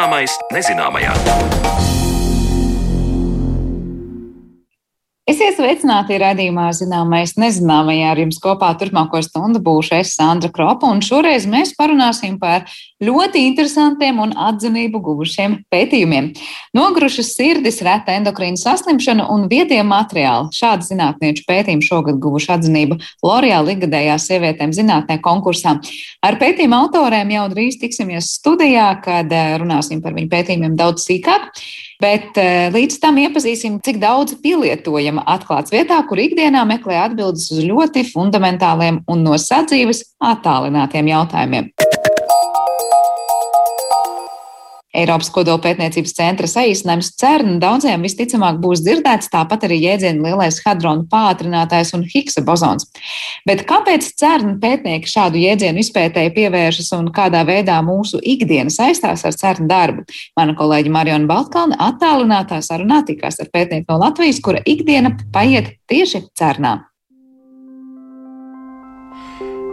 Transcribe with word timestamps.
Zināmais 0.00 0.32
nezināmajā. 0.48 1.99
Sveicināti 5.60 6.16
raidījumā 6.20 6.70
Zināmais 6.76 7.34
nezināmajā 7.40 8.12
ar 8.14 8.20
jums 8.22 8.38
kopā 8.40 8.70
turpmāko 8.80 9.20
stundu 9.24 9.60
būšu 9.64 9.98
es 9.98 10.14
Sandra 10.16 10.48
Kropa, 10.52 10.88
un 10.88 11.02
šoreiz 11.04 11.44
mēs 11.50 11.74
parunāsim 11.76 12.38
par 12.40 12.64
ļoti 13.04 13.42
interesantiem 13.48 14.22
un 14.24 14.32
atzinību 14.48 15.02
guvušiem 15.04 15.58
pētījumiem. 15.72 16.30
Nogrušas 16.76 17.34
sirdis, 17.36 17.82
reta 17.84 18.14
endokrīna 18.16 18.60
saslimšana 18.60 19.26
un 19.34 19.48
viedie 19.52 19.82
materiāli. 19.84 20.48
Šādi 20.56 20.88
zinātnieču 20.92 21.44
pētījumi 21.48 21.84
šogad 21.84 22.20
guvuši 22.22 22.54
atzinību 22.56 23.00
L'Oreal 23.26 23.68
ikgadējā 23.74 24.16
sievietēm 24.22 24.72
zinātnē 24.76 25.20
konkursā. 25.24 25.76
Ar 26.24 26.40
pētījumu 26.40 26.78
autoriem 26.86 27.36
jau 27.36 27.46
drīz 27.52 27.80
tiksimies 27.82 28.32
studijā, 28.38 28.94
kad 29.04 29.32
eh, 29.32 29.54
runāsim 29.60 30.00
par 30.04 30.16
viņu 30.16 30.32
pētījumiem 30.32 30.80
daudz 30.80 31.08
sīkāk. 31.08 31.52
Bet 32.00 32.38
eh, 32.40 32.70
līdz 32.72 32.96
tam 33.02 33.18
iepazīsim, 33.20 33.76
cik 33.84 34.00
daudz 34.00 34.38
pielietojama 34.40 35.26
atklāts 35.28 35.74
vietā, 35.74 36.00
kur 36.08 36.22
ikdienā 36.22 36.64
meklē 36.68 36.96
atbildes 37.04 37.50
uz 37.52 37.60
ļoti 37.60 38.06
fundamentāliem 38.08 39.02
un 39.10 39.26
no 39.26 39.36
sadzīves 39.36 40.06
attālinātiem 40.32 41.12
jautājumiem. 41.12 41.68
Eiropas 44.90 45.28
kodolpētniecības 45.30 46.16
centra 46.16 46.48
saīsinājums 46.50 47.12
CERN 47.20 47.60
daudziem 47.62 48.02
visticamāk 48.02 48.58
būs 48.62 48.82
dzirdēts, 48.82 49.30
tāpat 49.30 49.68
arī 49.68 49.78
jēdzieni 49.84 50.24
lielais 50.24 50.58
hadronu 50.64 51.06
pātrinātājs 51.12 51.94
un 51.94 52.02
Higsa 52.10 52.42
bozons. 52.42 52.88
Bet 53.46 53.62
kāpēc 53.70 54.08
CERN 54.18 54.58
pētnieki 54.62 55.12
šādu 55.12 55.38
jēdzienu 55.44 55.84
izpētēji 55.84 56.34
pievēršas 56.34 56.90
un 56.98 57.12
kādā 57.14 57.44
veidā 57.46 57.78
mūsu 57.86 58.18
ikdiena 58.18 58.74
saistās 58.74 59.22
ar 59.22 59.38
CERN 59.38 59.70
darbu? 59.70 60.06
Mana 60.34 60.58
kolēģi 60.58 60.90
Mariona 60.98 61.30
Baltkalne 61.30 61.78
attālinātā 61.78 62.58
sarunā 62.66 63.04
tikās 63.06 63.38
ar 63.38 63.54
pētnieku 63.54 63.92
no 63.92 64.02
Latvijas, 64.02 64.42
kura 64.42 64.58
ikdiena 64.66 65.14
paiet 65.30 65.76
tieši 65.86 66.26
CERNā. 66.34 66.89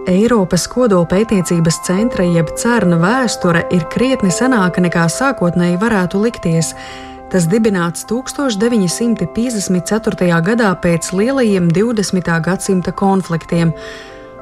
Eiropas 0.07 0.69
kodolpētniecības 0.71 1.81
centra 1.83 2.23
jeb 2.23 2.47
CERN 2.55 2.95
vēsture 3.01 3.65
ir 3.75 3.81
krietni 3.91 4.31
senāka 4.31 4.79
nekā 4.79 5.03
sākotnēji 5.11 5.75
varētu 5.81 6.21
likties. 6.23 6.71
Tas 7.27 7.43
dibināts 7.51 8.07
1954. 8.07 10.31
gadā 10.47 10.71
pēc 10.79 11.11
lielajiem 11.11 11.67
20. 11.75 12.23
gadsimta 12.45 12.95
konfliktiem. 12.95 13.75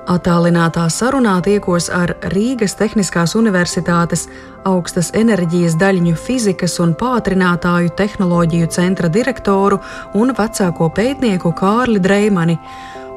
Atālinātā 0.05 0.85
sarunā 0.93 1.41
tiekos 1.41 1.89
ar 1.89 2.13
Rīgas 2.29 2.77
Tehniskās 2.77 3.33
Universitātes 3.33 4.29
augstas 4.69 5.09
enerģijas 5.17 5.73
daļņu 5.81 6.13
fizikas 6.27 6.77
un 6.83 6.93
pātrinātāju 6.93 7.89
tehnoloģiju 7.97 8.67
centra 8.69 9.09
direktoru 9.09 9.81
un 10.13 10.29
vecāko 10.37 10.93
pētnieku 10.93 11.49
Kārli 11.57 11.97
Dreimani 12.05 12.53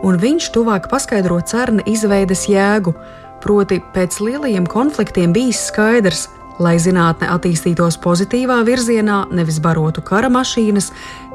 un 0.07 0.19
viņš 0.21 0.51
tuvāk 0.55 0.89
paskaidro 0.91 1.41
cerna 1.47 1.85
izveides 1.87 2.47
jēgu, 2.51 2.95
proti 3.43 3.81
pēc 3.95 4.19
lielajiem 4.23 4.67
konfliktiem 4.67 5.33
bijis 5.35 5.69
skaidrs, 5.71 6.27
lai 6.63 6.75
zinātne 6.83 7.29
attīstītos 7.31 7.99
pozitīvā 8.03 8.59
virzienā, 8.67 9.25
nevis 9.35 9.61
barotu 9.63 10.03
kara 10.03 10.31
mašīnas, 10.33 10.91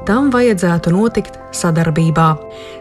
tam 0.08 0.30
vajadzētu 0.34 0.92
notikt 0.92 1.40
sadarbībā. 1.56 2.28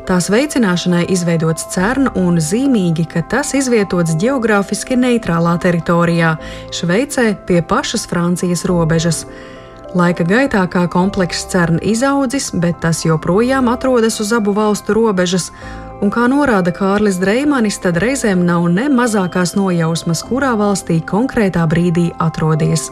Tās 0.08 0.26
veicināšanai 0.32 1.04
izveidots 1.14 1.68
CERN 1.74 2.10
un 2.18 2.40
zīmīgi, 2.42 3.06
ka 3.14 3.22
tas 3.30 3.54
izvietots 3.58 4.16
geogrāfiski 4.18 4.98
neitrālā 4.98 5.54
teritorijā, 5.62 6.34
Šveicē 6.74 7.28
pie 7.46 7.62
pašas 7.62 8.08
Francijas 8.10 8.66
robežas. 8.66 9.24
Laika 9.92 10.24
gaitā 10.24 10.62
kā 10.72 10.86
komplekss 10.88 11.44
CERN 11.52 11.76
izaudzis, 11.84 12.46
bet 12.56 12.78
tas 12.80 13.02
joprojām 13.04 13.66
atrodas 13.68 14.16
uz 14.24 14.30
abu 14.32 14.54
valstu 14.56 14.94
robežas, 14.96 15.50
un 16.00 16.08
kā 16.08 16.24
norāda 16.32 16.72
Kārlis 16.72 17.18
Dreimanis, 17.20 17.76
tad 17.84 18.00
reizēm 18.00 18.46
nav 18.48 18.70
ne 18.72 18.86
mazākās 18.88 19.52
nojausmas, 19.52 20.24
kurā 20.24 20.54
valstī 20.56 20.96
konkrētā 21.04 21.66
brīdī 21.68 22.06
atrodies. 22.24 22.88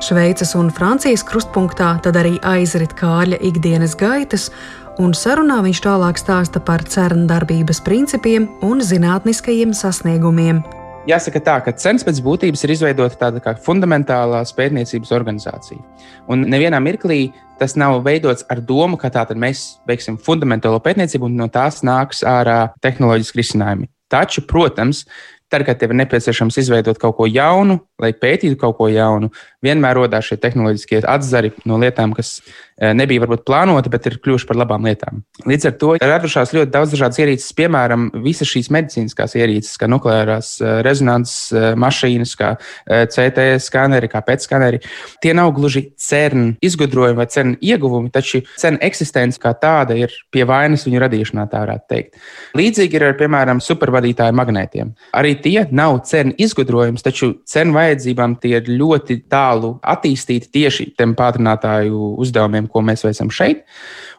Šveices 0.00 0.54
un 0.56 0.72
Francijas 0.72 1.26
krustpunktā 1.28 1.90
tad 2.00 2.16
arī 2.16 2.38
aizrit 2.40 2.96
Kārļa 2.96 3.42
ikdienas 3.44 3.98
gaitas, 4.00 4.48
un 4.96 5.12
sarunā 5.12 5.60
viņš 5.68 5.84
tālāk 5.84 6.16
stāsta 6.16 6.64
par 6.64 6.88
CERN 6.88 7.28
darbības 7.28 7.84
principiem 7.84 8.48
un 8.64 8.80
zinātniskajiem 8.80 9.76
sasniegumiem. 9.76 10.64
Jāsaka 11.08 11.40
tā, 11.40 11.54
ka 11.64 11.72
CERNS 11.72 12.04
pēc 12.04 12.18
būtības 12.20 12.62
ir 12.66 12.72
izveidota 12.74 13.16
tāda 13.16 13.40
kā 13.40 13.54
fundamentālā 13.64 14.42
pētniecības 14.56 15.12
organizācija. 15.16 15.80
Un 16.28 16.44
nevienā 16.52 16.82
mirklī 16.84 17.30
tas 17.58 17.78
nav 17.80 18.02
veidots 18.04 18.44
ar 18.52 18.60
domu, 18.60 18.98
ka 19.00 19.08
tātad 19.14 19.40
mēs 19.40 19.78
veiksim 19.88 20.18
fundamentālo 20.20 20.82
pētniecību 20.84 21.30
un 21.30 21.38
no 21.40 21.46
tās 21.52 21.80
nāks 21.86 22.20
ārā 22.28 22.74
tehnoloģiski 22.84 23.40
risinājumi. 23.40 23.88
Taču, 24.12 24.44
protams, 24.48 25.06
tad, 25.48 25.64
kad 25.66 25.80
tev 25.80 25.92
ir 25.92 26.02
nepieciešams 26.02 26.60
izveidot 26.60 26.98
kaut 27.00 27.16
ko 27.18 27.26
jaunu, 27.28 27.78
lai 27.98 28.12
pētītu 28.14 28.58
kaut 28.60 28.76
ko 28.78 28.88
jaunu, 28.92 29.30
vienmēr 29.64 29.98
radās 29.98 30.28
šie 30.28 30.38
tehnoloģiskie 30.40 31.00
atzari 31.08 31.50
no 31.68 31.78
lietām, 31.80 32.12
kas 32.16 32.36
eh, 32.38 32.92
nebija 32.94 33.24
varbūt 33.24 33.44
plānoti, 33.48 33.90
bet 33.90 34.06
ir 34.10 34.18
kļuvuši 34.22 34.48
par 34.48 34.60
labām 34.60 34.86
lietām. 34.86 35.22
Līdz 35.48 35.70
ar 35.70 35.74
to 35.80 35.94
ir 35.96 36.04
radušās 36.06 36.52
ļoti 36.54 36.72
daudz 36.74 36.94
dažādas 36.94 37.20
ierīces, 37.22 37.54
piemēram, 37.58 38.08
visas 38.24 38.50
šīs 38.52 38.70
medicīniskās 38.74 39.34
ierīces, 39.40 39.78
kā 39.80 39.88
nukleārās 39.90 40.52
eh, 40.60 40.78
rezonanses 40.86 41.48
eh, 41.52 41.70
mašīnas, 41.78 42.34
kā 42.38 42.54
CT 42.88 43.48
skaneri, 43.62 44.08
kā 44.10 44.20
PET 44.24 44.44
skaneri. 44.44 44.80
Tie 45.22 45.32
nav 45.36 45.50
gluži 45.56 45.88
CERN 45.98 46.54
izgudrojumi 46.64 47.18
vai 47.18 47.26
CERN 47.30 47.56
ieguvumi, 47.64 48.12
taču 48.14 48.42
CERN 48.60 48.78
eksistence 48.84 49.40
kā 49.42 49.54
tāda 49.58 49.96
ir 49.98 50.14
pie 50.34 50.44
vainas 50.48 50.86
viņu 50.86 51.02
radīšanā, 51.02 51.48
tā 51.50 51.62
varētu 51.64 51.88
teikt. 51.90 52.20
Līdzīgi 52.58 52.98
ir 52.98 53.08
ar, 53.10 53.16
piemēram, 53.18 53.62
supervadītāju 53.64 54.36
magnētiem. 54.38 54.94
Arī 55.18 55.34
tie 55.42 55.66
nav 55.70 56.02
CERN 56.08 56.34
izgudrojums, 56.38 57.04
taču 57.06 57.34
CERN 57.48 57.74
vajadzībām 57.76 58.38
tie 58.42 58.56
ir 58.60 58.72
ļoti 58.78 59.22
tālu 59.30 59.48
tālu 59.48 59.76
attīstīti 59.82 60.50
tieši 60.54 60.90
tiem 60.98 61.14
pātrinātāju 61.18 62.14
uzdevumiem, 62.22 62.68
ko 62.70 62.82
mēs 62.84 63.04
veicam 63.06 63.30
šeit. 63.32 63.64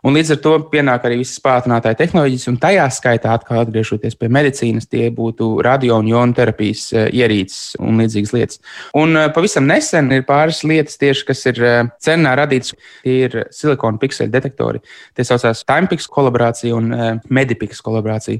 Un 0.05 0.15
līdz 0.15 0.31
ar 0.35 0.39
to 0.43 0.53
pienāk 0.71 1.03
arī 1.07 1.19
visas 1.19 1.41
pātrinātāja 1.43 1.97
tehnoloģijas, 1.99 2.47
un 2.51 2.57
tajā 2.61 2.85
skaitā, 2.95 3.33
atkal 3.35 3.59
atgriežoties 3.65 4.15
pie 4.19 4.29
medicīnas, 4.31 4.87
tie 4.87 5.09
būtu 5.11 5.49
radio 5.65 5.97
un 5.99 6.07
jonu 6.07 6.37
terapijas 6.37 6.85
eh, 6.93 7.09
ierīces 7.19 7.75
un 7.83 7.99
līdzīgas 7.99 8.35
lietas. 8.35 8.61
Un 8.99 9.19
eh, 9.19 9.27
pavisam 9.35 9.67
nesen 9.67 10.07
ir 10.15 10.23
pāris 10.27 10.61
lietas, 10.63 10.95
tieši, 11.01 11.25
kas 11.27 11.43
ir 11.51 11.59
eh, 11.67 11.81
cenā 11.99 12.37
radītas. 12.39 12.77
Tie 13.03 13.17
ir 13.27 13.35
silikona 13.55 13.99
pikseli 13.99 14.31
detektori. 14.31 14.79
Tie 15.17 15.27
saucās 15.27 15.65
Timepix 15.67 16.07
kolaborācija 16.11 16.77
un 16.77 16.93
Medipix 17.33 17.83
kolaborācija. 17.83 18.39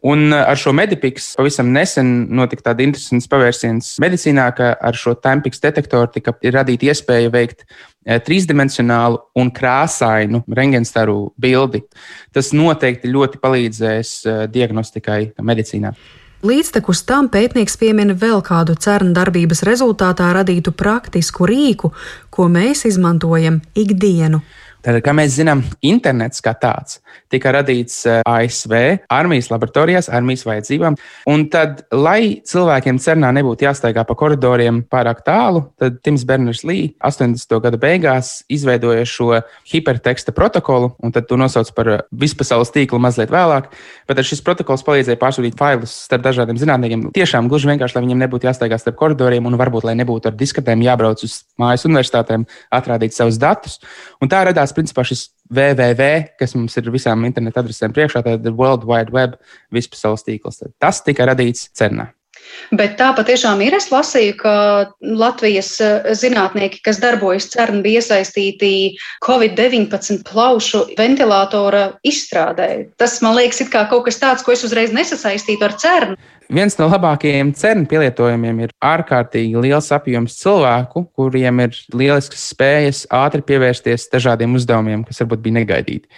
Un 0.00 0.32
ar 0.32 0.56
šo 0.56 0.72
medipiks 0.72 1.34
pavisam 1.36 1.74
nesen 1.74 2.28
notika 2.32 2.70
tāda 2.70 2.86
interesanta 2.86 3.28
pavērsiens 3.34 3.98
medicīnā, 4.00 4.46
ka 4.56 4.72
ar 4.80 4.96
šo 4.96 5.12
Timepix 5.18 5.60
detektoru 5.60 6.08
tika 6.14 6.32
radīta 6.56 6.88
iespēja 6.88 7.32
veikt 7.34 7.66
Eh, 8.00 8.16
trīsdimensionālu 8.24 9.18
un 9.36 9.50
krāsainu 9.52 10.38
rengenstaru 10.56 11.34
bildi. 11.36 11.82
Tas 12.32 12.48
noteikti 12.56 13.10
ļoti 13.12 13.40
palīdzēs 13.42 14.12
eh, 14.24 14.38
diagnostikai 14.48 15.18
medicīnā. 15.44 15.92
Līdztekus 16.40 17.02
tam 17.04 17.28
pētnieks 17.28 17.76
piemina 17.76 18.16
vēl 18.16 18.40
kādu 18.40 18.72
cernu 18.80 19.12
darbības 19.12 19.60
rezultātā 19.68 20.30
radītu 20.32 20.72
praktisku 20.72 21.44
rīku, 21.44 21.92
ko 22.32 22.48
mēs 22.48 22.86
izmantojam 22.88 23.60
ikdienu. 23.76 24.40
Tātad, 24.80 25.02
kā 25.04 25.12
mēs 25.12 25.34
zinām, 25.36 25.60
internets 25.84 26.40
kā 26.44 26.54
tāds 26.56 27.00
tika 27.30 27.52
radīts 27.54 28.02
eh, 28.08 28.20
ASV 28.26 28.74
armijas 29.12 29.50
laboratorijās, 29.52 30.08
armijas 30.12 30.42
vajadzībām. 30.46 30.96
Un 31.30 31.46
tad, 31.52 31.84
lai 31.94 32.40
cilvēkiem 32.46 32.98
cernā 33.02 33.30
nebūtu 33.36 33.66
jāstaigā 33.68 34.04
pa 34.06 34.16
koridoriem 34.18 34.82
pārāk 34.90 35.22
tālu, 35.26 35.66
tad 35.80 36.00
Tims 36.04 36.24
Berners 36.26 36.64
Lī 36.66 36.94
80. 37.06 37.56
gada 37.62 37.80
beigās 37.80 38.40
izveidoja 38.50 39.06
šo 39.08 39.42
hiperteksta 39.70 40.34
protokolu, 40.36 40.94
un 41.04 41.14
tad 41.14 41.28
to 41.30 41.38
nosauc 41.40 41.70
par 41.76 41.92
eh, 41.92 42.02
vispasaules 42.10 42.72
tīklu 42.74 43.00
mazliet 43.02 43.32
vēlāk. 43.32 43.70
Bet 44.10 44.22
šis 44.26 44.42
protokols 44.44 44.84
palīdzēja 44.86 45.20
pārsūtīt 45.20 45.58
failus 45.58 45.94
starp 46.06 46.26
dažādiem 46.26 46.58
zinātniekiem. 46.60 47.06
Tiešām 47.14 47.48
gluži 47.50 47.70
vienkārši, 47.70 47.96
lai 47.96 48.04
viņiem 48.06 48.24
nebūtu 48.24 48.50
jāstaigā 48.50 48.78
starp 48.80 48.98
koridoriem, 48.98 49.46
un 49.46 49.58
varbūt, 49.60 49.86
lai 49.86 49.94
nebūtu 50.00 50.32
ar 50.32 50.36
diskatēm 50.38 50.82
jābrauc 50.84 51.22
uz 51.26 51.40
mājas 51.60 51.86
universitātēm, 51.86 52.48
atrādīt 52.74 53.14
savus 53.14 53.38
datus. 53.40 53.78
Un 54.20 54.30
tā 54.32 54.42
radās 54.48 54.69
radās 54.70 54.76
principā 54.76 55.04
šis 55.06 55.28
www, 55.50 56.30
kas 56.38 56.54
mums 56.54 56.76
ir 56.78 56.90
visām 56.90 57.26
internetu 57.26 57.60
adresēm 57.60 57.92
priekšā, 57.92 58.22
tad 58.22 58.46
ir 58.46 58.54
World 58.54 58.86
Wide 58.86 59.12
Web, 59.12 59.36
vispasaules 59.72 60.24
tīkls. 60.24 60.62
Tas 60.78 61.02
tika 61.02 61.26
radīts 61.26 61.70
CERNā. 61.74 62.12
Bet 62.72 62.96
tā 62.98 63.12
patiešām 63.14 63.60
ir. 63.62 63.74
Es 63.76 63.90
lasīju, 63.92 64.34
ka 64.40 64.54
Latvijas 65.02 65.74
eh, 65.82 66.08
zinātnieki, 66.16 66.80
kas 66.82 66.98
darbojas 66.98 67.50
CERN, 67.52 67.82
bija 67.84 68.00
iesaistīti 68.00 68.96
Covid-19 69.26 70.24
plaušu 70.26 70.86
ventilatora 70.98 71.92
izstrādē. 72.02 72.88
Tas 72.98 73.20
man 73.22 73.36
liekas, 73.36 73.62
kā 73.70 73.84
kaut 73.90 74.06
kas 74.08 74.18
tāds, 74.22 74.42
ko 74.46 74.54
es 74.54 74.64
uzreiz 74.66 74.94
nesasaistītu 74.96 75.68
ar 75.68 75.76
CERN. 75.78 76.16
Viens 76.50 76.74
no 76.80 76.88
labākajiem 76.90 77.52
cernu 77.54 77.86
pielietojumiem 77.86 78.64
ir 78.64 78.70
ārkārtīgi 78.82 79.60
liels 79.62 79.86
apjoms 79.94 80.34
cilvēku, 80.40 81.04
kuriem 81.14 81.60
ir 81.62 81.76
lieliskas 81.94 82.48
spējas 82.50 83.04
ātri 83.14 83.44
pievērsties 83.46 84.08
dažādiem 84.10 84.56
uzdevumiem, 84.58 85.04
kas 85.06 85.20
varbūt 85.22 85.44
bija 85.44 85.60
negaidīti. 85.60 86.08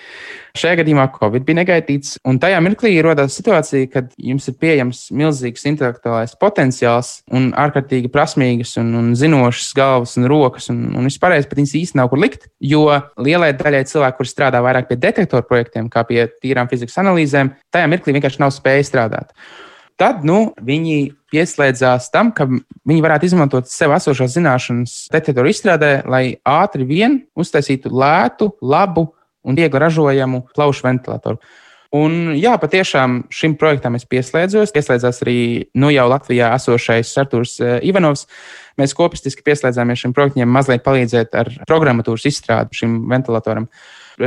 Šajā 0.57 0.79
gadījumā 0.81 1.05
Covid 1.19 1.45
bija 1.45 1.59
negaidīts, 1.59 2.15
un 2.25 2.39
tajā 2.41 2.63
mirklī 2.65 2.95
radās 3.05 3.37
situācija, 3.37 3.91
kad 3.93 4.09
jums 4.17 4.49
ir 4.49 4.57
pieejams 4.63 5.03
milzīgs 5.13 5.69
intelektuālais 5.69 6.33
potenciāls 6.41 7.11
un 7.37 7.51
ārkārtīgi 7.53 8.09
prasmīgas 8.13 8.73
un, 8.81 8.89
un 8.97 9.11
zinošas 9.19 9.75
galvas 9.77 10.17
un 10.17 10.29
rokas, 10.33 10.71
un, 10.73 10.95
un 10.97 11.11
vispārējais 11.11 11.51
pat 11.51 11.61
viņas 11.61 11.75
īsti 11.83 12.01
nav 12.01 12.09
kur 12.13 12.23
likt. 12.25 12.47
Jo 12.65 12.87
lielai 13.21 13.51
daļai 13.59 13.85
cilvēku, 13.91 14.23
kuriem 14.23 14.33
strādā 14.33 14.65
vairāk 14.65 14.89
pie 14.89 14.97
detektoru 15.05 15.45
projektiem, 15.51 15.93
kā 15.93 16.07
pie 16.09 16.25
tīrām 16.41 16.73
fizikas 16.73 16.97
analīzēm, 17.05 17.53
tajā 17.69 17.93
mirklī 17.93 18.17
vienkārši 18.17 18.41
nav 18.47 18.57
spēja 18.57 18.89
strādāt. 18.89 19.37
Tad 20.01 20.25
nu, 20.27 20.53
viņi 20.63 21.13
pieslēdzās 21.33 22.11
tam, 22.13 22.31
ka 22.37 22.47
viņi 22.49 23.03
varētu 23.05 23.29
izmantot 23.29 23.71
sev 23.71 23.95
esošās 23.97 24.37
zināšanas 24.37 24.95
detektoru 25.13 25.53
izstrādē, 25.53 25.93
lai 26.09 26.25
ātri 26.49 26.87
vien 26.89 27.21
uztaisītu 27.39 27.93
lētu, 27.93 28.53
labu 28.61 29.11
un 29.43 29.59
viegli 29.59 29.83
ražojamu 29.83 30.47
plaušu 30.55 30.87
ventilatoru. 30.87 31.41
Un, 31.93 32.33
jā, 32.41 32.55
patiešām 32.57 33.19
šim 33.29 33.59
projektam 33.61 33.99
es 33.99 34.07
pieslēdzos. 34.09 34.71
Pieslēdzās 34.73 35.19
arī 35.27 35.41
nu 35.77 35.91
jau 35.93 36.07
Latvijā 36.09 36.49
esošais 36.57 37.11
Arthurs 37.21 37.59
eh, 37.61 37.75
Ivanovs. 37.85 38.25
Mēs 38.81 38.95
kopistiski 38.97 39.45
pieslēdzāmies 39.45 40.01
šim 40.01 40.15
projektam, 40.17 40.49
mazliet 40.49 40.87
palīdzēt 40.87 41.37
ar 41.37 41.51
programmatūras 41.69 42.25
izstrādi 42.31 42.81
šim 42.81 42.95
ventilatoram. 43.13 43.69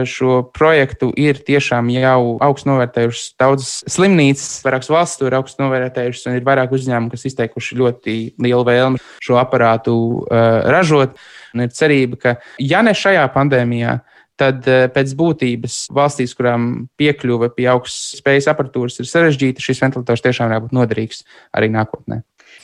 Šo 0.10 0.40
projektu 0.56 1.12
ir 1.20 1.38
tiešām 1.46 1.92
jau 1.94 2.36
augstu 2.44 2.72
novērtējušas 2.72 3.36
daudzas 3.42 3.74
slimnīcas, 3.92 4.64
vairākas 4.66 4.92
valsts 4.92 5.22
to 5.22 5.30
ir 5.30 5.38
augstu 5.38 5.66
novērtējušas, 5.66 6.26
un 6.30 6.40
ir 6.40 6.48
vairāk 6.48 6.74
uzņēmumu, 6.76 7.14
kas 7.14 7.28
izteikuši 7.30 7.80
ļoti 7.82 8.18
lielu 8.42 8.66
vēlmi 8.66 9.02
šo 9.24 9.40
aparātu 9.42 9.96
uh, 10.26 10.66
ražot. 10.74 11.16
Un 11.56 11.68
ir 11.68 11.72
cerība, 11.76 12.20
ka 12.20 12.36
ja 12.60 12.82
ne 12.84 12.96
šajā 12.98 13.24
pandēmijā, 13.32 14.00
tad 14.40 14.68
eh, 14.68 14.86
pēc 14.92 15.16
būtības 15.18 15.78
valstīs, 15.96 16.36
kurām 16.38 16.88
piekļuve 17.00 17.52
pie 17.56 17.70
augstas 17.72 18.20
spējas 18.20 18.50
aparatūras 18.52 19.00
ir 19.00 19.10
sarežģīta, 19.10 19.64
šis 19.64 19.82
ventilators 19.86 20.24
tiešām 20.26 20.50
varētu 20.50 20.68
būt 20.68 20.76
noderīgs 20.76 21.24
arī 21.56 21.72
nākotnē. 21.74 22.22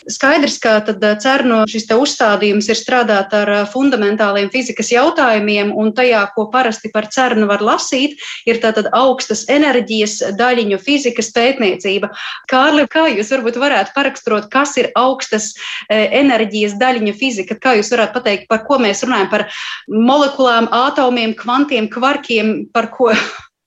Skaidrs, 0.09 0.57
ka 0.61 0.79
eh, 0.81 1.17
CERNO 1.21 1.61
šis 1.69 1.85
uzstādījums 1.93 2.69
ir 2.71 2.77
strādāt 2.79 3.33
ar 3.37 3.49
eh, 3.53 3.65
fundamentāliem 3.69 4.49
fizikas 4.53 4.89
jautājumiem, 4.93 5.73
un 5.77 5.91
tajā, 5.93 6.23
ko 6.35 6.47
parasti 6.53 6.89
par 6.93 7.05
CERNu 7.13 7.45
var 7.49 7.61
lasīt, 7.61 8.17
ir 8.49 8.61
tātad 8.63 8.89
augstas 8.97 9.45
enerģijas 9.51 10.17
daļiņu 10.39 10.79
fizikas 10.81 11.29
pētniecība. 11.35 12.09
Kārli, 12.49 12.87
kā 12.89 13.05
jūs 13.13 13.29
varbūt 13.35 13.61
varētu 13.61 13.93
paraksturot, 13.97 14.49
kas 14.53 14.73
ir 14.81 14.89
augstas 14.97 15.51
eh, 15.53 16.09
enerģijas 16.23 16.79
daļiņu 16.81 17.15
fizika? 17.21 17.59
Kā 17.61 17.77
jūs 17.77 17.93
varētu 17.93 18.17
pateikt, 18.17 18.49
par 18.49 18.65
ko 18.65 18.81
mēs 18.81 19.05
runājam? 19.05 19.29
Par 19.29 19.47
molekulām, 19.87 20.71
atomiem, 20.81 21.37
kvantiem, 21.37 21.91
kvarkiem, 21.93 22.53
par 22.73 22.89
ko? 22.95 23.13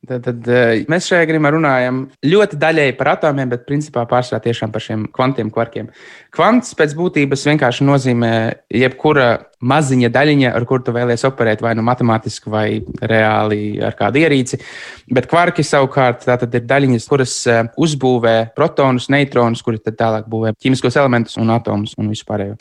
Tad, 0.04 0.24
tad 0.26 0.48
eh, 0.50 0.82
mēs 0.90 1.06
šajā 1.08 1.24
gadījumā 1.30 1.50
runājam 1.54 2.00
ļoti 2.26 2.58
daļēji 2.60 2.94
par 2.98 3.14
atomiem, 3.14 3.48
bet 3.52 3.64
principā 3.68 4.02
pārsvarā 4.10 4.42
tiešām 4.44 4.72
par 4.74 4.82
šiem 4.84 5.06
kvantiem 5.14 5.52
kvarkiem. 5.54 5.88
Kvants 6.34 6.74
pēc 6.76 6.92
būtības 6.98 7.44
vienkārši 7.48 7.86
nozīmē 7.88 8.32
jebkura 8.74 9.28
maziņa 9.64 10.10
daļiņa, 10.12 10.50
ar 10.58 10.66
kuru 10.68 10.84
tu 10.84 10.94
vēlies 10.96 11.24
operēt, 11.24 11.62
vai 11.64 11.72
nu 11.78 11.84
matemātiski, 11.86 12.52
vai 12.52 12.66
reāli 13.00 13.78
ar 13.84 13.96
kādu 13.96 14.20
ierīci. 14.20 14.60
Bet 15.14 15.30
kvarki 15.30 15.64
savukārt 15.64 16.26
ir 16.28 16.66
daļiņas, 16.68 17.08
kuras 17.08 17.38
eh, 17.48 17.62
uzbūvē 17.80 18.36
protonus, 18.56 19.08
neitronus, 19.14 19.64
kuri 19.64 19.80
tālāk 19.88 20.28
būvē 20.28 20.52
ķīmiskos 20.58 21.00
elementus 21.00 21.40
un 21.40 21.54
atomus 21.54 21.96
un 21.96 22.12
vispārējo. 22.12 22.58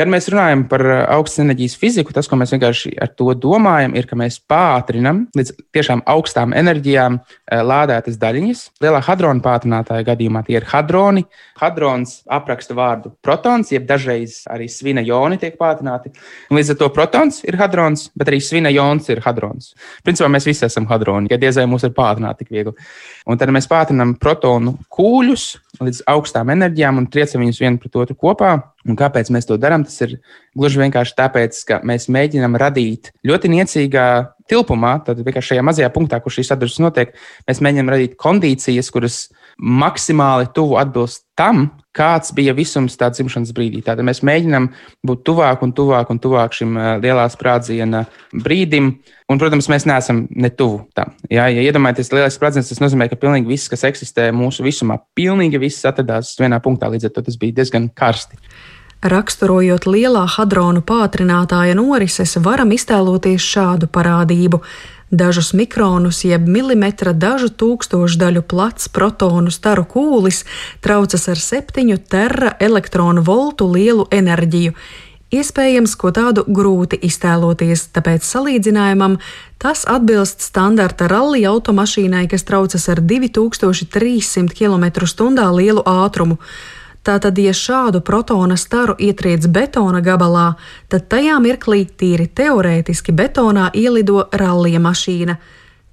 Kad 0.00 0.08
mēs 0.08 0.30
runājam 0.32 0.62
par 0.64 0.80
uh, 0.80 0.98
augstas 1.12 1.42
enerģijas 1.42 1.74
fiziku, 1.76 2.14
tas, 2.16 2.24
ko 2.24 2.38
mēs 2.40 2.54
vienkārši 2.54 2.94
ar 3.04 3.10
to 3.12 3.34
domājam, 3.36 3.92
ir, 4.00 4.06
ka 4.08 4.16
mēs 4.16 4.38
pātrinam 4.48 5.26
līdz 5.36 5.50
tiešām 5.76 6.00
augstām 6.08 6.54
enerģijām 6.56 7.18
uh, 7.20 7.60
lādētas 7.68 8.16
daļiņas. 8.22 8.62
Lielā 8.80 9.02
hadrona 9.04 9.44
pātrinātāja 9.44 10.06
gadījumā 10.08 10.40
tie 10.46 10.56
ir 10.56 10.68
hadroni. 10.70 11.26
Hadrons 11.60 12.14
apraksta 12.32 12.78
vārdu 12.78 13.12
protons, 13.20 13.74
jeb 13.74 13.84
dažreiz 13.90 14.38
arī 14.48 14.70
svina 14.72 15.04
joni 15.04 15.36
tiek 15.42 15.60
pātrināti. 15.60 16.14
Un 16.48 16.56
līdz 16.56 16.72
ar 16.72 16.80
to 16.80 16.88
protons 16.96 17.42
ir 17.44 17.60
hadrons, 17.60 18.08
bet 18.16 18.32
arī 18.32 18.40
svina 18.40 18.72
jons 18.72 19.12
ir 19.12 19.20
hadrons. 19.26 19.74
Principā 20.06 20.32
mēs 20.32 20.48
visi 20.48 20.64
esam 20.64 20.88
hadroni, 20.88 21.28
ja 21.28 21.36
diezai 21.36 21.68
mūs 21.68 21.84
ir 21.84 21.92
pātrināt 21.92 22.40
tik 22.40 22.56
viegli. 22.56 22.72
Un 23.28 23.36
tad 23.36 23.52
mēs 23.52 23.68
pātrinam 23.68 24.16
protonu 24.16 24.78
kūļus 24.88 25.50
līdz 25.84 26.02
augstām 26.10 26.50
enerģijām 26.52 27.00
un 27.00 27.06
triecam 27.12 27.42
viņus 27.44 27.60
vienu 27.62 27.80
pret 27.80 27.96
otru 28.02 28.16
kopā. 28.18 28.52
Un 28.88 28.96
kāpēc 28.98 29.30
mēs 29.34 29.48
to 29.48 29.56
darām? 29.60 29.84
Tas 29.86 29.96
ir 30.04 30.16
gluži 30.56 30.80
vienkārši 30.82 31.16
tāpēc, 31.18 31.58
ka 31.68 31.80
mēs 31.86 32.08
mēģinām 32.12 32.56
radīt 32.60 33.12
ļoti 33.26 33.52
niecīgā 33.54 34.06
tilpumā, 34.50 34.96
tad 35.06 35.20
vienkārši 35.24 35.54
šajā 35.54 35.66
mazajā 35.66 35.90
punktā, 35.94 36.20
kur 36.22 36.34
šī 36.34 36.44
sadarbības 36.48 36.80
notiek, 36.84 37.14
mēs 37.48 37.62
mēģinām 37.64 37.92
radīt 37.94 38.16
kondīcijas, 38.20 38.90
kuras 38.94 39.20
maksimāli 39.60 40.48
tuvu 40.56 40.78
atbilst 40.80 41.26
tam, 41.38 41.68
kāds 41.96 42.30
bija 42.34 42.54
visums 42.54 42.96
tā 42.98 43.08
dzimšanas 43.12 43.50
brīdī. 43.54 43.82
Tātad 43.84 44.06
mēs 44.06 44.22
mēģinām 44.26 44.68
būt 45.06 45.22
tuvāk 45.26 45.64
un 45.66 45.72
tuvāk 45.76 46.10
un 46.12 46.20
tuvāk 46.22 46.54
šim 46.56 46.78
lielā 47.02 47.26
sprādziena 47.32 48.04
brīdim. 48.32 48.92
Un, 49.30 49.38
protams, 49.38 49.68
mēs 49.70 49.86
neesam 49.90 50.24
ne 50.30 50.50
tuvu 50.54 50.84
tam. 50.96 51.14
Jā, 51.30 51.48
ja 51.52 51.64
iedomājaties, 51.66 52.12
lielais 52.14 52.36
sprādziens, 52.38 52.70
tas 52.70 52.82
nozīmē, 52.82 53.10
ka 53.10 53.18
pilnīgi 53.20 53.50
viss, 53.50 53.70
kas 53.70 53.86
eksistē 53.90 54.30
mūsu 54.34 54.66
visumā, 54.66 55.00
pilnīgi 55.18 55.60
viss 55.62 55.86
atradās 55.86 56.36
vienā 56.40 56.58
punktā. 56.62 56.90
Līdz 56.90 57.10
ar 57.10 57.16
to 57.16 57.26
tas 57.26 57.38
bija 57.40 57.60
diezgan 57.60 57.90
karsti. 57.94 58.38
Raksturojot 59.00 59.86
lielā 59.88 60.26
hadronu 60.28 60.82
pātrinātāja 60.84 61.72
norises, 61.78 62.34
varam 62.44 62.74
iztēloties 62.76 63.40
šādu 63.40 63.88
parādību. 63.88 64.60
Dažus 65.10 65.52
mikronus, 65.52 66.22
jeb 66.24 66.46
milimetra 66.46 67.10
dažu 67.12 67.48
tūkstošu 67.50 68.18
daļu 68.20 68.44
plats 68.46 68.86
protonu 68.94 69.50
staru 69.50 69.82
kūlis 69.82 70.44
traucas 70.84 71.26
ar 71.32 71.40
septiņu 71.42 71.96
terra 72.06 72.52
elektronu 72.62 73.24
voltu 73.26 73.66
lielu 73.66 74.06
enerģiju. 74.14 74.76
Iespējams, 75.34 75.96
ko 75.98 76.10
tādu 76.14 76.44
grūti 76.46 76.98
iztēloties, 77.06 77.88
tāpēc 77.94 78.22
salīdzinājumam 78.26 79.18
tas 79.62 79.82
atbilst 79.90 80.46
standarta 80.46 81.06
rallija 81.10 81.52
automašīnai, 81.56 82.28
kas 82.30 82.46
traucas 82.46 82.86
ar 82.90 83.02
2300 83.02 84.54
km/h 84.54 85.50
lielu 85.58 85.82
ātrumu. 85.86 86.38
Tātad, 87.00 87.38
ja 87.40 87.54
šādu 87.56 88.02
protona 88.04 88.58
staru 88.60 88.92
ietriec 89.00 89.46
betona 89.48 90.02
gabalā, 90.04 90.50
tad 90.92 91.08
tajā 91.08 91.38
mirklī 91.40 91.86
tīri 91.88 92.28
teorētiski 92.28 93.14
betonā 93.16 93.70
ielido 93.72 94.26
rallija 94.36 94.82
mašīna. 94.84 95.38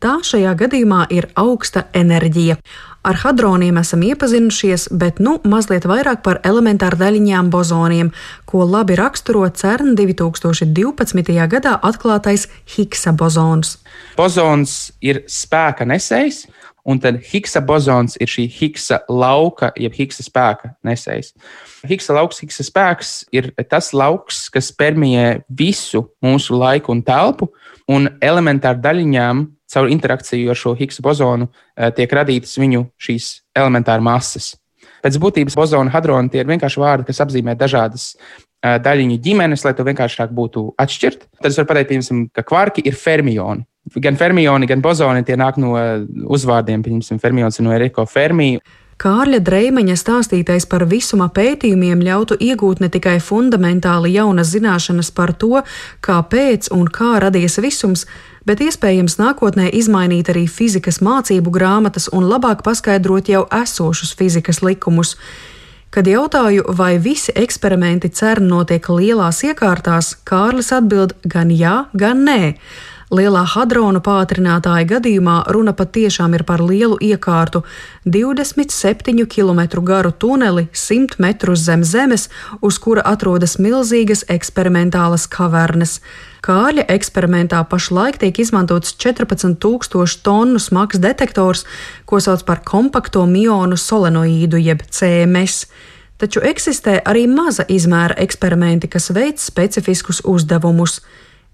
Tā 0.03 0.19
šajā 0.21 0.51
gadījumā 0.59 1.07
ir 1.09 1.25
augsta 1.39 1.87
enerģija. 1.95 2.59
Ar 3.07 3.17
hadroniem 3.21 3.79
esam 3.79 4.03
iepazinušies, 4.03 4.89
bet 4.91 5.21
nu 5.23 5.37
mazliet 5.47 5.87
vairāk 5.87 6.19
par 6.25 6.41
elementāru 6.45 6.99
daļiņām 6.99 7.49
bozoniem, 7.49 8.11
ko 8.45 8.65
labi 8.67 8.97
raksturo 8.99 9.47
CERN 9.47 9.95
2012. 9.95 11.33
gadā 11.53 11.77
atklātais 11.87 12.49
Higsa 12.75 13.15
bozons. 13.15 13.77
Bozons 14.19 14.91
ir 14.99 15.23
spēka 15.31 15.87
nesējs, 15.87 16.43
un 16.87 16.99
tad 17.03 17.19
Higsa 17.27 17.61
bozons 17.67 18.15
ir 18.21 18.29
šī 18.31 18.47
Higsa 18.51 19.01
lauka, 19.11 19.73
jeb 19.75 19.95
Higsa 19.97 20.23
spēka 20.23 20.71
nesējs. 20.87 21.33
Higsa 21.87 22.15
lauks, 22.15 22.39
Higsa 22.43 22.63
spēks 22.63 23.11
ir 23.35 23.51
tas 23.67 23.91
lauks, 23.93 24.45
kas 24.53 24.71
permijē 24.71 25.41
visu 25.49 26.05
mūsu 26.23 26.57
laiku 26.57 26.95
un 26.95 27.03
telpu, 27.05 27.51
un 27.91 28.07
elementāri 28.23 28.81
daļiņām 28.83 29.45
caur 29.67 29.91
interakciju 29.91 30.53
ar 30.53 30.59
šo 30.59 30.73
Higsa 30.79 31.03
bozonu 31.03 31.49
eh, 31.51 31.91
tiek 31.95 32.11
radītas 32.13 32.55
viņu 32.59 32.87
šīs 33.03 33.31
elementāras 33.57 34.07
masas. 34.07 34.53
Pēc 35.03 35.19
būtības 35.21 35.55
bozona 35.59 35.91
hadroni 35.93 36.31
tie 36.31 36.41
ir 36.41 36.49
vienkārši 36.49 36.81
vārdi, 36.81 37.07
kas 37.09 37.19
apzīmē 37.25 37.57
dažādas 37.59 38.13
eh, 38.15 38.77
daļiņu 38.79 39.19
ģimenes, 39.27 39.67
lai 39.67 39.75
to 39.75 39.85
vienkāršāk 39.87 40.31
būtu 40.35 40.69
atšķirt. 40.79 41.27
Tad 41.41 41.51
es 41.51 41.59
varu 41.59 41.73
pateikt, 41.73 41.91
piemēram, 41.91 42.29
ka 42.31 42.47
kvarki 42.47 42.87
ir 42.87 42.95
fermioni 42.95 43.67
gan 43.95 44.17
fermioni, 44.19 44.67
gan 44.67 44.81
bozoni 44.81 45.23
tie 45.23 45.37
nāk 45.39 45.59
no 45.61 45.75
uzvārdiem. 46.27 46.83
Piemēram, 46.83 47.21
fermions 47.21 47.61
no 47.63 47.73
Eriko 47.75 48.05
Fermija. 48.09 48.61
Kārļa 48.97 49.37
Dreimaņa 49.45 49.93
stāstītais 49.93 50.65
par 50.65 50.87
visuma 50.89 51.27
pētījumiem 51.29 51.99
ļautu 52.01 52.33
iegūt 52.41 52.79
ne 52.81 52.87
tikai 52.89 53.19
fundamentāli 53.21 54.15
jaunas 54.15 54.49
zināšanas 54.55 55.11
par 55.13 55.35
to, 55.37 55.61
kāpēc 56.01 56.71
un 56.73 56.89
kā 56.89 57.19
radies 57.21 57.59
visums, 57.61 58.07
bet 58.49 58.63
iespējams 58.65 59.19
nākotnē 59.21 59.67
izmainīt 59.69 60.31
arī 60.33 60.47
fizikas 60.49 60.97
mācību 61.05 61.53
grāmatas 61.53 62.09
un 62.09 62.25
labāk 62.25 62.65
paskaidrot 62.65 63.29
jau 63.29 63.45
esošus 63.59 64.15
fizikas 64.17 64.63
likumus. 64.65 65.13
Kad 65.93 66.09
jautāju, 66.09 66.65
vai 66.73 66.97
visi 66.97 67.31
eksperimenti 67.37 68.09
CERN 68.09 68.49
notiek 68.49 68.89
lielās 68.89 69.43
iekārtās, 69.45 70.15
Kārlis 70.25 70.73
atbild 70.73 71.13
gan 71.21 71.53
jā, 71.53 71.83
gan 71.93 72.25
nē. 72.25 72.55
Lielā 73.07 73.45
hadronu 73.47 74.01
pātrinātāja 74.03 74.83
gadījumā 74.89 75.37
runa 75.55 75.71
patiešām 75.71 76.33
ir 76.35 76.41
par 76.43 76.59
lielu 76.59 76.97
iekārtu- 76.99 77.61
27 78.15 79.23
km 79.31 79.79
garu 79.81 80.11
tuneli 80.11 80.67
100 80.73 81.15
metrus 81.17 81.59
zem 81.59 81.83
zemes, 81.83 82.27
uz 82.61 82.77
kura 82.77 83.01
atrodas 83.05 83.55
milzīgas 83.55 84.25
eksperimentālas 84.27 85.25
kavernes. 85.25 86.01
Kārļa 86.43 86.85
eksperimentā 86.87 87.63
pašlaik 87.69 88.17
tiek 88.17 88.39
izmantots 88.39 88.93
14,000 88.97 90.21
tonu 90.21 90.59
smags 90.59 90.99
detektors, 90.99 91.63
ko 92.05 92.17
sauc 92.19 92.43
par 92.43 92.59
kompakto 92.65 93.25
mionu 93.25 93.77
solenoīdu 93.77 94.61
jeb 94.61 94.81
CMS. 94.89 95.65
Taču 96.17 96.41
eksistē 96.41 97.01
arī 97.03 97.25
maza 97.27 97.63
izmēra 97.63 98.17
eksperimenti, 98.17 98.89
kas 98.89 99.11
veic 99.11 99.39
specifiskus 99.39 100.21
uzdevumus. 100.25 100.99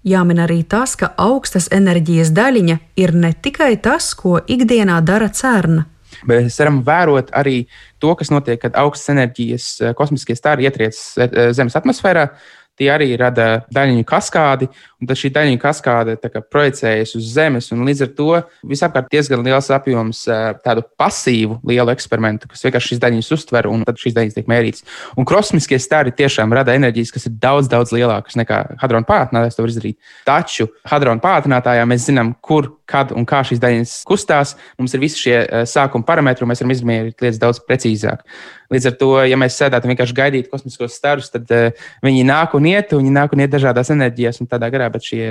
Jāmin 0.04 0.42
arī 0.44 0.58
tas, 0.68 0.98
ka 1.00 1.14
augstas 1.16 1.70
enerģijas 1.72 2.28
daļiņa 2.36 2.76
ir 3.00 3.14
ne 3.16 3.30
tikai 3.32 3.72
tas, 3.80 4.10
ko 4.18 4.36
ikdienā 4.44 4.98
dara 5.00 5.30
cērna. 5.32 5.86
Mēs 6.28 6.58
varam 6.60 6.82
vērot 6.84 7.32
arī 7.32 7.62
to, 8.02 8.12
kas 8.18 8.28
notiek, 8.32 8.60
kad 8.60 8.76
augstas 8.76 9.14
enerģijas 9.14 9.68
eh, 9.80 9.94
kosmiskie 9.96 10.36
stāri 10.36 10.68
ietriec 10.68 10.98
eh, 11.16 11.48
Zemes 11.56 11.76
atmosfērā. 11.80 12.28
Tie 12.74 12.90
arī 12.90 13.12
rada 13.16 13.62
daļiņu 13.72 14.04
kaskādi, 14.08 14.68
tad 15.08 15.18
šī 15.20 15.30
daļiņu 15.34 15.60
kaskāde 15.62 16.16
kā, 16.22 16.42
projicējas 16.52 17.14
uz 17.18 17.30
Zemes. 17.34 17.70
Līdz 17.74 18.04
ar 18.06 18.10
to 18.16 18.28
visapkārt 18.70 19.10
diezgan 19.12 19.44
liels 19.46 19.70
apjoms 19.74 20.24
tādu 20.64 20.84
pasīvu 21.00 21.58
lielu 21.66 21.92
eksperimentu, 21.94 22.48
kas 22.50 22.64
vienkārši 22.66 22.94
šīs 22.94 23.02
daļiņas 23.02 23.32
uztver, 23.36 23.68
un 23.70 23.84
tad 23.88 24.00
šīs 24.00 24.16
daļiņas 24.16 24.38
tiek 24.38 24.50
mērītas. 24.50 24.86
Un 25.18 25.28
kosmiskie 25.28 25.78
stari 25.82 26.14
tiešām 26.16 26.52
rada 26.56 26.76
enerģijas, 26.78 27.12
kas 27.14 27.28
ir 27.28 27.36
daudz, 27.42 27.70
daudz 27.72 27.94
lielākas 27.94 28.38
nekā 28.40 28.62
hadrona 28.82 29.08
pātrinātājs 29.08 29.58
to 29.58 29.66
var 29.66 29.74
izdarīt. 29.74 29.98
Taču 30.28 30.68
hadrona 30.90 31.22
pātrinātājā 31.24 31.86
mēs 31.88 32.08
zinām, 32.08 32.34
kur, 32.44 32.72
kad 32.90 33.14
un 33.16 33.26
kā 33.28 33.42
šīs 33.46 33.62
daļiņas 33.62 33.94
kustās. 34.08 34.56
Mums 34.80 34.94
ir 34.96 35.02
visi 35.04 35.26
šie 35.26 35.38
sākuma 35.68 36.06
parametri, 36.06 36.44
un 36.44 36.52
mēs 36.52 36.62
varam 36.62 36.74
izmērīt 36.74 37.24
lietas 37.24 37.40
daudz 37.42 37.62
precīzāk. 37.64 38.24
Līdz 38.72 38.88
ar 38.88 38.94
to, 38.98 39.10
ja 39.28 39.36
mēs 39.38 39.56
sēdētu 39.60 39.86
un 39.86 39.92
vienkārši 39.92 40.16
gaidītu 40.16 40.50
kosmiskos 40.50 40.96
starus, 40.96 41.28
tad 41.32 41.50
uh, 41.54 41.84
viņi 42.04 42.24
nāk 42.26 42.56
un 42.56 42.66
iet, 42.70 42.94
un 42.96 43.02
viņi 43.02 43.12
nāk 43.14 43.34
un 43.36 43.44
iet 43.44 43.52
dažādās 43.52 43.92
enerģijās 43.94 44.40
un 44.42 44.48
tādā 44.50 44.70
garā, 44.72 44.88
bet 44.94 45.10
šie 45.10 45.26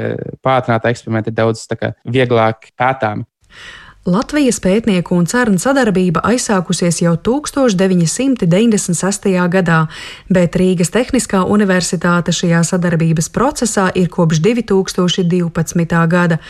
pātrināti 0.46 0.92
eksperimenti 0.92 1.34
ir 1.34 1.40
daudz 1.40 1.66
kā, 1.80 1.96
vieglāk 2.06 2.70
pētāmi. 2.80 3.26
Latvijas 4.04 4.58
pētnieku 4.60 5.16
un 5.16 5.24
cernu 5.32 5.56
sadarbība 5.64 6.20
aizsākusies 6.28 6.98
jau 7.06 7.14
1996. 7.16 9.32
gadā, 9.48 9.88
bet 10.28 10.60
Rīgas 10.60 10.92
Tehniskā 10.92 11.48
universitāte 11.48 12.36
šajā 12.36 12.68
sadarbības 12.68 13.32
procesā 13.32 13.88
ir 13.96 14.12
kopš 14.12 14.44
2012. 14.44 16.04
gada. 16.12 16.44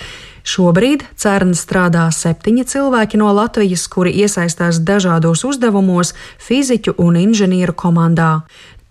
Šobrīd 0.43 1.08
CERN 1.13 1.53
strādā 1.53 2.10
septiņi 2.12 2.65
cilvēki 2.74 3.17
no 3.22 3.29
Latvijas, 3.38 3.86
kuri 3.88 4.12
iesaistās 4.25 4.82
dažādos 4.82 5.46
uzdevumos 5.46 6.17
fiziķu 6.41 6.98
un 6.98 7.15
inženieru 7.22 7.77
komandā. 7.77 8.41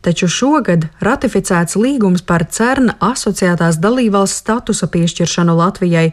Taču 0.02 0.26
šogad 0.26 0.88
ratificēts 0.98 1.76
līgums 1.78 2.24
par 2.26 2.42
CERN 2.50 2.96
asociētās 3.06 3.76
dalībvalsts 3.78 4.40
statusa 4.42 4.88
piešķiršanu 4.90 5.54
Latvijai, 5.54 6.08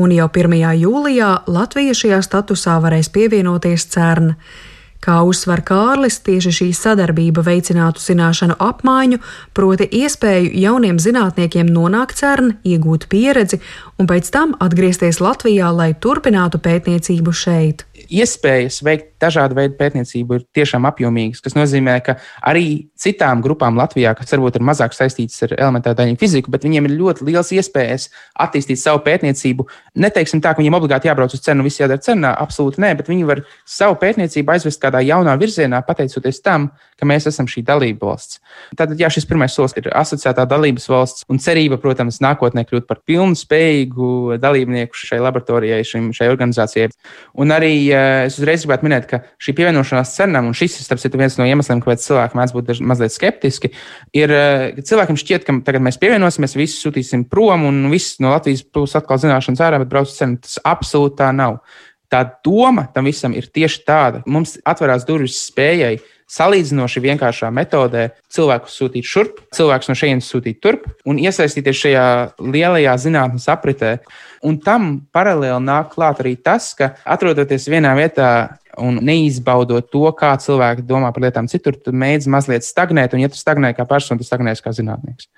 un 0.00 0.14
jau 0.16 0.30
1. 0.32 0.54
jūlijā 0.80 1.32
Latvija 1.52 1.92
šajā 1.98 2.22
statusā 2.24 2.78
varēs 2.80 3.12
pievienoties 3.12 3.84
CERN. 3.92 4.32
Kā 5.04 5.18
uzsver 5.28 5.60
Kārlis, 5.60 6.22
tieši 6.24 6.54
šī 6.56 6.70
sadarbība 6.72 7.44
veicinātu 7.44 8.00
zināšanu 8.00 8.56
apmaiņu, 8.64 9.20
proti 9.52 9.90
iespēju 10.00 10.54
jauniem 10.62 10.96
zinātniekiem 10.96 11.68
nonākt 11.68 12.16
CERN, 12.22 12.54
iegūt 12.64 13.10
pieredzi 13.12 13.60
un 14.00 14.08
pēc 14.08 14.32
tam 14.32 14.56
atgriezties 14.64 15.20
Latvijā, 15.20 15.68
lai 15.76 15.92
turpinātu 15.92 16.64
pētniecību 16.64 17.36
šeit 17.36 17.84
iespējas 18.10 18.80
veikt 18.84 19.10
dažādu 19.22 19.56
veidu 19.58 19.76
pētniecību 19.78 20.38
ir 20.38 20.44
tiešām 20.56 20.86
apjomīgas, 20.88 21.42
kas 21.44 21.56
nozīmē, 21.56 21.96
ka 22.04 22.16
arī 22.44 22.90
citām 23.00 23.42
grupām 23.44 23.78
Latvijā, 23.78 24.14
kas 24.18 24.32
varbūt 24.34 24.58
ir 24.58 24.66
mazāk 24.66 24.96
saistītas 24.96 25.46
ar 25.46 25.54
elementāru 25.56 25.98
daļu 26.00 26.18
fiziku, 26.20 26.52
bet 26.54 26.66
viņiem 26.66 26.88
ir 26.88 26.96
ļoti 26.98 27.28
liels 27.28 27.52
iespējas 27.56 28.08
attīstīt 28.46 28.80
savu 28.80 29.02
pētniecību. 29.06 29.68
Neteiksim 30.04 30.42
tā, 30.44 30.54
ka 30.54 30.62
viņiem 30.62 30.78
obligāti 30.80 31.10
jābrauc 31.10 31.34
uz 31.36 31.44
cenu, 31.44 31.66
viss 31.66 31.80
jādara 31.80 32.02
cenā, 32.04 32.34
absolūti 32.44 32.82
nē, 32.84 32.94
bet 33.00 33.10
viņi 33.12 33.28
var 33.28 33.44
savu 33.68 33.98
pētniecību 34.02 34.56
aizvest 34.56 34.82
kādā 34.82 35.04
jaunā 35.04 35.36
virzienā, 35.40 35.82
pateicoties 35.86 36.42
tam, 36.44 36.70
ka 37.04 37.10
mēs 37.12 37.28
esam 37.28 37.48
šī 37.50 37.62
dalība 37.68 38.08
valsts. 38.08 38.40
Tātad, 38.72 38.96
jā, 39.00 39.10
šis 39.12 39.28
pirmais 39.28 39.52
solis 39.54 39.76
ir 39.76 39.90
asociētā 39.92 40.46
dalības 40.48 40.88
valsts 40.90 41.28
un 41.30 41.40
cerība, 41.42 41.78
protams, 41.82 42.22
nākotnē 42.24 42.64
kļūt 42.64 42.88
par 42.88 43.02
pilnu 43.04 43.36
spējīgu 43.38 44.38
dalībnieku 44.42 44.96
šai 44.96 45.20
laboratorijai, 45.22 45.82
šim, 45.86 46.10
šai 46.16 46.30
organizācijai. 46.32 46.90
Un 47.40 47.52
arī 47.54 47.74
es 47.92 48.38
uzreiz 48.40 48.64
gribētu 48.64 48.88
minēt, 48.88 49.08
ka 49.10 49.22
šī 49.42 49.56
pievienošanās 49.60 50.16
cenām, 50.16 50.48
un 50.48 50.56
šis 50.56 50.80
ir 50.80 51.18
viens 51.20 51.38
no 51.38 51.46
iemesliem, 51.48 51.82
kāpēc 51.84 52.04
cilvēki 52.06 52.40
mēdz 52.40 52.56
būt 52.56 52.74
mazliet 52.80 53.14
skeptiski, 53.14 53.72
ir, 54.16 54.34
ka 54.76 54.86
cilvēkiem 54.88 55.20
šķiet, 55.20 55.46
ka 55.46 55.58
tagad 55.66 55.84
mēs 55.84 56.00
pievienosimies, 56.02 56.56
visi 56.58 56.80
sūtīsim 56.80 57.26
prom, 57.30 57.66
un 57.68 57.90
viss 57.92 58.20
no 58.24 58.32
Latvijas 58.34 58.64
būs 58.64 58.96
atkal 58.98 59.20
zināšanas 59.22 59.62
ārā, 59.64 59.82
bet 59.82 59.92
brauc 59.92 60.08
uz 60.08 60.16
cenu. 60.16 60.40
Tas 60.44 60.56
absolūti 60.64 61.20
tā 61.20 61.30
nav. 61.36 61.60
Tā 62.12 62.22
doma 62.46 62.86
tam 62.94 63.08
visam 63.08 63.34
ir 63.34 63.48
tieši 63.50 63.80
tāda. 63.88 64.22
Mums 64.30 64.58
atverās 64.68 65.06
durvis 65.08 65.40
spējai 65.48 65.96
salīdzinoši 66.30 67.02
vienkāršā 67.04 67.50
metodē 67.54 68.08
cilvēku 68.32 68.70
sūtīt 68.72 69.08
šurp, 69.08 69.40
cilvēkus 69.54 69.90
no 69.90 69.96
šejienes 69.98 70.28
sūtīt 70.30 70.60
turp 70.64 70.86
un 71.08 71.20
iesaistīties 71.22 71.80
šajā 71.84 72.06
lielajā 72.40 72.96
zinātnes 73.04 73.48
apritē. 73.52 73.96
Un 74.44 74.58
tam 74.60 74.96
paralēli 75.14 75.60
nāk 75.64 75.94
klāt 75.94 76.20
arī 76.24 76.34
tas, 76.36 76.72
ka 76.76 76.94
atrodoties 77.04 77.68
vienā 77.72 77.94
vietā 77.96 78.30
un 78.80 78.98
neizbaudot 79.04 79.86
to, 79.90 80.04
kā 80.18 80.32
cilvēki 80.40 80.84
domā 80.88 81.12
par 81.14 81.24
lietām 81.26 81.48
citur, 81.50 81.76
tu 81.78 81.94
mēģini 81.94 82.32
mazliet 82.34 82.66
stagnēt, 82.66 83.14
un, 83.14 83.22
ja 83.22 83.30
tu 83.30 83.38
stagnē 83.38 83.70
kā 83.76 83.86
persona, 83.88 84.18
tu 84.20 84.26
stagnēsi 84.26 84.64
kā 84.64 84.74
zinātnieks. 84.74 85.28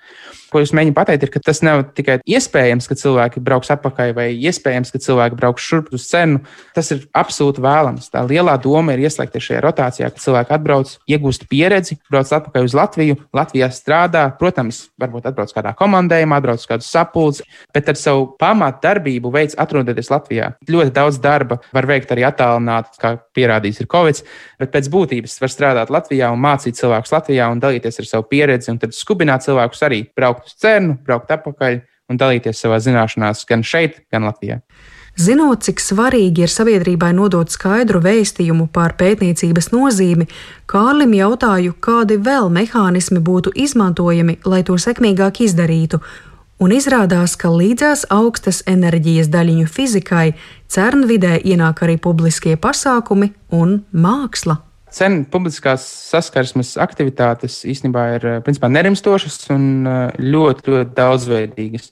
Ko 0.51 0.61
jūs 0.61 0.73
mēģināt 0.75 0.95
pateikt, 0.97 1.25
ir, 1.27 1.31
ka 1.33 1.41
tas 1.43 1.59
nav 1.65 1.83
tikai 1.97 2.19
iespējams, 2.27 2.87
ka 2.87 2.97
cilvēki 2.99 3.43
brauks 3.43 3.71
atpakaļ, 3.73 4.13
vai 4.17 4.27
iespējams, 4.35 4.93
ka 4.93 5.01
cilvēki 5.03 5.39
brauks 5.39 5.65
šurp 5.67 5.91
uz 5.95 6.07
cenu. 6.07 6.41
Tas 6.75 6.91
ir 6.95 7.03
absolūti 7.17 7.63
vēlams. 7.63 8.09
Tā 8.13 8.23
lielā 8.27 8.55
doma 8.63 8.95
ir 8.95 9.03
ieslēgties 9.07 9.49
šajā 9.49 9.63
rotācijā, 9.65 10.11
ka 10.13 10.23
cilvēki 10.23 10.55
atbrauc, 10.57 10.93
iegūst 11.09 11.47
pieredzi, 11.51 11.99
brauc 12.11 12.31
atpakaļ 12.39 12.67
uz 12.69 12.75
Latviju, 12.77 13.17
Latvijā 13.35 13.69
strādā. 13.75 14.27
Protams, 14.39 14.85
varbūt 15.01 15.27
atbrauc 15.31 15.53
kādā 15.55 15.73
komandējumā, 15.77 16.39
atbrauc 16.41 16.67
kādu 16.69 16.85
sapulci, 16.87 17.45
bet 17.75 17.91
ar 17.91 17.99
savu 17.99 18.27
pamatu 18.39 18.83
darbību 18.85 19.31
veids 19.33 19.57
atrodoties 19.59 20.11
Latvijā. 20.13 20.51
Ļoti 20.69 20.93
daudz 20.95 21.19
darba 21.23 21.59
var 21.75 21.89
veikt 21.89 22.11
arī 22.15 22.25
attālināti, 22.27 22.99
kā 23.01 23.15
pierādījis 23.35 23.81
ir 23.83 23.89
Covid, 23.91 24.21
bet 24.61 24.73
pēc 24.73 24.89
būtības 24.93 25.37
var 25.41 25.53
strādāt 25.53 25.93
Latvijā 25.93 26.29
un 26.33 26.41
mācīt 26.43 26.77
cilvēkus 26.79 27.13
Latvijā 27.15 27.49
un 27.51 27.61
dalīties 27.63 28.01
ar 28.03 28.09
savu 28.09 28.27
pieredzi, 28.29 28.71
un 28.73 28.79
tad 28.81 28.95
skubināt 28.95 29.45
cilvēkus 29.45 29.83
arī 29.87 30.03
braukt 30.17 30.36
uz 30.45 30.53
cernu, 30.59 30.97
braukt 31.05 31.31
atpakaļ 31.33 31.81
un 32.11 32.19
dalīties 32.19 32.61
savā 32.63 32.79
zināšanās 32.83 33.45
gan 33.49 33.65
šeit, 33.65 34.03
gan 34.11 34.27
Latvijā. 34.27 34.61
Zinot, 35.17 35.63
cik 35.65 35.81
svarīgi 35.81 36.43
ir 36.45 36.51
sabiedrībai 36.53 37.09
nodot 37.17 37.49
skaidru 37.49 37.97
vēstījumu 38.03 38.67
par 38.69 38.93
pētniecības 38.99 39.71
nozīmi, 39.73 40.27
Kārlim 40.69 41.15
jautāju, 41.17 41.73
kādi 41.81 42.19
vēl 42.21 42.51
mehānismi 42.53 43.17
būtu 43.25 43.55
izmantojami, 43.57 44.37
lai 44.45 44.61
to 44.67 44.77
sekmīgāk 44.77 45.41
izdarītu, 45.47 46.03
un 46.61 46.75
izrādās, 46.75 47.33
ka 47.33 47.49
līdzās 47.49 48.05
augstas 48.13 48.61
enerģijas 48.69 49.31
daļiņu 49.33 49.65
fizikai 49.73 50.27
CERN 50.69 51.07
vidē 51.09 51.39
ienāk 51.41 51.81
arī 51.87 51.97
publiskie 51.97 52.53
pasākumi 52.53 53.31
un 53.49 53.79
māksla. 53.91 54.59
Cenu 54.93 55.25
publiskās 55.31 55.83
saskarsmes 56.11 56.75
aktivitātes 56.79 57.59
īstenībā 57.67 58.03
ir 58.15 58.27
principā, 58.45 58.69
nerimstošas 58.71 59.41
un 59.51 59.65
ļoti, 60.15 60.71
ļoti 60.71 60.95
daudzveidīgas 60.95 61.91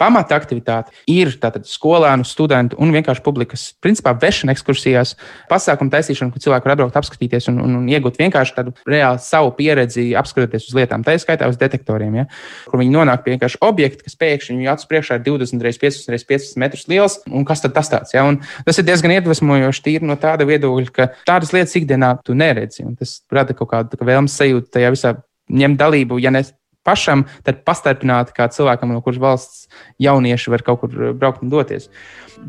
pamata 0.00 0.36
aktivitāte 0.36 0.92
ir 1.10 1.32
tātad 1.40 1.66
skolēnu, 1.68 2.26
studentu 2.28 2.78
un 2.82 2.92
vienkārši 2.94 3.22
publikas, 3.24 3.66
principā, 3.82 4.12
vešana 4.20 4.52
ekskursijās, 4.54 5.14
pasākumu 5.50 5.92
taisīšana, 5.92 6.32
kur 6.32 6.42
cilvēki 6.44 6.68
var 6.68 6.74
atbraukt, 6.74 6.98
apskatīties 7.00 7.48
un, 7.52 7.60
un, 7.64 7.78
un 7.80 7.86
iegūt 7.90 8.20
vienkārši 8.20 8.56
tādu 8.58 8.74
reāli 8.88 9.22
savu 9.24 9.52
pieredzi, 9.56 10.08
apskatoties 10.18 10.68
uz 10.68 10.76
lietām, 10.76 11.04
tā 11.06 11.16
skaitā 11.20 11.48
uz 11.50 11.58
detektoriem, 11.60 12.20
ja, 12.20 12.26
kur 12.68 12.82
viņi 12.82 12.94
nonāk 12.96 13.24
pie 13.24 13.34
vienkārši 13.34 13.60
objekta, 13.64 14.04
kas 14.06 14.18
pēkšņi 14.20 14.58
viņu 14.60 14.72
acu 14.74 14.90
priekšā 14.92 15.20
ir 15.20 15.24
20 15.30 15.64
reizes 15.64 15.80
15 15.82 16.12
reizes 16.12 16.28
15 16.28 16.60
metrus 16.60 16.86
liels, 16.92 17.18
un 17.30 17.46
kas 17.48 17.64
tad 17.64 17.76
tas 17.76 17.90
tāds? 17.92 18.12
Ja, 18.16 18.26
un 18.28 18.42
tas 18.66 18.80
ir 18.80 18.88
diezgan 18.88 19.16
iedvesmojoši 19.16 19.86
tīri 19.86 20.08
no 20.08 20.18
tāda 20.20 20.48
viedokļa, 20.48 20.92
ka 20.92 21.08
tādas 21.28 21.54
lietas 21.56 21.76
ikdienā 21.80 22.16
tu 22.26 22.36
neredzi, 22.36 22.84
un 22.84 22.98
tas 22.98 23.18
rada 23.32 23.56
kaut 23.56 23.72
kādu 23.72 23.96
kā 23.98 24.08
vēlmes 24.08 24.36
sajūtu 24.36 24.72
tajā 24.76 24.92
visā 24.94 25.16
ņemt 25.52 25.78
dalību, 25.80 26.20
ja 26.22 26.32
ne 26.34 26.42
pašam, 26.86 27.26
tad 27.46 27.64
pastarpināti 27.66 28.36
kā 28.36 28.48
cilvēkam, 28.52 28.94
no 28.94 29.02
kuras 29.04 29.22
valsts 29.22 29.66
jaunieši 30.02 30.54
var 30.54 30.64
kaut 30.66 30.84
kur 30.84 31.12
braukt 31.18 31.42
un 31.44 31.52
doties. 31.52 31.90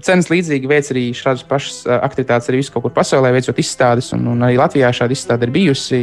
Cenas 0.03 0.27
līdzīgi 0.27 0.67
veids 0.67 0.91
arī 0.91 1.05
šādas 1.15 1.45
pašas 1.47 1.85
aktivitātes 1.95 2.51
arī 2.51 2.59
visur, 2.59 2.81
kur 2.83 2.91
pasaulē 2.95 3.31
veicot 3.35 3.59
izstādes, 3.61 4.11
un, 4.15 4.25
un 4.33 4.43
arī 4.43 4.57
Latvijā 4.59 4.91
šāda 4.93 5.15
izstāde 5.15 5.47
ir 5.47 5.53
bijusi 5.55 6.01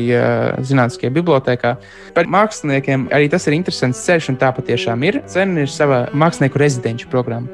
Zinātniskajā 0.64 1.12
bibliotekā. 1.12 1.74
Par 2.16 2.30
māksliniekiem 2.32 3.10
arī 3.14 3.28
tas 3.32 3.44
ir 3.48 3.58
interesants 3.58 4.00
ceļš, 4.06 4.30
un 4.32 4.40
tā 4.40 4.54
patiešām 4.56 5.04
ir. 5.04 5.20
Cena 5.30 5.66
ir 5.66 5.72
sava 5.72 6.06
mākslinieku 6.16 6.64
rezidenču 6.64 7.12
programma 7.12 7.52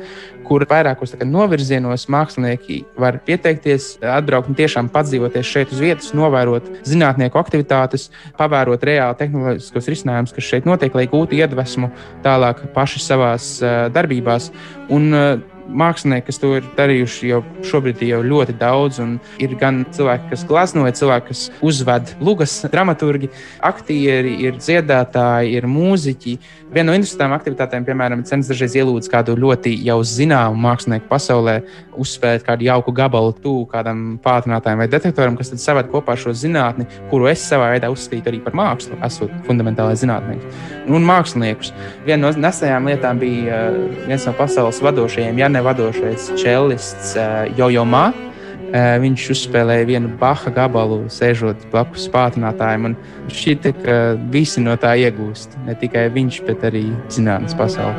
kur 0.50 0.64
vairākos 0.66 1.14
novirzienos 1.23 2.09
mākslinieki 2.11 2.80
var 2.99 3.21
pieteikties, 3.26 3.92
atbraukt 4.02 4.50
un 4.50 4.59
tiešām 4.59 4.88
padzīvoties 4.90 5.47
šeit 5.47 5.75
uz 5.75 5.83
vietas, 5.83 6.11
novērot 6.16 6.66
zinātnieku 6.90 7.38
aktivitātes, 7.38 8.09
pavērot 8.38 8.83
reāli 8.88 9.19
tehnoloģiskos 9.21 9.90
risinājumus, 9.95 10.35
kas 10.35 10.50
šeit 10.50 10.66
notiek, 10.66 10.97
lai 10.99 11.07
gūtu 11.11 11.38
iedvesmu 11.38 11.92
tālāk 12.26 12.64
paši 12.75 13.04
savās 13.04 13.52
darbībās. 13.95 14.50
Un, 14.90 15.14
mākslinieki, 15.70 16.26
kas 16.28 16.40
to 16.42 16.52
ir 16.58 16.66
darījuši 16.76 17.30
jau 17.30 17.40
šobrīd 17.66 18.02
jau 18.06 18.20
ļoti 18.26 18.56
daudz. 18.60 19.00
Ir 19.42 19.54
gan 19.60 19.82
cilvēki, 19.94 20.30
kas 20.32 20.44
glaznoja, 20.48 20.94
cilvēki, 20.98 21.30
kas 21.30 21.44
uzved 21.64 22.14
lugas, 22.20 22.56
dramaturgi, 22.72 23.30
aktieri, 23.66 24.36
ir 24.46 24.58
dziedātāji, 24.60 25.54
ir 25.58 25.68
mūziķi. 25.70 26.36
Viena 26.70 26.90
no 26.90 26.94
interesantām 26.94 27.34
aktivitātēm, 27.34 27.86
piemēram, 27.86 28.24
cenas 28.28 28.50
dažreiz 28.50 28.76
ielūdz 28.78 29.10
kādu 29.10 29.34
ļoti 29.40 29.72
jau 29.86 29.98
zināmu 30.06 30.58
mākslinieku 30.62 31.08
pasaulē, 31.10 31.56
uzspēlēt 32.00 32.44
kādu 32.46 32.66
jauku 32.68 32.94
gabalu 32.94 33.34
tuvu 33.42 33.64
kādam 33.70 34.18
pātrinātājam 34.22 34.80
vai 34.80 34.88
detektoram, 34.90 35.38
kas 35.38 35.50
tad 35.52 35.62
saved 35.62 35.90
kopā 35.92 36.14
šo 36.18 36.34
zinātni, 36.36 36.86
kuru 37.10 37.28
es 37.30 37.42
savā 37.42 37.72
veidā 37.74 37.90
uzskatītu 37.92 38.30
arī 38.30 38.42
par 38.44 38.56
mākslu, 38.58 38.98
esot 39.06 39.32
fundamentālais 39.48 40.02
zinātnieks. 40.04 40.62
Un 40.90 41.06
māksliniekus. 41.06 41.72
Viena 42.06 42.28
no 42.28 42.32
nesenajām 42.46 42.88
lietām 42.90 43.20
bija 43.20 43.60
uh, 43.70 43.80
viens 44.06 44.26
no 44.26 44.34
pasaules 44.38 44.80
vadošajiem, 44.84 45.42
ja 45.42 45.50
ne 45.50 45.59
vadošais 45.66 46.32
čelists 46.40 47.14
uh, 47.18 47.46
Jojo 47.58 47.86
Ma 47.88 48.08
Viņš 48.70 49.24
uzspēlēja 49.34 49.86
vienu 49.88 50.10
baha 50.20 50.50
gabalu, 50.54 51.00
sēžot 51.10 51.64
blakus 51.72 52.06
pātrinātājiem. 52.12 52.94
Šķita, 53.30 53.72
ka 53.82 53.96
visi 54.30 54.62
no 54.62 54.76
tā 54.78 54.94
iegūst. 55.00 55.58
Ne 55.66 55.74
tikai 55.80 56.06
viņš, 56.14 56.42
bet 56.46 56.62
arī 56.70 56.84
zinātnīs 57.10 57.58
pasaule. 57.58 57.98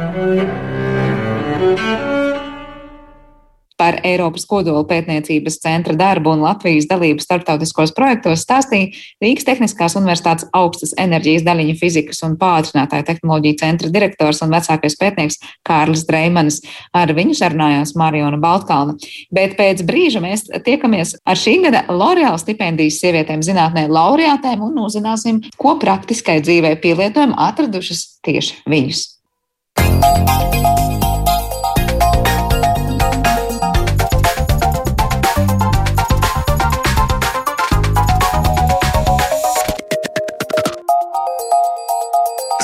Par 3.82 3.96
Eiropas 4.06 4.44
kodola 4.46 4.84
pētniecības 4.86 5.56
centra 5.64 5.96
darbu 5.98 6.36
un 6.36 6.44
Latvijas 6.46 6.86
dalību 6.86 7.24
starptautiskos 7.24 7.96
projektos 7.98 8.44
stāstīja 8.46 8.92
Rīgas 9.24 9.48
Tehniskās 9.48 9.96
Universitātes 9.98 10.46
augstas 10.54 10.94
enerģijas 11.02 11.42
daļiņu 11.48 11.74
fizikas 11.80 12.22
un 12.28 12.36
pātrinātāju 12.38 13.08
tehnoloģiju 13.08 13.58
centra 13.58 13.90
direktors 13.90 14.44
un 14.46 14.54
vecākais 14.54 14.98
pētnieks 15.02 15.40
Kārlis 15.66 16.06
Dreimanis. 16.06 16.60
Ar 16.94 17.10
viņu 17.18 17.34
sarunājās 17.40 17.96
Mariona 17.98 18.38
Baltkalna. 18.42 19.00
Bet 19.34 19.58
pēc 19.58 19.82
brīža 19.88 20.22
mēs 20.22 20.46
tiekamies 20.62 21.16
ar 21.26 21.42
šī 21.42 21.58
gada 21.66 21.82
L'Oreal 21.90 22.38
stipendijas 22.38 23.02
sievietēm 23.02 23.42
zinātnē 23.42 23.88
laureātēm 23.90 24.62
un 24.68 24.78
uzzināsim, 24.86 25.42
ko 25.58 25.80
praktiskai 25.82 26.38
dzīvē 26.46 26.76
pielietojam 26.86 27.34
atradušas 27.50 28.06
tieši 28.22 28.62
viņus. 28.70 29.08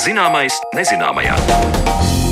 Zināmais 0.08 0.56
nezināmajā. 0.72 2.27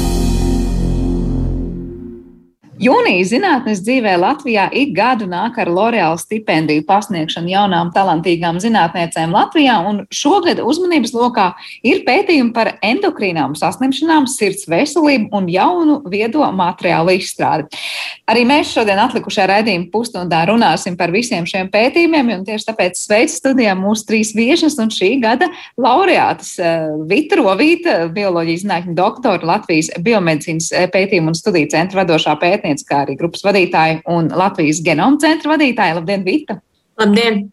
Jūnija 2.77 3.25
zinātnes 3.25 3.81
dzīvē 3.81 4.19
Latvijā 4.21 4.67
ik 4.77 4.91
gadu 4.97 5.25
nāk 5.31 5.55
ar 5.63 5.71
L'Oreal 5.73 6.19
stipendiju 6.21 6.83
pasniegšanu 6.85 7.49
jaunām 7.49 7.89
talantīgām 7.95 8.59
zinātniecēm 8.61 9.33
Latvijā, 9.33 9.79
un 9.89 10.03
šogad 10.13 10.61
uzmanības 10.61 11.15
lokā 11.17 11.47
ir 11.87 12.03
pētījumi 12.05 12.53
par 12.53 12.75
endokrīnām 12.85 13.55
saslimšanām, 13.57 14.27
sirds 14.29 14.69
veselību 14.69 15.33
un 15.39 15.49
jaunu 15.49 16.03
viedo 16.13 16.45
materiālu 16.53 17.15
izstrādi. 17.17 17.81
Arī 18.29 18.43
mēs 18.45 18.75
šodien 18.75 19.01
atlikušajā 19.07 19.49
raidījuma 19.55 19.89
pusstundā 19.95 20.43
runāsim 20.51 20.99
par 21.01 21.15
visiem 21.15 21.49
šiem 21.49 21.73
pētījumiem, 21.73 22.35
un 22.37 22.45
tieši 22.45 22.69
tāpēc 22.75 23.01
sveicu 23.01 23.39
studijā 23.39 23.73
mūsu 23.79 24.05
trīs 24.11 24.35
viešas 24.37 24.77
un 24.83 24.93
šī 24.93 25.15
gada 25.25 25.49
laureātas 25.81 26.53
eh, 26.61 26.93
Vita 27.09 27.41
Rovīta, 27.41 27.97
bioloģijas 28.13 28.67
zinātņu 28.67 28.99
doktora, 29.01 29.53
Latvijas 29.55 29.95
biomedicīnas 29.97 30.73
eh, 30.75 30.89
pētījumu 30.93 31.33
un 31.33 31.41
studiju 31.41 31.73
centra 31.73 32.03
vadošā 32.03 32.37
pētījuma 32.43 32.66
pētniece, 32.67 32.87
kā 32.87 33.05
arī 33.05 33.17
grupas 33.19 33.45
vadītāja 33.47 34.03
un 34.11 34.31
Latvijas 34.35 34.83
genoma 34.83 35.19
centra 35.23 35.55
vadītāja. 35.55 36.01
Labdien, 36.01 36.25
Vita! 36.25 36.61
Labdien! 36.99 37.47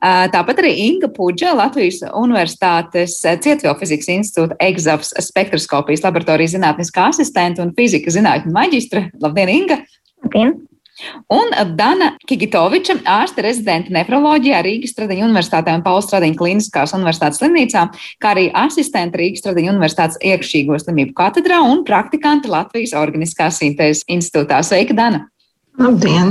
Tāpat 0.00 0.60
arī 0.60 0.74
Inga 0.86 1.08
Puģa, 1.08 1.54
Latvijas 1.56 2.02
Universitātes 2.14 3.16
Cietvielfizikas 3.24 4.10
institūta 4.12 4.58
EGZAFS 4.60 5.14
spektroskopijas 5.24 6.04
laboratorijas 6.04 6.54
zinātniskā 6.54 7.08
asistenta 7.10 7.64
un 7.64 7.72
fizika 7.74 8.12
zinātņu 8.12 8.52
maģistra. 8.54 9.06
Labdien, 9.24 9.52
Inga! 9.56 9.80
Labdien! 10.24 10.58
Un 11.32 11.52
Dana 11.76 12.12
Kigitoviča, 12.28 12.98
ārste 13.18 13.44
rezidenta 13.44 13.92
nefroloģijā 13.92 14.62
Rīgas 14.64 14.94
Stradiņa 14.96 15.26
Universitātē 15.28 15.74
un 15.76 15.84
Pauls 15.84 16.08
Stradiņa 16.08 16.38
Kliniskās 16.40 16.96
Universitātes 16.96 17.42
slimnīcā, 17.42 17.86
kā 18.22 18.32
arī 18.32 18.48
asistenta 18.56 19.20
Rīgas 19.20 19.44
Stradiņa 19.44 19.74
Universitātes 19.74 20.20
iekšķīgo 20.24 20.80
slimību 20.80 21.16
katedrā 21.18 21.60
un 21.68 21.84
praktikanti 21.88 22.52
Latvijas 22.52 22.96
Organiskās 22.96 23.60
sintēzes 23.60 24.06
institūtā. 24.08 24.62
Sveika, 24.64 24.96
Dana! 24.96 25.26
Labdien! 25.76 26.30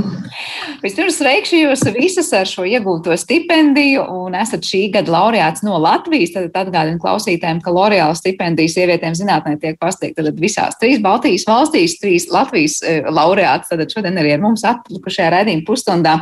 Vispirms 0.82 1.20
sveikšu 1.20 1.60
jūs 1.60 1.84
visas 1.94 2.32
ar 2.34 2.48
šo 2.50 2.64
iegūto 2.66 3.14
stipendiju, 3.18 4.02
un 4.26 4.34
esat 4.38 4.66
šī 4.66 4.88
gada 4.96 5.14
laureāts 5.14 5.62
no 5.66 5.78
Latvijas. 5.82 6.34
Tad 6.34 6.58
atgādinu 6.64 6.98
klausītājiem, 7.02 7.60
ka 7.62 7.74
L'Oreal 7.74 8.16
stipendija 8.18 8.74
sievietēm 8.74 9.14
zinātnē 9.18 9.56
tiek 9.62 9.78
pasniegta 9.82 10.26
visās 10.42 10.80
trīs 10.82 11.02
Baltijas 11.04 11.46
valstīs, 11.50 12.00
trīs 12.02 12.26
Latvijas 12.34 12.80
e, 12.82 12.98
laureāts. 13.06 13.70
Tad 13.70 13.86
šodien 13.94 14.18
arī 14.22 14.34
ar 14.34 14.42
mums 14.44 14.66
atlikušajā 14.66 15.30
raidījuma 15.38 15.66
pusstundā 15.70 16.18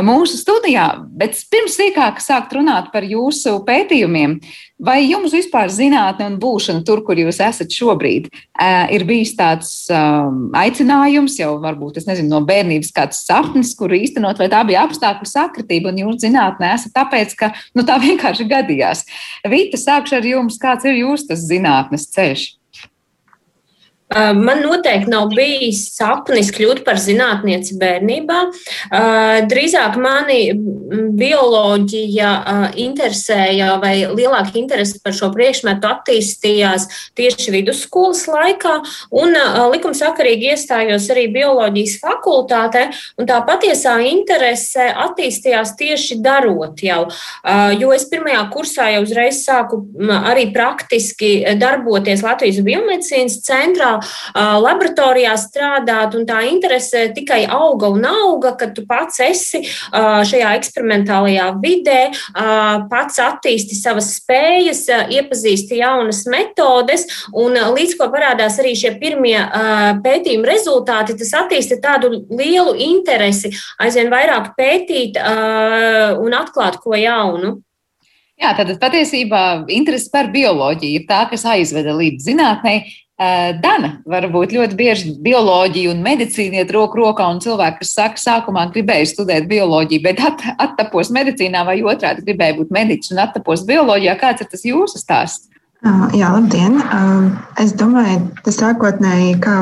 mūsu 0.00 0.38
studijā. 0.40 0.86
Bet 1.12 1.36
pirms 1.52 1.76
sīkāk 1.76 2.22
sākt 2.24 2.54
runāt 2.56 2.88
par 2.94 3.04
jūsu 3.04 3.58
pētījumiem, 3.66 4.38
Vai 4.82 5.04
jums 5.06 5.30
vispār 5.30 5.70
zinātne 5.70 6.26
un 6.26 6.38
būšana 6.42 6.82
tur, 6.86 7.04
kur 7.06 7.18
jūs 7.20 7.38
esat 7.44 7.70
šobrīd, 7.70 8.26
ir 8.90 9.04
bijis 9.06 9.36
tāds 9.38 9.68
um, 9.94 10.48
aicinājums, 10.58 11.36
jau 11.38 11.52
varbūt 11.62 12.00
nezinu, 12.08 12.32
no 12.32 12.40
bērnības 12.48 12.90
kāds 12.96 13.20
sapnis, 13.22 13.76
kuru 13.78 14.00
īstenot, 14.00 14.40
vai 14.42 14.48
tā 14.50 14.64
bija 14.66 14.82
apstākļu 14.88 15.28
sakritība, 15.30 15.92
un 15.92 16.00
jūs 16.02 16.24
zinātnē 16.24 16.72
esat 16.74 16.96
tāpēc, 16.98 17.36
ka 17.38 17.52
nu, 17.78 17.86
tā 17.86 18.00
vienkārši 18.06 18.48
gadījās. 18.50 19.04
Vīta, 19.46 19.78
sākšu 19.78 20.18
ar 20.18 20.26
jums, 20.32 20.58
kāds 20.62 20.88
ir 20.90 20.98
jūsu 21.04 21.38
zinātnes 21.38 22.08
ceļš? 22.10 22.48
Man 24.12 24.60
noteikti 24.60 25.10
nav 25.12 25.30
bijis 25.32 25.86
sapnis 25.96 26.50
kļūt 26.52 26.82
par 26.84 26.98
zinātnieci 27.00 27.76
bērnībā. 27.80 28.40
Drīzāk 29.48 29.96
mani 30.00 30.40
bioloģija 31.16 32.32
interesēja, 32.82 33.76
vai 33.80 33.94
lielāka 34.12 34.58
interese 34.60 35.00
par 35.04 35.16
šo 35.16 35.30
priekšmetu 35.32 35.88
attīstījās 35.88 36.88
tieši 37.18 37.54
vidusskolas 37.54 38.26
laikā. 38.28 38.74
Un 39.22 39.36
likumsakarīgi 39.72 40.52
iestājos 40.52 41.08
arī 41.14 41.28
bioloģijas 41.32 41.96
fakultātē, 42.02 42.84
un 43.20 43.30
tā 43.30 43.40
patiesā 43.48 43.96
interese 44.10 44.90
attīstījās 45.06 45.74
tieši 45.80 46.20
darot 46.24 46.84
jau. 46.84 47.06
Jo 47.80 47.94
es 47.96 48.04
pirmajā 48.12 48.44
kursā 48.52 48.90
jau 48.96 49.06
uzreiz 49.06 49.40
sāku 49.46 49.80
arī 50.20 50.50
praktiski 50.52 51.34
darboties 51.60 52.24
Latvijas 52.26 52.60
biomedicīnas 52.66 53.40
centrā 53.46 54.01
laboratorijā 54.36 55.34
strādāt, 55.40 56.16
un 56.18 56.26
tā 56.28 56.42
interese 56.48 57.08
tikai 57.16 57.42
auga 57.46 57.90
un 57.92 58.06
auga, 58.08 58.54
kad 58.60 58.74
tu 58.76 58.84
pats 58.88 59.20
esi 59.24 59.62
šajā 59.92 60.52
eksperimentālajā 60.58 61.48
vidē, 61.62 62.00
pats 62.90 63.20
attīsti 63.22 63.78
savas 63.78 64.12
spējas, 64.18 64.84
iepazīsti 65.12 65.80
jaunas 65.82 66.24
metodes, 66.30 67.06
un 67.32 67.56
līdz 67.76 67.96
ko 67.98 68.10
parādās 68.12 68.58
arī 68.62 68.74
šie 68.78 68.94
pirmie 69.00 69.38
pētījuma 70.04 70.48
rezultāti, 70.48 71.18
tas 71.18 71.34
attīsta 71.42 71.80
tādu 71.82 72.24
lielu 72.30 72.76
interesi 72.92 73.52
aizvien 73.82 74.12
vairāk 74.12 74.52
pētīt 74.58 75.18
un 75.22 76.38
atklāt 76.38 76.80
ko 76.82 76.96
jaunu. 76.98 77.58
Jā, 78.42 78.56
tad 78.58 78.72
patiesībā 78.80 79.68
interese 79.70 80.08
par 80.10 80.32
bioloģiju 80.32 80.98
ir 80.98 81.04
tā, 81.06 81.20
kas 81.30 81.44
aizveda 81.46 81.92
līdz 81.94 82.24
zinātnē. 82.26 82.72
Dana, 83.62 83.90
varbūt 84.08 84.54
ļoti 84.56 84.76
bieži 84.78 85.12
bioloģija 85.22 85.92
un 85.92 86.00
medicīna 86.02 86.62
iet 86.62 86.72
roku 86.74 86.98
rokā, 86.98 87.28
un 87.30 87.38
cilvēki, 87.44 87.82
kas 87.82 87.92
saka, 87.94 88.18
sākumā 88.18 88.64
gribēju 88.72 89.10
studēt 89.12 89.46
bioloģiju, 89.50 90.02
bet 90.02 90.22
at, 90.26 90.42
attapos 90.64 91.12
medicīnā 91.14 91.62
vai 91.68 91.76
otrādi 91.86 92.24
gribēju 92.26 92.62
būt 92.62 92.74
mediķis 92.74 93.12
un 93.14 93.22
attapos 93.22 93.62
bioloģijā. 93.68 94.16
Kāds 94.18 94.42
ir 94.42 94.50
tas 94.50 94.66
jūsu 94.66 94.98
stāsts? 94.98 95.52
Jā, 96.14 96.28
labdien! 96.30 96.76
Es 97.58 97.72
domāju, 97.74 98.20
ka 98.46 98.52
sākotnēji, 98.54 99.32
kā 99.42 99.54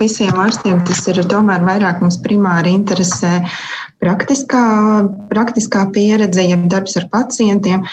visiem 0.00 0.38
ārstiem, 0.42 0.80
tas 0.86 1.04
ir 1.06 1.20
tomēr 1.30 1.62
vairāk 1.66 2.00
mums 2.02 2.18
primāri 2.22 2.72
interesē 2.74 3.36
praktiskā, 4.02 4.62
praktiskā 5.30 5.84
pieredze, 5.94 6.44
ja 6.46 6.58
darbs 6.70 6.96
ar 7.00 7.08
pacientiem. 7.12 7.84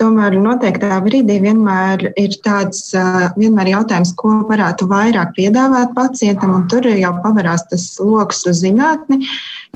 Tomēr 0.00 0.36
noteiktā 0.40 0.96
brīdī 1.04 1.36
vienmēr 1.44 2.06
ir 2.20 2.36
tāds 2.44 2.90
vienmēr 3.36 3.74
jautājums, 3.74 4.14
ko 4.16 4.40
varētu 4.48 4.88
vairāk 4.90 5.34
piedāvāt 5.36 5.92
pacientam, 5.96 6.54
un 6.56 6.68
tur 6.72 6.88
jau 6.88 7.12
pavarās 7.24 7.66
tas 7.72 7.84
lokus 8.00 8.46
uz 8.48 8.62
zinātni, 8.64 9.20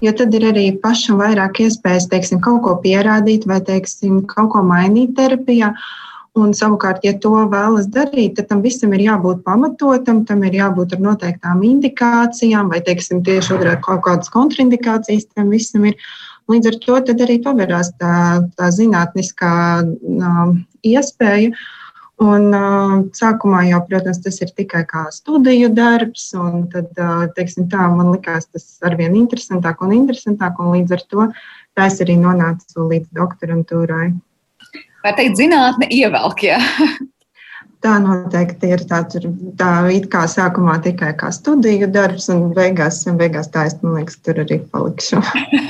jo 0.05 0.15
tad 0.17 0.35
ir 0.35 0.49
arī 0.55 0.71
pašam 0.81 1.21
vairāk 1.21 1.61
iespējas, 1.67 2.09
teiksim, 2.13 2.41
kaut 2.45 2.63
ko 2.65 2.79
pierādīt 2.85 3.45
vai, 3.51 3.61
teiksim, 3.65 4.23
kaut 4.31 4.55
ko 4.57 4.65
mainīt 4.65 5.15
terapijā. 5.19 5.75
Un 6.35 6.51
savukārt, 6.51 7.05
ja 7.07 7.13
to 7.23 7.31
vēlas 7.47 7.87
darīt, 7.95 8.33
tad 8.35 8.49
tam 8.51 8.63
visam 8.65 8.91
ir 8.97 9.05
jābūt 9.05 9.45
pamatotam, 9.47 10.25
tam 10.27 10.41
ir 10.43 10.57
jābūt 10.59 10.97
ar 10.97 11.05
noteiktām 11.05 11.61
indikācijām, 11.63 12.73
vai 12.73 12.81
teiksim, 12.83 13.21
tieši 13.23 13.53
otrādi 13.55 13.83
kaut 13.85 14.03
kādas 14.09 14.33
kontraindikācijas 14.35 15.29
tam 15.31 15.55
visam 15.55 15.87
ir. 15.87 15.95
Līdz 16.51 16.73
ar 16.73 16.81
to 16.83 16.99
arī 17.15 17.39
pavērās 17.45 17.93
tā, 18.03 18.17
tā 18.59 18.73
zinātniskā 18.75 19.55
uh, 19.87 20.51
iespēja. 20.83 21.55
Un, 22.25 22.51
uh, 22.51 22.99
sākumā 23.15 23.63
jau, 23.71 23.81
protams, 23.87 24.21
tas 24.27 24.43
ir 24.43 24.51
tikai 24.59 24.85
kā 24.91 25.07
studiju 25.15 25.71
darbs, 25.75 26.29
un 26.35 26.67
tad, 26.75 26.91
uh, 26.99 27.25
teiksim, 27.39 27.71
tā 27.71 27.87
man 27.95 28.11
likās 28.11 28.51
tas 28.51 28.67
arvien 28.87 29.15
interesantāk 29.23 29.87
un 29.87 29.95
interesantāk, 30.03 30.59
un 30.59 30.75
līdz 30.77 30.99
ar 30.99 31.09
to 31.15 31.33
tā 31.79 31.89
es 31.91 32.03
arī 32.03 32.19
nonācu 32.19 32.91
līdz 32.91 33.11
doktorantūrai 33.19 34.13
var 35.05 35.19
teikt, 35.19 35.41
zinātne 35.41 35.91
ievelk. 35.93 36.47
Ja? 36.47 36.61
Tā 37.85 37.99
noteikti 38.01 38.71
ir 38.73 38.81
tā, 38.89 39.03
tur, 39.13 39.27
tā 39.61 39.71
it 39.93 40.07
kā 40.09 40.23
sākumā 40.31 40.79
tikai 40.87 41.11
kā 41.21 41.29
studiju 41.37 41.91
darbs, 41.93 42.31
un 42.33 42.47
beigās, 42.57 43.03
un 43.11 43.19
beigās 43.21 43.51
tā 43.53 43.67
es, 43.69 43.75
man 43.83 43.99
liekas, 43.99 44.17
tur 44.25 44.41
arī 44.41 44.57
palikšu. 44.73 45.21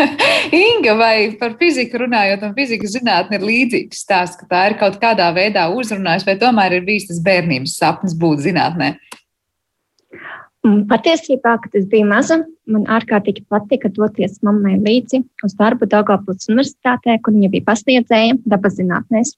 Inga, 0.61 0.95
vai 1.01 1.17
par 1.41 1.57
fiziku 1.59 2.05
runājot, 2.05 2.45
un 2.47 2.55
fizikas 2.55 2.95
zinātne 2.95 3.41
ir 3.41 3.49
līdzīgs 3.49 4.05
stāsts, 4.07 4.39
ka 4.39 4.47
tā 4.47 4.63
ir 4.69 4.77
kaut 4.79 5.01
kādā 5.03 5.27
veidā 5.35 5.67
uzrunājusi, 5.75 6.29
vai 6.31 6.39
tomēr 6.39 6.79
ir 6.79 6.87
bijis 6.87 7.09
tas 7.11 7.19
bērnības 7.27 7.75
sapnis 7.83 8.15
būt 8.15 8.47
zinātnē? 8.47 8.93
Patiesībā, 10.65 11.59
kad 11.61 11.75
es 11.77 11.85
biju 11.93 12.07
maza, 12.09 12.39
man 12.73 12.87
ārkārtīgi 12.89 13.43
patika 13.53 13.91
doties 13.93 14.39
mammai 14.47 14.79
līdzi 14.81 15.21
uz 15.45 15.53
darbu 15.59 15.85
Dārgājas 15.93 16.49
Universitātē, 16.49 17.19
kur 17.21 17.35
viņa 17.37 17.51
bija 17.53 17.67
pasniedzēja 17.67 18.39
dabas 18.49 18.79
zinātnēs. 18.79 19.35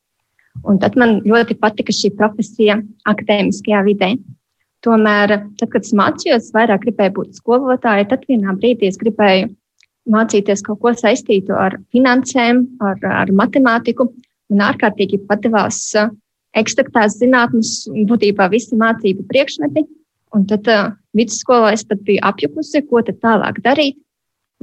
Un 0.62 0.78
tad 0.78 0.94
man 0.94 1.18
ļoti 1.26 1.56
patika 1.58 1.92
šī 1.92 2.12
profesija 2.14 2.78
akadēmiskajā 3.10 3.82
vidē. 3.88 4.12
Tomēr, 4.86 5.34
tad, 5.58 5.72
kad 5.72 5.82
es 5.82 5.90
mācījos, 5.98 6.52
vairāk 6.54 6.86
gribēju 6.86 7.16
būt 7.18 7.40
skolotāja, 7.40 8.06
tad 8.12 8.22
vienā 8.30 8.54
brīdī 8.54 8.86
es 8.92 9.00
gribēju 9.00 9.50
mācīties 10.14 10.62
kaut 10.62 10.78
ko 10.84 10.94
saistītu 10.94 11.58
ar 11.58 11.80
finansēm, 11.90 12.62
ar, 12.78 13.02
ar 13.02 13.34
matemātiku. 13.34 14.12
Man 14.52 14.62
ārkārtīgi 14.68 15.24
patīkās 15.26 15.82
ekstraktās 16.56 17.18
zinātnes, 17.18 17.80
būtībā 17.90 18.46
visi 18.52 18.78
mācību 18.78 19.26
priekšmeti. 19.26 19.88
Un 20.36 20.44
tad 20.48 20.68
uh, 20.68 20.90
vidusskolā 21.16 21.72
es 21.76 21.84
biju 21.88 22.20
apjukusi, 22.28 22.84
ko 22.90 23.00
tad 23.06 23.20
tālāk 23.24 23.62
darīt. 23.64 23.96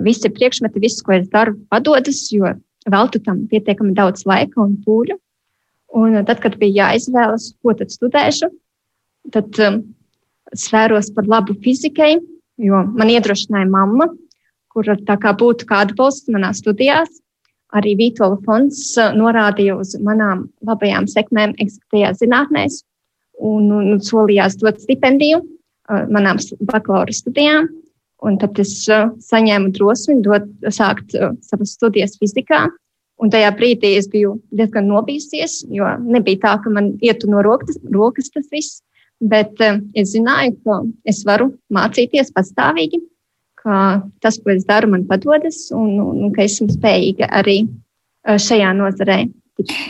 Visi 0.03 0.29
priekšmeti, 0.29 0.81
viss, 0.81 1.01
ko 1.05 1.15
es 1.17 1.27
daru, 1.33 1.55
padodas, 1.69 2.25
jo 2.33 2.49
veltu 2.89 3.21
tam 3.23 3.45
pietiekami 3.49 3.93
daudz 3.97 4.25
laika 4.29 4.61
un 4.61 4.75
pūļu. 4.85 5.17
Un 5.93 6.17
tad, 6.25 6.41
kad 6.41 6.57
bija 6.61 6.87
jāizvēlas, 6.89 7.51
ko 7.61 7.75
tad 7.77 7.93
studēšu, 7.93 8.49
tad 9.33 9.59
um, 9.61 9.81
svēros 10.57 11.11
par 11.13 11.29
labu 11.29 11.53
fizikai, 11.61 12.15
jo 12.57 12.81
man 12.97 13.13
iedrošināja 13.13 13.69
mamma, 13.69 14.09
kur 14.73 14.89
tā 15.05 15.17
kā 15.21 15.35
būtu 15.37 15.69
kā 15.69 15.83
atbalsts 15.85 16.31
manā 16.33 16.49
studijās. 16.57 17.21
Arī 17.73 17.95
Vītola 17.97 18.37
fonds 18.45 18.91
norādīja 19.17 19.77
uz 19.81 19.95
manām 20.01 20.47
labajām 20.65 21.07
sekmēm 21.09 21.55
eksaktajās 21.61 22.19
zinātnēs 22.21 22.81
un, 23.41 23.71
un 23.73 24.01
solījās 24.01 24.59
dot 24.61 24.81
stipendiju 24.81 25.41
manām 25.89 26.39
bakalaura 26.69 27.13
studijām. 27.13 27.69
Un 28.23 28.37
tad 28.39 28.55
es 28.61 28.71
uh, 28.87 29.09
saņēmu 29.19 29.73
drosmi 29.75 30.21
dot, 30.23 30.45
sākt 30.71 31.15
uh, 31.17 31.33
savas 31.43 31.73
studijas 31.75 32.15
fizikā. 32.21 32.69
Un 33.19 33.31
tajā 33.31 33.49
brīdī 33.57 33.93
es 33.97 34.07
biju 34.11 34.37
diezgan 34.55 34.87
nobijusies, 34.87 35.61
jo 35.71 35.89
nebija 36.01 36.39
tā, 36.45 36.53
ka 36.63 36.71
man 36.71 36.93
ietu 37.03 37.27
no 37.31 37.43
rokas, 37.43 37.77
rokas 37.91 38.31
tas 38.31 38.47
viss. 38.51 38.79
Bet 39.23 39.59
uh, 39.63 39.81
es 39.95 40.13
zināju, 40.15 40.55
ka 40.63 40.79
es 41.07 41.21
varu 41.27 41.51
mācīties 41.75 42.31
pastāvīgi, 42.35 43.01
ka 43.59 43.99
tas, 44.23 44.39
ko 44.39 44.55
es 44.55 44.63
daru, 44.67 44.93
man 44.95 45.03
padodas, 45.07 45.65
un, 45.75 45.99
un, 45.99 46.23
un 46.23 46.33
ka 46.35 46.45
esmu 46.47 46.71
spējīga 46.71 47.27
arī 47.41 47.65
šajā 48.23 48.71
nozarē, 48.79 49.19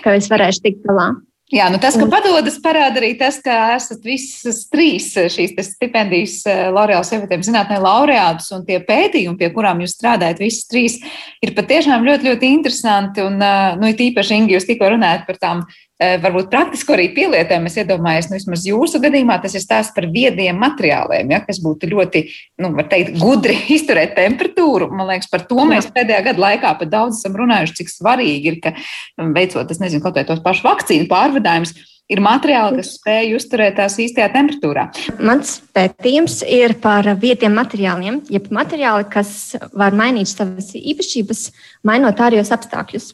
ka 0.02 0.18
es 0.18 0.30
varēšu 0.30 0.66
tikt 0.66 0.86
galā. 0.90 1.12
Jā, 1.54 1.68
nu 1.70 1.78
tas, 1.78 1.94
ka 2.00 2.08
padodas, 2.10 2.56
parāda 2.64 2.98
arī 2.98 3.12
tas, 3.20 3.36
ka 3.44 3.76
esat 3.76 4.02
visas 4.02 4.64
trīs 4.74 5.12
šīs 5.14 5.54
stipendijas 5.68 6.40
eh, 6.50 6.64
L'Oreal 6.74 7.06
sievietēm 7.06 7.44
zinātnē 7.46 7.78
laureātus 7.84 8.50
un 8.58 8.66
tie 8.66 8.80
pētījumi, 8.82 9.38
pie 9.38 9.52
kurām 9.54 9.84
jūs 9.84 9.94
strādājat, 9.94 10.42
visas 10.42 10.66
trīs, 10.72 10.98
ir 11.46 11.54
patiešām 11.54 12.08
ļoti, 12.10 12.32
ļoti 12.32 12.50
interesanti. 12.58 13.22
Un, 13.22 13.38
eh, 13.38 13.78
nu, 13.78 13.92
it 13.94 14.02
īpaši, 14.02 14.42
Ingi, 14.42 14.58
jūs 14.58 14.66
tikko 14.66 14.96
runājat 14.96 15.28
par 15.30 15.38
tām 15.38 15.62
Eh, 15.68 15.93
varbūt 16.24 16.50
praktiski 16.52 16.96
arī 16.96 17.08
pielietojumu. 17.16 17.70
Es 17.70 17.78
iedomājos, 17.82 18.30
nu, 18.30 18.38
vismaz 18.40 18.66
jūsu 18.68 19.02
gadījumā 19.04 19.38
tas 19.44 19.56
ir 19.58 19.64
stāsts 19.64 19.96
par 19.96 20.08
viediem 20.14 20.60
materiāliem, 20.62 21.32
ja, 21.36 21.42
kas 21.46 21.62
būtu 21.64 21.90
ļoti, 21.94 22.26
nu, 22.64 22.74
var 22.78 22.90
teikt, 22.92 23.16
gudri 23.22 23.58
izturēt 23.78 24.16
temperatūru. 24.20 24.90
Man 24.94 25.10
liekas, 25.12 25.32
par 25.32 25.48
to 25.50 25.68
mēs 25.70 25.90
pēdējā 25.94 26.22
gada 26.30 26.46
laikā 26.48 26.76
pat 26.82 26.94
daudz 26.94 27.22
esam 27.22 27.40
runājuši, 27.40 27.80
cik 27.82 27.94
svarīgi 27.94 28.54
ir, 28.54 28.60
ka 28.64 28.76
um, 28.76 29.34
veicot, 29.36 29.72
es 29.72 29.82
nezinu, 29.84 30.04
kaut 30.04 30.20
vai 30.20 30.28
tos 30.28 30.44
pašu 30.44 30.68
vakcīnu 30.68 31.10
pārvadājumus, 31.12 31.76
ir 32.12 32.22
materiāli, 32.24 32.82
kas 32.82 32.94
spēj 32.98 33.34
uzturēt 33.38 33.78
tās 33.80 33.96
īstajā 34.02 34.30
temperatūrā. 34.34 34.88
Mans 35.24 35.56
pētījums 35.76 36.42
ir 36.44 36.76
par 36.84 37.08
vietiem 37.22 37.56
materiāliem, 37.58 38.22
jeb 38.34 38.50
materiāli, 38.54 39.08
kas 39.14 39.54
var 39.72 39.96
mainīt 39.98 40.32
savas 40.32 40.74
īpašības, 40.78 41.48
mainot 41.88 42.24
ārējos 42.28 42.52
apstākļus. 42.56 43.14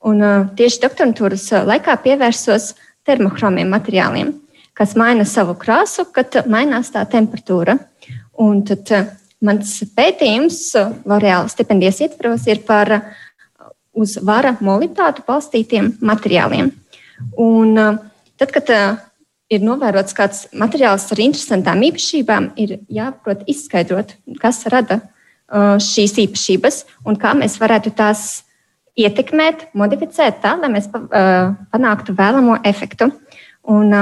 Un, 0.00 0.22
tieši 0.56 0.80
doktorantūras 0.80 1.50
laikā 1.68 1.96
pievērsos 2.04 2.72
termohromiem 3.04 3.68
materiāliem, 3.68 4.32
kas 4.76 4.94
maina 4.96 5.26
savu 5.28 5.56
krāsu, 5.60 6.06
kad 6.08 6.40
mainās 6.48 6.92
tā 6.94 7.02
temperatūra. 7.10 7.76
Un 8.40 8.62
tad 8.64 8.88
mans 9.44 9.74
pētījums 9.96 10.62
L'Oreal 11.04 11.50
stipendijas 11.52 12.00
ietvaros 12.06 12.46
ir 12.48 12.62
par 12.64 12.94
uz 13.92 14.16
vara 14.24 14.54
molitātu 14.64 15.24
balstītiem 15.26 15.94
materiāliem. 16.00 16.70
Un, 17.36 17.76
tad, 18.40 18.52
kad 18.54 18.72
ir 19.50 19.64
novērots 19.66 20.16
kāds 20.16 20.44
materiāls 20.56 21.08
ar 21.12 21.20
interesantām 21.20 21.82
īpašībām, 21.90 22.52
ir 22.60 22.78
jāprot 22.88 23.42
izskaidrot, 23.50 24.14
kas 24.40 24.62
rada 24.72 25.02
šīs 25.82 26.14
īpašības 26.24 26.84
un 27.04 27.18
kā 27.18 27.34
mēs 27.36 27.58
varētu 27.60 27.92
tās 27.98 28.44
ietekmēt, 28.98 29.68
modificēt 29.78 30.40
tā, 30.42 30.56
lai 30.60 30.72
mēs 30.72 30.88
panāktu 30.90 32.16
vēlamo 32.18 32.58
efektu. 32.66 33.10
Un, 33.70 33.94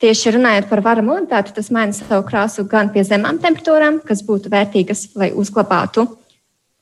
tieši 0.00 0.34
runājot 0.36 0.68
par 0.70 0.80
vara 0.84 1.04
mobilitāti, 1.04 1.52
tas 1.56 1.68
maina 1.74 1.92
savu 1.96 2.24
krāsu 2.28 2.64
gan 2.68 2.88
pie 2.94 3.04
zemām 3.04 3.40
temperatūrām, 3.42 4.00
kas 4.06 4.22
būtu 4.24 4.52
vērtīgas, 4.52 5.10
lai 5.20 5.30
uzglabātu, 5.36 6.06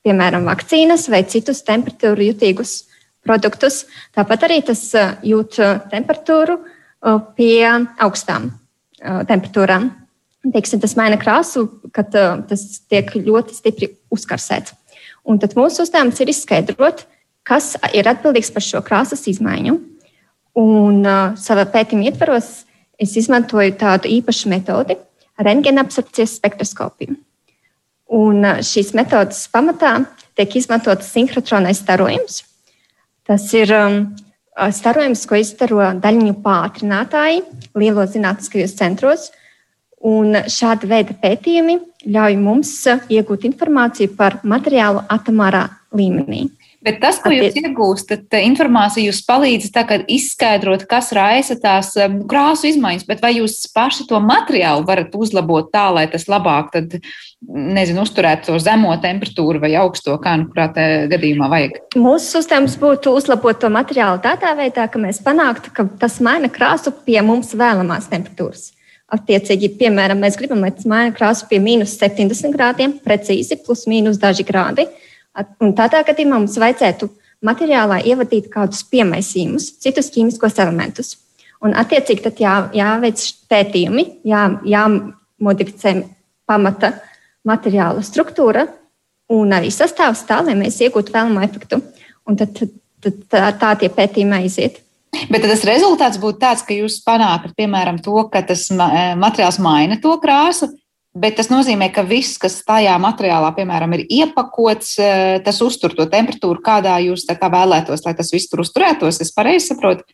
piemēram, 0.06 0.46
vakcīnas 0.46 1.08
vai 1.10 1.24
citus 1.26 1.64
temperatūru 1.66 2.30
jutīgus 2.30 2.84
produktus. 3.26 3.82
Tāpat 4.14 4.46
arī 4.46 4.60
tas 4.70 4.84
jūt 5.26 5.58
temperatūru 5.90 6.60
pie 7.38 7.64
augstām 7.98 8.52
temperatūrām. 8.98 9.90
Teiksim, 10.54 10.80
tas 10.80 10.94
maina 10.96 11.18
krāsu, 11.20 11.66
kad 11.92 12.14
tas 12.14 12.62
tiek 12.88 13.10
ļoti 13.18 13.56
stipri 13.56 13.90
uzkarsēts. 14.14 14.72
Un 15.28 15.42
tad 15.42 15.58
mūsu 15.58 15.82
uzdevums 15.84 16.22
ir 16.22 16.30
izskaidrot, 16.32 17.02
kas 17.48 17.74
ir 17.96 18.08
atbildīgs 18.10 18.52
par 18.54 18.64
šo 18.64 18.82
krāsas 18.84 19.24
izmaiņu. 19.30 19.78
Un 20.58 21.00
uh, 21.06 21.36
savā 21.38 21.64
pētījuma 21.70 22.10
ietvaros 22.10 22.50
es 22.98 23.14
izmantoju 23.20 23.76
tādu 23.78 24.10
īpašu 24.10 24.50
metodi, 24.50 24.98
rentgena 25.38 25.84
absorpcijas 25.86 26.36
spektroskopiju. 26.40 27.16
Un 28.18 28.44
uh, 28.44 28.62
šīs 28.64 28.94
metodas 28.98 29.44
pamatā 29.52 30.00
tiek 30.38 30.56
izmantots 30.58 31.12
sinhrotronais 31.14 31.82
starojums. 31.84 32.42
Tas 33.28 33.44
ir 33.54 33.72
um, 33.76 33.98
starojums, 34.74 35.26
ko 35.28 35.38
izstaro 35.38 35.82
daļiņu 36.02 36.38
pātrinātāji 36.44 37.42
lielos 37.78 38.14
zinātniskajos 38.14 38.76
centros. 38.78 39.28
Un 40.08 40.36
šāda 40.46 40.86
veida 40.86 41.14
pētījumi 41.18 41.74
ļauj 42.14 42.36
mums 42.38 42.72
iegūt 43.10 43.48
informāciju 43.48 44.14
par 44.18 44.38
materiālu 44.46 45.02
atomārā 45.10 45.64
līmenī. 45.90 46.46
Bet 46.78 47.00
tas, 47.02 47.16
ko 47.18 47.32
jūs 47.34 47.56
iegūstat, 47.58 48.30
informācija 48.46 49.08
jūs 49.08 49.18
palīdz 49.26 49.72
izskaidrot, 50.14 50.84
kas 50.86 51.10
raisa 51.16 51.56
tās 51.58 51.90
um, 51.98 52.20
krāsu 52.30 52.68
izmaiņas, 52.70 53.06
bet 53.08 53.22
vai 53.24 53.32
jūs 53.40 53.64
paši 53.74 54.06
to 54.06 54.20
materiālu 54.22 54.86
varat 54.86 55.16
uzlabot 55.18 55.72
tā, 55.74 55.88
lai 55.96 56.06
tas 56.12 56.28
labāk, 56.30 56.70
tad, 56.76 56.94
nezinu, 57.42 58.04
uzturētu 58.06 58.52
to 58.52 58.60
zemo 58.62 58.94
temperatūru 59.02 59.58
vai 59.64 59.72
augsto, 59.80 60.14
kā 60.22 60.36
nu 60.38 60.46
kurā 60.52 60.68
gadījumā 61.10 61.50
vajag? 61.50 61.80
Mūsu 61.98 62.44
uzdevums 62.44 62.78
būtu 62.78 63.16
uzlabot 63.18 63.58
to 63.58 63.72
materiālu 63.74 64.22
tādā 64.22 64.54
veidā, 64.58 64.86
ka 64.86 65.02
mēs 65.02 65.18
panāktu, 65.26 65.74
ka 65.74 65.88
tas 65.98 66.20
maina 66.22 66.46
krāsu 66.46 66.94
pie 67.02 67.18
mums 67.26 67.56
vēlamās 67.58 68.06
temperatūras. 68.12 68.70
Attiecīgi, 69.18 69.72
piemēram, 69.80 70.20
mēs 70.22 70.38
gribam, 70.38 70.62
lai 70.62 70.70
tas 70.76 70.86
maina 70.86 71.10
krāsu 71.16 71.46
pie 71.50 71.58
mīnus 71.64 71.98
70 71.98 72.54
grādiem, 72.54 72.98
precīzi 73.02 73.56
plus 73.64 73.86
mīnus 73.90 74.20
daži 74.20 74.46
grādi. 74.46 74.84
Un 75.62 75.74
tādā 75.78 76.02
gadījumā 76.06 76.40
mums 76.40 76.56
vajadzētu 76.58 77.10
materiālā 77.46 78.00
ievadīt 78.10 78.48
kādus 78.52 78.82
piemaisījumus, 78.90 79.70
citus 79.82 80.10
ķīmiskos 80.14 80.58
elementus. 80.62 81.14
Un, 81.62 81.74
attiecīgi, 81.78 82.22
tad 82.24 82.40
jā, 82.42 82.54
jāveic 82.74 83.22
pētījumi, 83.50 84.04
jā, 84.28 84.42
jāmodificē 84.66 85.94
pamata 86.48 86.92
materiāla 87.48 88.02
struktūra 88.06 88.66
un 89.34 89.54
arī 89.54 89.70
sastāvs 89.74 90.24
tā, 90.28 90.40
lai 90.46 90.54
mēs 90.58 90.78
iegūtu 90.84 91.14
vēlamo 91.14 91.42
efektu. 91.44 91.80
Un 92.28 92.38
tad, 92.38 92.54
tad, 93.02 93.24
tā, 93.30 93.48
tā 93.58 93.72
tie 93.80 93.90
pētījumi 93.92 94.42
aiziet. 94.42 94.82
Bet 95.32 95.42
tas 95.42 95.64
rezultāts 95.66 96.20
būtu 96.20 96.40
tāds, 96.42 96.62
ka 96.66 96.76
jūs 96.76 97.00
panākat, 97.06 97.54
piemēram, 97.58 97.98
to, 98.04 98.14
ka 98.32 98.42
tas 98.46 98.66
materiāls 98.70 99.58
maina 99.64 99.96
to 100.02 100.12
krāsu, 100.22 100.68
Bet 101.16 101.38
tas 101.38 101.48
nozīmē, 101.48 101.88
ka 101.94 102.04
viss, 102.06 102.36
kas 102.38 102.60
tajā 102.68 102.92
materiālā, 103.00 103.48
piemēram, 103.56 103.94
ir 103.96 104.04
iepakots, 104.12 104.98
eh, 105.00 105.38
tas 105.44 105.60
uztur 105.64 105.94
to 105.96 106.04
temperatūru, 106.06 106.60
kādā 106.62 106.98
jūs 107.00 107.24
kā 107.26 107.48
vēlētos, 107.48 108.04
lai 108.04 108.14
tas 108.14 108.30
viss 108.30 108.48
tur 108.48 108.60
uzturētos. 108.60 109.20
Es 109.20 109.32
pareizi 109.32 109.72
saprotu? 109.72 110.04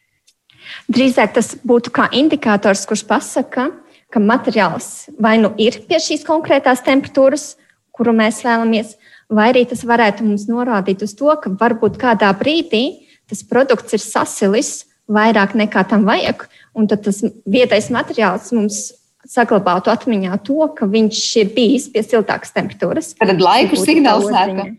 Drīzāk 0.89 1.35
tas 1.35 1.55
būtu 1.57 1.91
kā 1.91 2.09
indikators, 2.13 2.87
kurš 2.87 3.05
pasaka, 3.07 3.71
ka 4.11 4.21
materiāls 4.21 5.11
vai 5.19 5.37
nu 5.39 5.53
ir 5.59 5.81
pie 5.89 5.99
šīs 5.99 6.25
konkrētās 6.25 6.85
temperatūras, 6.87 7.57
kuru 7.95 8.15
mēs 8.15 8.43
vēlamies, 8.47 8.95
vai 9.29 9.53
arī 9.53 9.65
tas 9.69 9.85
varētu 9.87 10.27
mums 10.27 10.47
norādīt 10.47 11.03
uz 11.03 11.15
to, 11.19 11.31
ka 11.43 11.51
varbūt 11.51 11.99
kādā 11.99 12.31
brīdī 12.39 13.07
tas 13.31 13.43
produkts 13.43 13.97
ir 13.97 14.03
sasilis 14.03 14.85
vairāk 15.11 15.55
nekā 15.59 15.85
tam 15.89 16.05
vajag, 16.07 16.47
un 16.75 16.87
tad 16.89 17.05
tas 17.07 17.23
vietējais 17.23 17.91
materiāls 17.95 18.53
mums 18.57 18.93
saglabātu 19.35 19.93
atmiņā 19.93 20.39
to, 20.47 20.63
ka 20.77 20.89
viņš 20.91 21.27
ir 21.43 21.53
bijis 21.57 21.91
pie 21.93 22.05
siltākas 22.07 22.55
temperatūras. 22.55 23.13
Tad 23.21 23.43
laiku 23.43 23.79
signalizētu. 23.81 24.73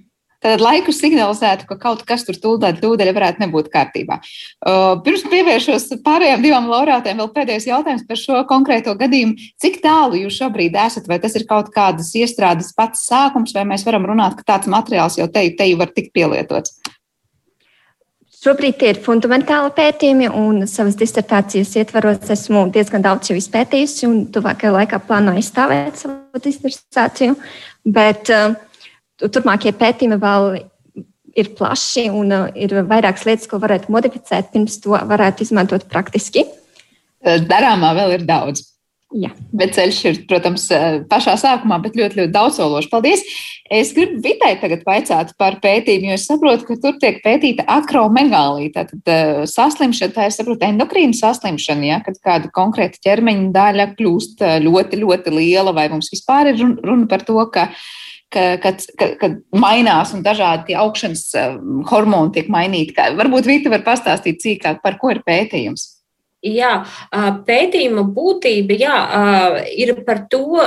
Tad 0.46 0.62
laiku 0.62 0.94
signalizētu, 0.94 1.66
ka 1.66 1.78
kaut 1.82 2.04
kas 2.06 2.22
tur 2.28 2.38
tūlīt 2.38 2.78
tūdeļ 2.84 3.10
varētu 3.16 3.42
nebūt 3.42 3.72
kārtībā. 3.74 4.20
Uh, 4.62 5.00
pirms 5.02 5.24
pievēršos 5.32 5.88
pārējām 6.06 6.44
divām 6.44 6.68
laurātēm, 6.70 7.18
vēl 7.24 7.32
pēdējais 7.34 7.66
jautājums 7.72 8.04
par 8.06 8.20
šo 8.22 8.44
konkrēto 8.50 8.94
gadījumu. 9.00 9.40
Cik 9.64 9.80
tālu 9.82 10.20
jūs 10.22 10.38
šobrīd 10.38 10.78
esat? 10.78 11.10
Vai 11.10 11.18
tas 11.24 11.34
ir 11.40 11.48
kaut 11.50 11.72
kādas 11.74 12.12
iestrādes 12.20 12.70
pats 12.78 13.08
sākums, 13.10 13.56
vai 13.58 13.66
mēs 13.72 13.88
varam 13.88 14.06
runāt, 14.12 14.38
ka 14.38 14.46
tāds 14.54 14.70
materiāls 14.70 15.18
jau 15.18 15.26
te, 15.26 15.48
te 15.58 15.72
var 15.80 15.90
tikt 15.96 16.14
pielietots? 16.14 16.78
Šobrīd 18.46 18.76
tie 18.78 18.92
ir 18.94 19.00
fundamentāli 19.02 19.72
pētījumi, 19.74 20.28
un 20.30 20.68
savas 20.70 20.94
disertācijas 21.00 21.72
ietvaros 21.82 22.30
esmu 22.30 22.68
diezgan 22.76 23.02
daudz 23.02 23.32
jau 23.32 23.38
izpētījusi, 23.40 24.04
un 24.06 24.20
tuvākajā 24.36 24.74
laikā 24.76 25.00
plānoju 25.08 25.42
izstāvēt 25.42 25.98
savu 26.04 26.42
disertāciju. 26.44 27.34
Bet 27.98 28.30
uh, 28.30 28.54
turpmākie 29.24 29.74
pētījumi 29.80 30.20
vēl 30.22 30.46
ir 31.42 31.50
plaši, 31.58 32.06
un 32.14 32.38
uh, 32.38 32.46
ir 32.54 32.78
vairākas 32.86 33.26
lietas, 33.26 33.50
ko 33.50 33.58
varētu 33.64 33.90
modificēt, 33.98 34.54
pirms 34.54 34.78
to 34.84 34.94
varētu 34.94 35.48
izmantot 35.48 35.90
praktiski. 35.90 36.46
Darāmā 37.50 37.96
vēl 37.98 38.20
ir 38.20 38.30
daudz. 38.30 38.62
Jā. 39.14 39.30
Bet 39.54 39.76
ceļš 39.78 39.98
ir, 40.10 40.16
protams, 40.28 40.66
eh, 40.74 40.98
pašā 41.10 41.36
sākumā, 41.38 41.78
bet 41.84 41.94
ļoti, 41.96 42.18
ļoti 42.20 42.34
daudzsološs. 42.34 42.90
Paldies! 42.90 43.22
Es 43.72 43.94
gribu 43.94 44.20
Vitai 44.22 44.56
tagad 44.62 44.84
vaicāt 44.86 45.32
par 45.38 45.60
pētījumu, 45.62 46.10
jo 46.10 46.18
es 46.18 46.26
saprotu, 46.28 46.66
ka 46.68 46.76
tur 46.82 46.98
tiek 47.02 47.22
pētīta 47.24 47.66
akromegālija. 47.70 48.74
Tātad 48.76 49.10
uh, 49.10 49.40
saslimšana, 49.50 50.14
tā 50.14 50.28
ir, 50.28 50.36
saprotu, 50.36 50.68
endokrīna 50.68 51.18
saslimšana, 51.18 51.86
ja, 51.88 52.00
kad 52.06 52.20
kāda 52.22 52.52
konkrēta 52.54 53.02
ķermeņa 53.06 53.50
daļa 53.56 53.88
kļūst 53.96 54.46
eh, 54.46 54.58
ļoti, 54.66 55.02
ļoti 55.02 55.34
liela, 55.34 55.74
vai 55.74 55.88
mums 55.94 56.12
vispār 56.14 56.52
ir 56.52 56.62
runa 56.62 57.10
par 57.10 57.26
to, 57.26 57.40
ka 57.54 57.70
ka, 58.36 58.58
kad, 58.60 58.82
kad, 59.00 59.18
kad 59.22 59.36
mainās 59.56 60.12
un 60.18 60.24
dažādi 60.26 60.76
augšanas 60.76 61.30
hormoni 61.88 62.34
tiek 62.36 62.50
mainīti. 62.52 62.98
Varbūt 63.16 63.48
Vita 63.48 63.72
var 63.72 63.86
pastāstīt 63.86 64.42
cīkāk, 64.44 64.82
par 64.84 64.98
ko 65.00 65.14
ir 65.14 65.22
pētījums. 65.24 65.95
Jā, 66.46 66.72
pētījuma 67.48 68.04
būtība 68.14 68.76
jā, 68.78 68.98
ir 69.74 69.96
par 70.06 70.26
to 70.30 70.62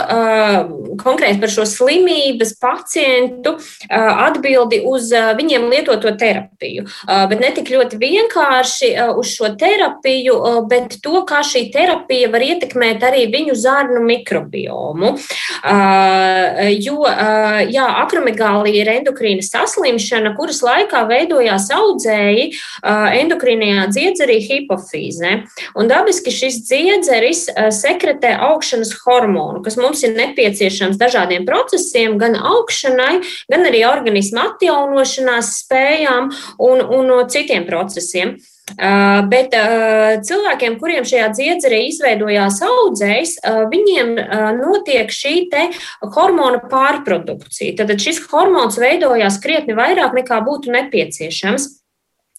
konkrēti 0.98 1.38
par 1.38 1.52
šo 1.52 1.66
slimības 1.68 2.56
pacientu 2.58 3.54
atbildi 3.88 4.80
uz 4.88 5.12
viņiem 5.38 5.68
lietoto 5.70 6.10
terapiju. 6.18 6.88
Bet 7.06 7.38
ne 7.38 7.52
tik 7.54 7.70
ļoti 7.70 8.00
vienkārši 8.00 8.90
uz 9.14 9.30
šo 9.36 9.52
terapiju, 9.60 10.38
bet 10.70 10.98
to, 11.04 11.22
kā 11.28 11.44
šī 11.46 11.68
terapija 11.74 12.32
var 12.32 12.42
ietekmēt 12.48 13.06
arī 13.06 13.28
viņu 13.30 13.54
zarnu 13.58 14.02
mikrobiomu. 14.02 15.14
Jo 16.74 17.06
jā, 17.70 17.86
akromegālija 18.02 18.82
ir 18.82 18.92
endokrīna 18.96 19.46
saslimšana, 19.46 20.34
kuras 20.38 20.60
laikā 20.66 21.04
veidojās 21.06 21.70
audzēji 21.78 22.50
endokrīnajā 22.82 23.86
dziedzerī 23.94 24.42
hipofīzē. 24.48 25.36
Un 25.74 25.88
dabiski 25.90 26.32
šis 26.32 26.60
dziedzeris 26.68 27.46
eh, 27.48 27.70
sekretē 27.74 28.34
augšanas 28.48 28.94
hormonu, 29.04 29.62
kas 29.64 29.78
mums 29.80 30.04
ir 30.06 30.14
nepieciešams 30.16 31.00
dažādiem 31.00 31.46
procesiem, 31.48 32.18
gan 32.20 32.36
augšanai, 32.38 33.18
gan 33.52 33.66
arī 33.68 33.84
organisma 33.88 34.52
atjaunošanās 34.52 35.56
spējām 35.64 36.30
un, 36.58 36.84
un 36.84 37.18
citiem 37.28 37.66
procesiem. 37.68 38.38
Uh, 38.68 39.22
bet 39.32 39.54
uh, 39.56 40.18
cilvēkiem, 40.20 40.74
kuriem 40.76 41.06
šajā 41.08 41.30
dziedzerē 41.32 41.78
izveidojās 41.88 42.58
audzējs, 42.66 43.38
uh, 43.40 43.62
viņiem 43.72 44.12
notiek 44.58 45.08
šī 45.08 45.48
hormona 46.12 46.60
pārprodukcija. 46.68 47.78
Tad 47.78 47.94
šis 48.02 48.20
hormons 48.28 48.76
veidojās 48.80 49.40
krietni 49.40 49.76
vairāk 49.78 50.12
nekā 50.20 50.42
būtu 50.44 50.74
nepieciešams. 50.74 51.70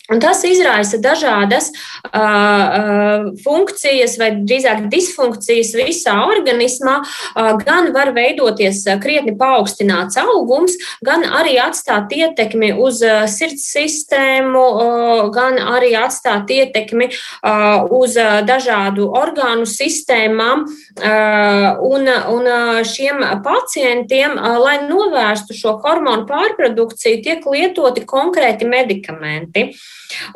Un 0.10 0.18
tas 0.18 0.42
izraisa 0.48 0.98
dažādas 0.98 1.68
uh, 1.70 2.10
uh, 2.18 3.28
funkcijas, 3.44 4.16
vai 4.18 4.32
drīzāk 4.42 4.88
disfunkcijas 4.90 5.76
visā 5.78 6.16
organismā. 6.26 6.96
Uh, 7.36 7.52
gan 7.62 7.92
var 7.94 8.10
veidoties 8.16 8.82
krietni 9.04 9.36
paaugstināts 9.38 10.18
augums, 10.18 10.80
gan 11.06 11.28
arī 11.42 11.60
atstāt 11.62 12.10
ietekmi 12.16 12.72
uz 12.74 13.04
uh, 13.06 13.28
sirds 13.30 13.68
sistēmu, 13.70 14.64
uh, 14.64 15.22
gan 15.36 15.60
arī 15.62 15.94
atstāt 16.00 16.50
ietekmi 16.58 17.12
uh, 17.12 17.86
uz 17.94 18.18
uh, 18.18 18.40
dažādu 18.50 19.12
orgānu 19.14 19.70
sistēmām. 19.70 20.66
Uh, 20.98 21.78
un, 21.86 22.10
un 22.10 22.50
uh, 22.50 22.82
šiem 22.82 23.22
pacientiem, 23.46 24.34
uh, 24.42 24.58
lai 24.58 24.80
novērstu 24.90 25.54
šo 25.54 25.78
hormonu 25.86 26.26
pārprodukciju, 26.30 27.24
tiek 27.30 27.46
lietoti 27.46 28.10
konkrēti 28.10 28.66
medikamenti. 28.66 29.70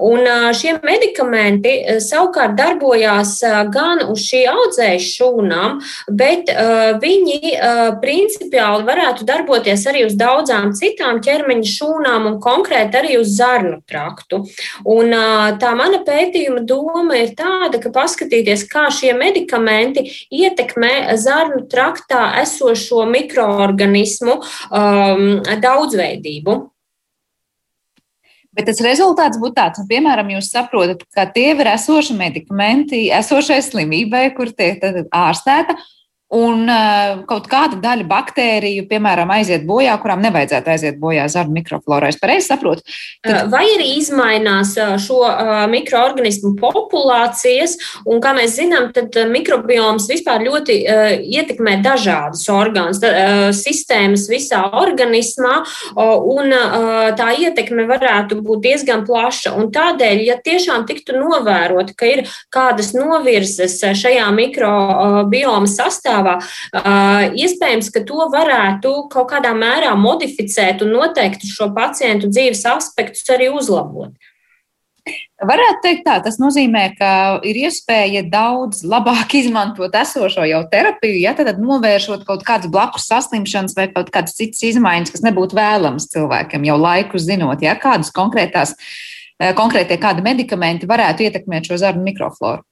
Un 0.04 0.28
šie 0.56 0.76
medikamenti 0.84 1.74
savukārt 2.04 2.56
darbojās 2.58 3.36
gan 3.74 4.04
uz 4.10 4.24
šī 4.28 4.44
audzēja 4.52 5.00
šūnām, 5.04 5.80
bet 6.14 6.52
viņi 7.02 7.54
principiāli 8.04 8.88
varētu 8.88 9.28
darboties 9.28 9.86
arī 9.90 10.06
uz 10.08 10.18
daudzām 10.20 10.74
citām 10.78 11.22
ķermeņa 11.26 11.72
šūnām 11.74 12.28
un 12.30 12.40
konkrēti 12.44 13.00
arī 13.02 13.18
uz 13.22 13.34
zarnu 13.38 13.80
traktu. 13.90 14.44
Un 14.90 15.14
tā 15.62 15.74
mana 15.78 16.04
pētījuma 16.06 16.64
doma 16.70 17.20
ir 17.22 17.34
tāda, 17.38 17.82
ka 17.84 17.94
paskatīties, 17.94 18.68
kā 18.72 18.88
šie 18.94 19.14
medikamenti 19.18 20.06
ietekmē 20.34 21.16
zarnu 21.20 21.66
traktā 21.72 22.30
esošo 22.44 23.08
mikroorganismu 23.10 24.38
um, 24.38 25.42
daudzveidību. 25.64 26.73
Bet 28.54 28.68
tas 28.70 28.82
rezultāts 28.86 29.40
būtu 29.42 29.58
tāds, 29.58 29.82
un, 29.82 29.88
piemēram, 29.90 30.30
jūs 30.36 30.52
saprotat, 30.54 31.02
ka 31.16 31.26
tie 31.34 31.50
ir 31.56 31.70
esoši 31.74 32.14
medikamenti, 32.18 33.08
esošai 33.14 33.60
slimībai, 33.66 34.28
kur 34.38 34.52
tiek 34.54 34.84
ārstēta, 35.10 35.78
un 36.34 36.66
uh, 36.68 37.24
kaut 37.30 37.48
kāda 37.52 37.78
daļa 37.84 38.08
baktēriju, 38.10 38.88
piemēram, 38.90 39.32
aiziet 39.36 39.68
bojā, 39.70 39.96
kurām 40.02 40.24
nevajadzētu 40.26 40.72
aiziet 40.74 41.00
bojā 41.02 41.28
zarnu 41.32 41.58
mikroflorā. 41.60 42.10
Es 42.10 42.20
pareizi 42.22 42.50
saprotu. 42.50 42.86
Tad... 43.24 43.52
Vai 43.54 43.66
arī 43.76 43.92
izmainās 44.00 44.74
šo 45.04 45.20
uh, 45.28 45.54
mikroorganismu 45.72 46.56
populācijas, 46.60 47.78
un 48.10 48.22
kā 48.24 48.34
mēs 48.38 48.58
zinām, 48.58 48.90
tad 48.96 49.16
mikrobioms 49.30 50.08
vispār 50.10 50.46
ļoti 50.48 50.80
uh, 50.82 51.04
ietekmē 51.22 51.78
dažādas 51.86 52.44
orgānas, 52.52 53.02
uh, 53.06 53.50
sistēmas 53.56 54.26
visā 54.32 54.64
organismā, 54.82 55.60
uh, 55.64 56.16
un 56.34 56.50
uh, 56.50 57.12
tā 57.18 57.32
ietekme 57.38 57.86
varētu 57.90 58.42
būt 58.44 58.66
diezgan 58.66 59.06
plaša. 59.08 59.54
Un 59.60 59.70
tādēļ, 59.74 60.26
ja 60.28 60.40
tiešām 60.42 60.88
tiktu 60.90 61.18
novērot, 61.20 61.94
ka 61.98 62.10
ir 62.10 62.26
kādas 62.54 62.94
novirzes 62.96 63.80
šajā 64.00 64.28
mikrobioma 64.34 65.70
sastāvā, 65.70 66.23
sastāvā. 66.24 67.32
Iespējams, 67.36 67.92
ka 67.94 68.04
to 68.08 68.28
varētu 68.32 69.10
kaut 69.12 69.32
kādā 69.32 69.54
mērā 69.54 69.94
modificēt 69.96 70.84
un 70.84 70.94
noteikti 70.98 71.48
šo 71.48 71.74
pacientu 71.76 72.30
dzīves 72.32 72.66
aspektus 72.66 73.28
arī 73.30 73.52
uzlabot. 73.54 74.14
Varētu 75.44 75.82
teikt, 75.84 76.06
tā 76.06 76.22
tas 76.24 76.38
nozīmē, 76.40 76.94
ka 76.96 77.40
ir 77.44 77.58
iespēja 77.66 78.22
daudz 78.32 78.86
labāk 78.88 79.36
izmantot 79.42 79.92
esošo 79.92 80.46
jau 80.48 80.62
terapiju, 80.72 81.18
ja 81.20 81.34
tad 81.36 81.60
novēršot 81.60 82.24
kaut 82.24 82.46
kādas 82.48 82.72
blakus 82.72 83.10
saslimšanas 83.12 83.76
vai 83.76 83.90
kaut 83.92 84.14
kādas 84.14 84.38
citas 84.38 84.64
izmaiņas, 84.64 85.12
kas 85.12 85.26
nebūtu 85.26 85.60
vēlamas 85.60 86.08
cilvēkiem 86.14 86.70
jau 86.70 86.78
laiku 86.80 87.20
zinot, 87.20 87.60
ja 87.66 87.76
kādas 87.76 88.14
konkrētās, 88.16 88.78
konkrētie 89.60 90.00
kādi 90.00 90.24
medikamenti 90.24 90.88
varētu 90.88 91.28
ietekmēt 91.28 91.68
šo 91.68 91.82
zarnu 91.84 92.08
mikrofloru. 92.08 92.64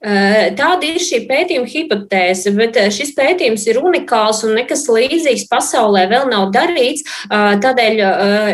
Tāda 0.00 0.88
ir 0.88 0.96
šī 0.96 1.18
pētījuma 1.28 1.68
hipotēze, 1.68 2.54
bet 2.56 2.78
šis 2.96 3.10
pētījums 3.18 3.66
ir 3.68 3.82
unikāls 3.84 4.40
un 4.48 4.54
nekas 4.56 4.86
līdzīgs 4.88 5.44
pasaulē 5.50 6.06
vēl 6.08 6.24
nav 6.30 6.48
darīts. 6.54 7.04
Tādēļ 7.28 8.00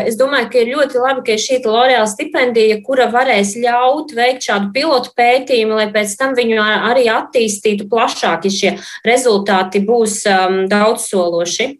es 0.09 0.19
domāju, 0.19 0.49
ka 0.51 0.59
ir 0.59 0.73
ļoti 0.75 0.99
labi, 0.99 1.23
ka 1.23 1.37
ir 1.37 1.43
šī 1.45 1.61
L'Oreal 1.63 2.03
stipendija, 2.11 2.81
kura 2.83 3.07
varēs 3.15 3.55
ļaut 3.63 4.11
veikt 4.17 4.49
šādu 4.49 4.73
pilotu 4.75 5.15
pētījumu, 5.15 5.79
lai 5.79 5.87
pēc 5.95 6.19
tam 6.19 6.35
viņu 6.35 6.59
arī 6.91 7.07
attīstītu 7.15 7.87
plašāk, 7.87 8.43
ja 8.43 8.51
šie 8.59 8.77
rezultāti 9.07 9.85
būs 9.87 10.25
daudz 10.67 11.07
sološi. 11.13 11.77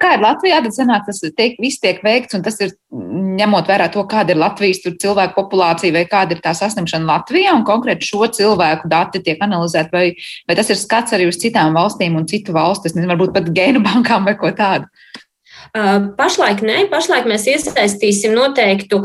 Kā 0.00 0.14
ir 0.16 0.22
Latvijā, 0.24 0.62
tad 0.64 0.72
sanāk, 0.72 1.04
tas 1.04 1.20
tiek, 1.36 1.58
viss 1.60 1.82
tiek 1.82 1.98
veikts, 2.04 2.36
un 2.36 2.44
tas 2.44 2.56
ir 2.64 2.72
ņemot 3.40 3.68
vērā 3.68 3.90
to, 3.92 4.04
kāda 4.08 4.32
ir 4.32 4.40
Latvijas 4.40 4.80
cilvēku 4.84 5.36
populācija 5.36 5.92
vai 5.92 6.06
kāda 6.08 6.36
ir 6.36 6.40
tā 6.44 6.54
saslimšana 6.56 7.08
Latvijā, 7.10 7.52
un 7.56 7.66
konkrēti 7.68 8.08
šo 8.08 8.24
cilvēku 8.38 8.88
dati 8.88 9.20
tiek 9.26 9.42
analizēti, 9.44 9.92
vai, 9.92 10.06
vai 10.48 10.56
tas 10.56 10.72
ir 10.72 10.80
skats 10.80 11.16
arī 11.16 11.28
uz 11.28 11.40
citām 11.42 11.76
valstīm 11.76 12.16
un 12.16 12.28
citu 12.30 12.56
valstu, 12.56 12.88
es 12.88 12.96
nezinu, 12.96 13.12
varbūt 13.12 13.36
pat 13.36 13.52
gēnu 13.56 13.84
bankām 13.84 14.28
vai 14.28 14.36
ko 14.40 14.52
tādu. 14.56 14.88
Pašlaik 15.70 16.64
nē, 16.66 16.78
pašlaik 16.90 17.28
mēs 17.30 17.44
iesaistīsim 17.50 18.32
noteiktu 18.34 19.04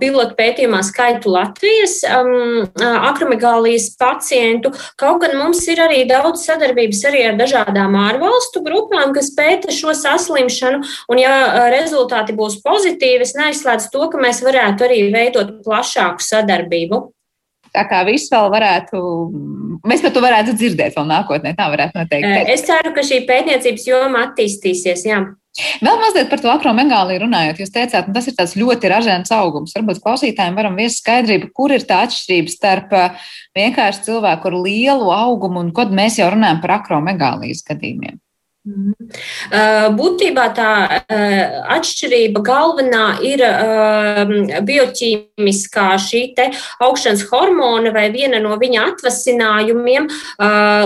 pilotu 0.00 0.36
pētījumā 0.36 0.82
skaitu 0.84 1.32
Latvijas 1.32 2.02
um, 2.04 2.66
akromegālijas 2.76 3.90
pacientu. 4.00 4.74
Kaut 5.00 5.22
gan 5.24 5.38
mums 5.40 5.62
ir 5.72 5.80
arī 5.80 6.02
daudz 6.10 6.44
sadarbības 6.44 7.00
arī 7.08 7.24
ar 7.30 7.40
dažādām 7.40 7.96
ārvalstu 7.96 8.60
grupām, 8.66 9.14
kas 9.16 9.32
pēta 9.36 9.72
šo 9.72 9.96
saslimšanu, 9.96 10.82
un 11.08 11.22
ja 11.22 11.32
rezultāti 11.72 12.36
būs 12.36 12.60
pozitīvi, 12.64 13.24
es 13.24 13.36
neizslēdzu 13.38 13.88
to, 13.94 14.06
ka 14.12 14.20
mēs 14.20 14.44
varētu 14.44 14.88
arī 14.88 15.02
veidot 15.14 15.58
plašāku 15.64 16.24
sadarbību. 16.28 17.04
Tā 17.72 17.86
kā 17.88 18.02
viss 18.04 18.28
vēl 18.28 18.50
varētu, 18.52 18.98
mēs 19.88 20.02
par 20.04 20.12
to 20.12 20.20
varētu 20.20 20.52
dzirdēt 20.60 20.92
vēl 20.98 21.06
nākotnē, 21.08 21.54
tā 21.56 21.70
varētu 21.72 22.02
noteikt. 22.02 22.50
Es 22.52 22.66
ceru, 22.68 22.92
ka 22.92 23.04
šī 23.06 23.22
pētniecības 23.28 23.86
joma 23.88 24.26
attīstīsies, 24.26 25.06
jā. 25.08 25.22
Vēl 25.52 25.98
mazliet 26.00 26.30
par 26.30 26.40
to 26.40 26.48
akromegāliju 26.48 27.26
runājot, 27.26 27.58
jūs 27.60 27.72
teicāt, 27.74 28.08
tas 28.14 28.28
ir 28.30 28.36
tāds 28.38 28.54
ļoti 28.56 28.88
ražēns 28.88 29.34
augums. 29.36 29.74
Varbūt 29.76 30.00
klausītājiem 30.00 30.56
varam 30.56 30.78
viest 30.80 31.02
skaidrību, 31.02 31.50
kur 31.52 31.74
ir 31.76 31.84
tā 31.84 32.00
atšķirība 32.06 32.54
starp 32.54 32.96
uh, 32.96 33.28
vienkārši 33.58 34.06
cilvēku 34.08 34.48
ar 34.48 34.58
lielu 34.64 35.12
augumu 35.12 35.60
un 35.60 35.72
kad 35.76 35.92
mēs 35.92 36.16
jau 36.22 36.30
runājam 36.32 36.62
par 36.64 36.78
akromegālijas 36.80 37.60
gadījumiem. 37.68 38.16
Mhm. 38.62 38.92
Uh, 39.50 39.88
būtībā 39.98 40.44
tā 40.54 40.72
uh, 40.86 41.32
atšķirība 41.74 42.44
galvenā 42.46 43.06
ir 43.26 43.40
uh, 43.42 44.20
bioķīmiskā 44.62 45.86
šī 45.98 46.20
augšanas 46.86 47.24
hormona 47.32 47.90
vai 47.90 48.04
viena 48.14 48.38
no 48.38 48.54
viņa 48.60 48.84
atvasinājumiem 48.92 50.06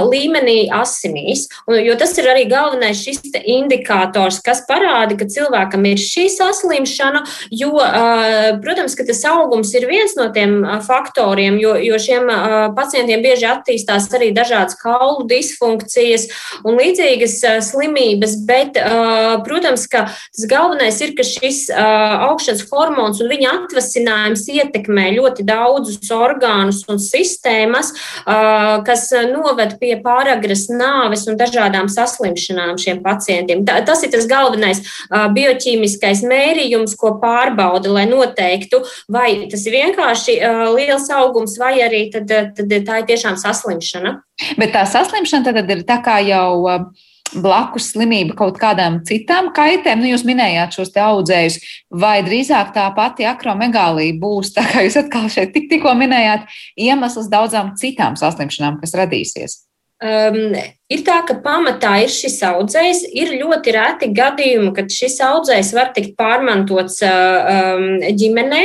līmenī 0.08 0.56
asinīs. 0.72 1.44
Jo 1.68 1.94
tas 2.00 2.14
ir 2.18 2.28
arī 2.32 2.46
galvenais 2.48 2.98
šis 3.04 3.20
indikators, 3.42 4.40
kas 4.44 4.62
parāda, 4.68 5.16
ka 5.18 5.28
cilvēkam 5.30 5.84
ir 5.88 6.00
šī 6.00 6.26
saslimšana, 6.32 7.22
jo, 7.52 7.74
protams, 8.64 8.96
ka 8.98 9.06
tas 9.08 9.22
augums 9.28 9.72
ir 9.76 9.86
viens 9.88 10.16
no 10.18 10.28
tiem 10.34 10.58
faktoriem, 10.86 11.60
jo, 11.62 11.76
jo 11.84 12.00
šiem 12.02 12.28
pacientiem 12.76 13.24
bieži 13.24 13.48
attīstās 13.50 14.08
arī 14.16 14.32
dažādas 14.36 14.78
kaulu 14.80 15.26
disfunkcijas 15.30 16.28
un 16.66 16.80
līdzīgas 16.80 17.65
slimības, 17.66 18.36
bet, 18.48 18.78
protams, 19.46 19.86
ka 19.90 20.06
tas 20.08 20.46
galvenais 20.50 21.00
ir, 21.04 21.14
ka 21.18 21.26
šis 21.26 21.66
augšanas 21.74 22.64
hormons 22.70 23.20
un 23.22 23.30
viņa 23.32 23.52
atvasinājums 23.60 24.46
ietekmē 24.54 25.08
ļoti 25.16 25.46
daudzus 25.46 26.10
orgānus 26.14 26.82
un 26.92 27.00
sistēmas, 27.02 27.92
kas 28.86 29.08
noved 29.32 29.76
pie 29.80 29.94
pāragras 30.04 30.66
nāves 30.72 31.26
un 31.30 31.38
dažādām 31.40 31.90
saslimšanām 31.92 32.78
šiem 32.80 33.02
pacientiem. 33.04 33.64
Tas 33.66 34.04
ir 34.06 34.12
tas 34.14 34.28
galvenais 34.30 34.82
bioķīmiskais 35.10 36.22
mērījums, 36.26 36.96
ko 36.98 37.16
pārbauda, 37.22 37.90
lai 37.92 38.06
noteiktu, 38.10 38.82
vai 39.12 39.48
tas 39.50 39.66
ir 39.66 39.76
vienkārši 39.80 40.38
liels 40.76 41.10
augums, 41.14 41.58
vai 41.60 41.74
arī 41.84 42.06
tad, 42.14 42.30
tad 42.56 42.72
tā 42.86 43.02
ir 43.02 43.10
tiešām 43.10 43.38
saslimšana. 43.40 44.16
Bet 44.60 44.74
tā 44.74 44.84
saslimšana 44.88 45.48
tad 45.48 45.70
ir 45.72 45.84
tā 45.88 45.96
kā 46.04 46.18
jau 46.26 46.92
blakus 47.34 47.90
slimība 47.92 48.36
kaut 48.38 48.60
kādām 48.60 49.00
citām 49.08 49.50
kaitēm? 49.56 50.00
Nu, 50.02 50.10
jūs 50.12 50.24
minējāt 50.28 50.78
šos 50.78 50.92
te 50.94 51.02
audzējus, 51.04 51.58
vai 51.90 52.18
drīzāk 52.26 52.72
tā 52.76 52.86
pati 52.96 53.28
akromegālija 53.28 54.18
būs, 54.22 54.54
tā 54.56 54.66
kā 54.70 54.86
jūs 54.86 54.98
atkal 55.02 55.28
šeit 55.32 55.54
tik, 55.56 55.70
tikko 55.72 55.94
minējāt, 55.98 56.46
iemesls 56.78 57.30
daudzām 57.32 57.74
citām 57.80 58.18
saslimšanām, 58.20 58.80
kas 58.82 58.96
radīsies? 58.98 59.62
Um, 59.96 60.52
Ir 60.86 61.00
tā, 61.02 61.16
ka 61.26 61.34
pamatā 61.42 61.96
ir 62.04 62.10
šis 62.14 62.36
audzējs. 62.46 63.00
Ir 63.18 63.32
ļoti 63.40 63.72
reti 63.74 64.06
gadījumi, 64.14 64.68
kad 64.76 64.92
šis 64.94 65.16
audzējs 65.26 65.72
var 65.74 65.88
tikt 65.96 66.12
pārmantots 66.14 67.00
ģimenē, 68.20 68.60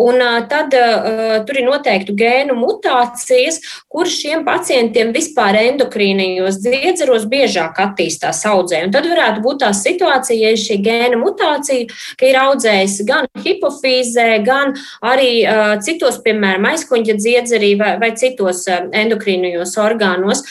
un 0.00 0.22
tad 0.48 0.72
tur 0.72 1.58
ir 1.60 1.66
noteikti 1.66 2.14
gēnu 2.16 2.56
mutācijas, 2.56 3.60
kur 3.84 4.08
šiem 4.08 4.46
pacientiem 4.46 5.12
vispār 5.12 5.58
endokrīnijos 5.60 6.56
dziedzeros 6.64 7.26
biežāk 7.28 7.82
attīstās 7.84 8.40
audzēji. 8.48 8.88
Un 8.88 8.96
tad 8.96 9.10
varētu 9.12 9.44
būt 9.44 9.60
tā 9.66 9.70
situācija, 9.76 10.38
ja 10.40 10.54
ir 10.56 10.62
šī 10.64 10.80
gēna 10.88 11.20
mutācija, 11.20 11.84
ka 12.16 12.30
ir 12.30 12.40
audzējs 12.46 12.96
gan 13.12 13.28
hipofīzē, 13.44 14.28
gan 14.48 14.72
arī 15.04 15.44
citos, 15.84 16.16
piemēram, 16.24 16.64
aizkuņģa 16.72 17.18
dziedzerī 17.20 17.74
vai, 17.76 17.92
vai 18.00 18.12
citos 18.16 18.64
endokrīnijos 18.72 19.76
orgānos. 19.84 20.46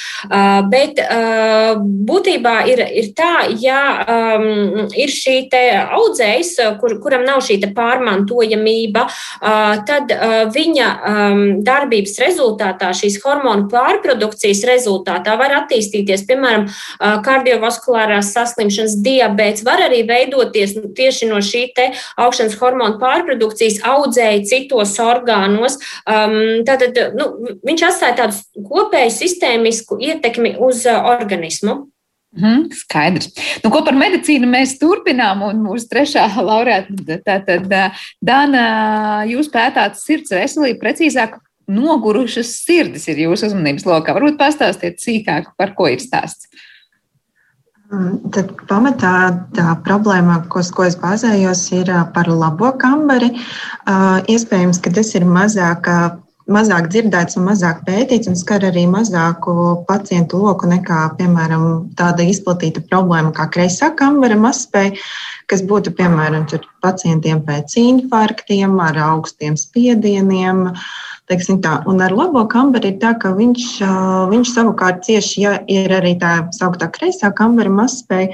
Bet 0.69 1.06
būtībā 2.07 2.55
ir, 2.71 2.81
ir 3.01 3.11
tā, 3.17 3.47
ja 3.61 3.81
um, 4.37 4.87
ir 4.97 5.11
šī 5.13 5.37
audzējs, 5.47 6.53
kur, 6.81 6.97
kuram 7.03 7.25
nav 7.27 7.41
šī 7.45 7.59
pārmantojamība, 7.75 9.05
uh, 9.07 9.77
tad 9.87 10.11
uh, 10.13 10.35
viņa 10.53 10.87
um, 10.95 11.43
darbības 11.65 12.17
rezultātā, 12.23 12.91
šīs 12.95 13.19
hormonu 13.23 13.67
pārprodukcijas 13.71 14.63
rezultātā 14.67 15.37
var 15.39 15.55
attīstīties, 15.63 16.25
piemēram, 16.29 16.67
uh, 16.67 17.17
kardiovaskulārās 17.25 18.33
saslimšanas, 18.35 18.97
diabetes, 19.03 19.65
var 19.67 19.83
arī 19.87 20.03
veidoties 20.07 20.77
tieši 20.97 21.31
no 21.31 21.41
šī 21.43 21.67
augšanas 22.21 22.55
hormonu 22.61 22.97
pārprodukcijas 23.01 23.81
audzēji 23.85 24.45
citos 24.47 24.95
orgānos. 25.03 25.77
Um, 26.07 26.63
tātad 26.67 26.95
nu, 27.17 27.27
viņš 27.67 27.83
atstāja 27.89 28.17
tādu 28.21 28.63
kopēju 28.69 29.13
sistēmisku 29.13 29.99
ietekmi 30.01 30.55
uz 30.63 30.85
organismu. 31.05 31.85
Mm, 32.37 32.67
skaidrs. 32.75 33.31
Nu, 33.63 33.71
ko 33.73 33.81
par 33.85 33.95
medicīnu 33.97 34.49
mēs 34.51 34.75
turpinām, 34.81 35.41
un 35.47 35.63
mūsu 35.63 35.87
trešā 35.89 36.27
laureāta, 36.37 37.17
tātad 37.25 37.71
Dana, 38.21 38.63
jūs 39.29 39.49
pētāt 39.53 39.97
sirds 39.97 40.35
veselību, 40.35 40.77
precīzāk, 40.83 41.39
nogurušas 41.67 42.51
sirdis 42.63 43.07
ir 43.11 43.23
jūsu 43.25 43.49
uzmanības 43.49 43.87
lokā. 43.87 44.15
Varbūt 44.15 44.37
pastāstiet 44.39 45.01
sīkāk, 45.03 45.53
par 45.59 45.73
ko 45.77 45.89
ir 45.91 46.03
stāsts. 46.03 46.51
Tad 48.35 48.51
pamatā 48.67 49.11
tā 49.55 49.73
problēma, 49.85 50.41
ko, 50.51 50.59
ko 50.75 50.83
es 50.83 50.97
bāzējos, 50.99 51.61
ir 51.79 51.91
par 52.15 52.27
labo 52.27 52.73
kambari. 52.79 53.31
Iespējams, 54.27 54.81
ka 54.83 54.91
tas 54.95 55.13
ir 55.15 55.27
mazāk 55.27 55.87
mazāk 56.51 56.87
dzirdēts 56.91 57.37
un 57.39 57.47
mazāk 57.49 57.81
pētīts, 57.87 58.29
un 58.31 58.37
skar 58.39 58.63
arī 58.67 58.85
mazāku 58.89 59.53
pacientu 59.87 60.39
loku 60.41 60.69
nekā, 60.69 60.99
piemēram, 61.19 61.65
tāda 61.99 62.25
izplatīta 62.27 62.83
problēma 62.87 63.33
kā 63.35 63.47
kreisā 63.53 63.91
kambara 63.99 64.37
mazspēja, 64.39 64.95
kas 65.51 65.63
būtu, 65.67 65.93
piemēram, 65.97 66.47
pacientiem 66.83 67.43
pēc 67.47 67.77
infarktiem, 67.83 68.79
ar 68.83 68.99
augstiem 69.11 69.59
spiedieniem. 69.59 70.67
Un 71.27 71.97
ar 71.99 72.13
labo 72.15 72.45
kambari 72.47 72.93
ir 72.93 73.01
tā, 73.01 73.11
ka 73.19 73.33
viņš, 73.35 73.63
viņš 74.31 74.53
savukārt 74.53 75.03
cieši, 75.03 75.41
ja 75.43 75.57
ir 75.67 75.91
arī 75.91 76.15
tā 76.21 76.37
sauktā 76.55 76.87
kreisā 76.87 77.33
kambara 77.35 77.73
mazspēja, 77.81 78.31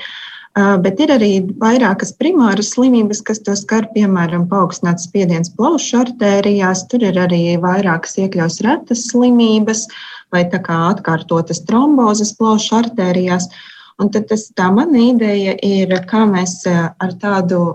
Bet 0.54 0.99
ir 1.01 1.10
arī 1.10 1.32
vairākas 1.58 2.12
primāras 2.14 2.76
slimības, 2.76 3.24
kas 3.26 3.39
to 3.41 3.56
skar, 3.58 3.88
piemēram, 3.95 4.43
paaugstināts 4.51 5.08
spiediens 5.08 5.49
plaušu 5.58 5.97
artērijās. 6.04 6.84
Tur 6.91 7.08
ir 7.08 7.18
arī 7.18 7.56
vairākas 7.62 8.20
iekļaus 8.22 8.60
retas 8.62 9.08
slimības 9.10 9.88
vai 10.34 10.43
tā 10.54 10.62
kā 10.62 10.78
atkārtotas 10.91 11.64
trombozes 11.66 12.36
plaušu 12.38 12.78
artērijās. 12.84 13.49
Un 14.01 14.14
tad 14.14 14.30
tas, 14.30 14.45
tā 14.54 14.70
mana 14.74 15.01
ideja 15.01 15.58
ir, 15.66 15.89
kā 16.10 16.22
mēs 16.30 16.56
ar 16.70 17.18
tādu 17.22 17.66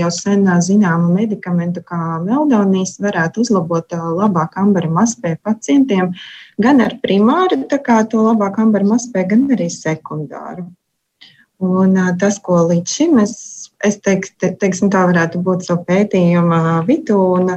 jau 0.00 0.10
sen 0.12 0.48
zināmu 0.64 1.12
medikamentu 1.12 1.84
kā 1.84 2.18
meldonijas 2.24 2.96
varētu 3.00 3.44
uzlabot 3.44 3.92
labāk 3.92 4.56
ambara 4.60 4.88
mazspēju 4.88 5.40
pacientiem, 5.44 6.12
gan 6.56 6.80
ar 6.80 6.96
primāru, 7.04 7.64
tā 7.68 7.80
kā 7.80 8.04
to 8.08 8.24
labāk 8.24 8.60
ambara 8.60 8.94
mazspēju, 8.96 9.34
gan 9.36 9.50
arī 9.52 9.68
sekundāru. 9.72 10.72
Un 11.62 11.94
tas, 12.18 12.40
ko 12.42 12.64
līdz 12.66 12.98
šim 12.98 13.18
es, 13.22 13.34
es 13.86 13.98
teiktu, 14.02 14.34
te, 14.42 14.52
teiksim, 14.58 14.90
tā 14.90 15.04
varētu 15.06 15.42
būt 15.46 15.66
savu 15.68 15.84
pētījuma 15.86 16.82
vidū, 16.88 17.18
un 17.38 17.52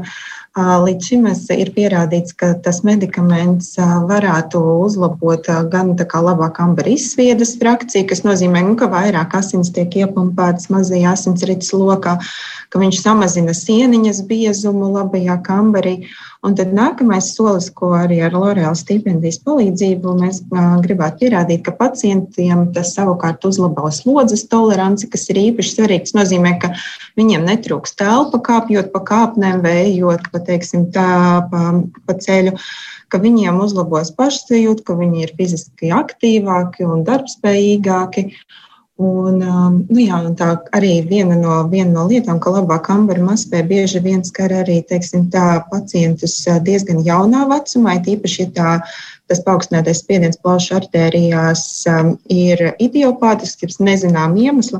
līdz 0.55 1.07
šim 1.09 1.25
ir 1.57 1.71
pierādīts, 1.75 2.35
ka 2.37 2.53
tas 2.63 2.83
medikaments 2.87 3.73
varētu 3.79 4.61
uzlabot 4.85 5.49
gan 5.71 5.95
labāk 5.97 6.61
ambra 6.63 6.93
izsviedas 6.93 7.55
frakciju, 7.59 8.07
kas 8.07 8.23
nozīmē, 8.23 8.61
nu, 8.63 8.75
ka 8.79 8.87
vairāk 8.93 9.35
asins 9.41 9.73
tiek 9.75 9.89
iepumpētas 10.05 10.69
mazajā 10.69 11.11
asinsrites 11.17 11.73
lokā, 11.73 12.19
ka 12.69 12.79
viņš 12.79 13.01
samazina 13.01 13.57
sieniņas 13.57 14.21
biezumu 14.29 14.93
labajā 14.93 15.41
kambarī. 15.43 15.97
Un 16.45 16.53
tad 16.53 16.73
nākamais 16.77 17.31
solis, 17.33 17.71
ko 17.73 17.89
arī 17.97 18.19
ar 18.21 18.35
L'Oreal 18.35 18.75
stipendijas 18.77 19.39
palīdzību 19.47 20.11
mēs 20.19 20.43
gribētu 20.83 21.23
pierādīt, 21.23 21.63
ka 21.65 21.73
pacientiem 21.79 22.67
tas 22.75 22.91
savukārt 22.93 23.47
uzlabo 23.49 23.89
slodzes 23.93 24.45
toleranci, 24.51 25.09
kas 25.09 25.25
ir 25.33 25.39
īpaši 25.41 25.73
svarīgs. 25.73 26.13
Tas 26.13 26.19
nozīmē, 26.19 26.51
ka 26.61 26.69
viņiem 27.17 27.47
netrūks 27.49 27.97
telpa 27.97 28.41
kāpjot 28.45 28.91
pa 28.93 29.01
kāpnēm, 29.07 29.63
vējot 29.65 30.29
pa, 30.29 30.43
teiksim, 30.45 30.85
tā, 30.93 31.09
pa, 31.49 31.63
pa 32.05 32.17
ceļu, 32.27 32.53
ka 33.09 33.21
viņiem 33.25 33.57
uzlabos 33.65 34.13
pašsajūta, 34.13 34.85
ka 34.85 34.99
viņi 35.01 35.25
ir 35.25 35.33
fiziski 35.39 35.89
aktīvāki 35.97 36.85
un 36.85 37.01
darbspējīgāki. 37.09 38.29
Un, 38.95 39.41
um, 39.43 39.73
nu 39.91 39.99
jā, 39.99 40.15
un 40.23 40.37
tā 40.39 40.53
arī 40.77 41.01
viena 41.03 41.35
no, 41.35 41.55
viena 41.67 41.91
no 41.91 42.05
lietām, 42.07 42.37
ka 42.39 42.53
labāk 42.53 42.85
ambara 42.93 43.19
mazspēja 43.27 43.67
bieži 43.67 43.99
vien 43.99 44.21
skar 44.23 44.53
arī 44.55 44.77
teiksim, 44.87 45.25
tā, 45.33 45.65
pacientus 45.67 46.37
uh, 46.47 46.61
diezgan 46.63 47.01
jaunā 47.03 47.41
vecumā, 47.49 47.97
tīpaši, 48.05 48.45
ja 48.45 48.53
tā, 48.55 48.75
tas 49.27 49.41
paaugstinātais 49.43 49.99
spiediens 49.99 50.39
plaušu 50.39 50.77
artērijās 50.77 51.65
um, 51.91 52.13
ir 52.31 52.69
idiopātisks, 52.79 53.81
nezinām 53.83 54.37
iemeslu. 54.39 54.79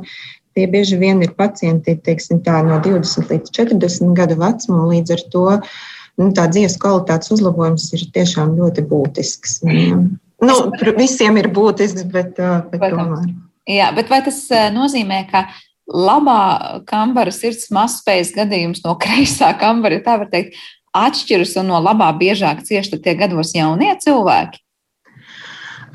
Tie 0.55 0.69
bieži 0.71 0.95
vien 0.95 1.19
ir 1.19 1.33
pacienti 1.35 1.97
teiksim, 1.99 2.39
tā, 2.45 2.61
no 2.63 2.77
20 2.85 3.33
līdz 3.33 3.51
40 3.57 4.13
gadu 4.15 4.37
vecuma, 4.39 4.85
līdz 4.93 5.11
ar 5.17 5.25
to 5.33 5.43
nu, 5.59 6.29
tā 6.31 6.45
dzīves 6.53 6.77
kvalitātes 6.79 7.35
uzlabojums 7.35 7.89
ir 7.97 8.07
tiešām 8.15 8.55
ļoti 8.61 8.85
būtisks. 8.93 9.59
Nu, 10.45 10.51
visiem 10.99 11.37
ir 11.39 11.47
būtisks, 11.55 12.03
bet, 12.11 12.35
uh, 12.43 12.59
bet 12.69 12.81
tomēr. 12.83 13.29
Jā, 13.65 13.89
bet 13.97 14.11
vai 14.13 14.21
tas 14.25 14.37
eh, 14.53 14.67
nozīmē, 14.73 15.23
ka 15.31 15.47
labā 15.89 16.81
kambara 16.89 17.33
sirds 17.33 17.71
mazspējas 17.73 18.33
gadījums 18.35 18.83
no 18.85 18.95
kreisā 19.03 19.51
kambara, 19.59 20.01
tā 20.05 20.19
var 20.21 20.29
teikt, 20.31 20.57
atšķiras 20.95 21.57
un 21.59 21.73
no 21.73 21.81
labā 21.83 22.11
biežāk 22.15 22.63
cieši 22.67 23.01
tie 23.03 23.15
gados 23.19 23.55
jaunie 23.55 23.91
cilvēki? 24.03 24.61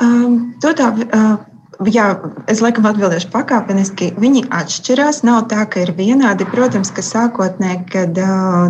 Um, 0.01 0.57
to 0.61 0.73
tā, 0.77 0.91
uh, 1.13 1.39
jā, 1.89 2.07
es 2.51 2.61
laikam 2.61 2.85
atbildēšu 2.91 3.31
pakāpeniski. 3.33 4.11
Viņi 4.21 4.45
atšķirās. 4.53 5.23
Nav 5.27 5.47
tā, 5.53 5.65
ka 5.71 5.85
ir 5.85 5.93
vienādi. 5.97 6.47
Protams, 6.49 6.91
ka 6.93 7.05
sākotnēji, 7.05 7.81
kad 7.93 8.21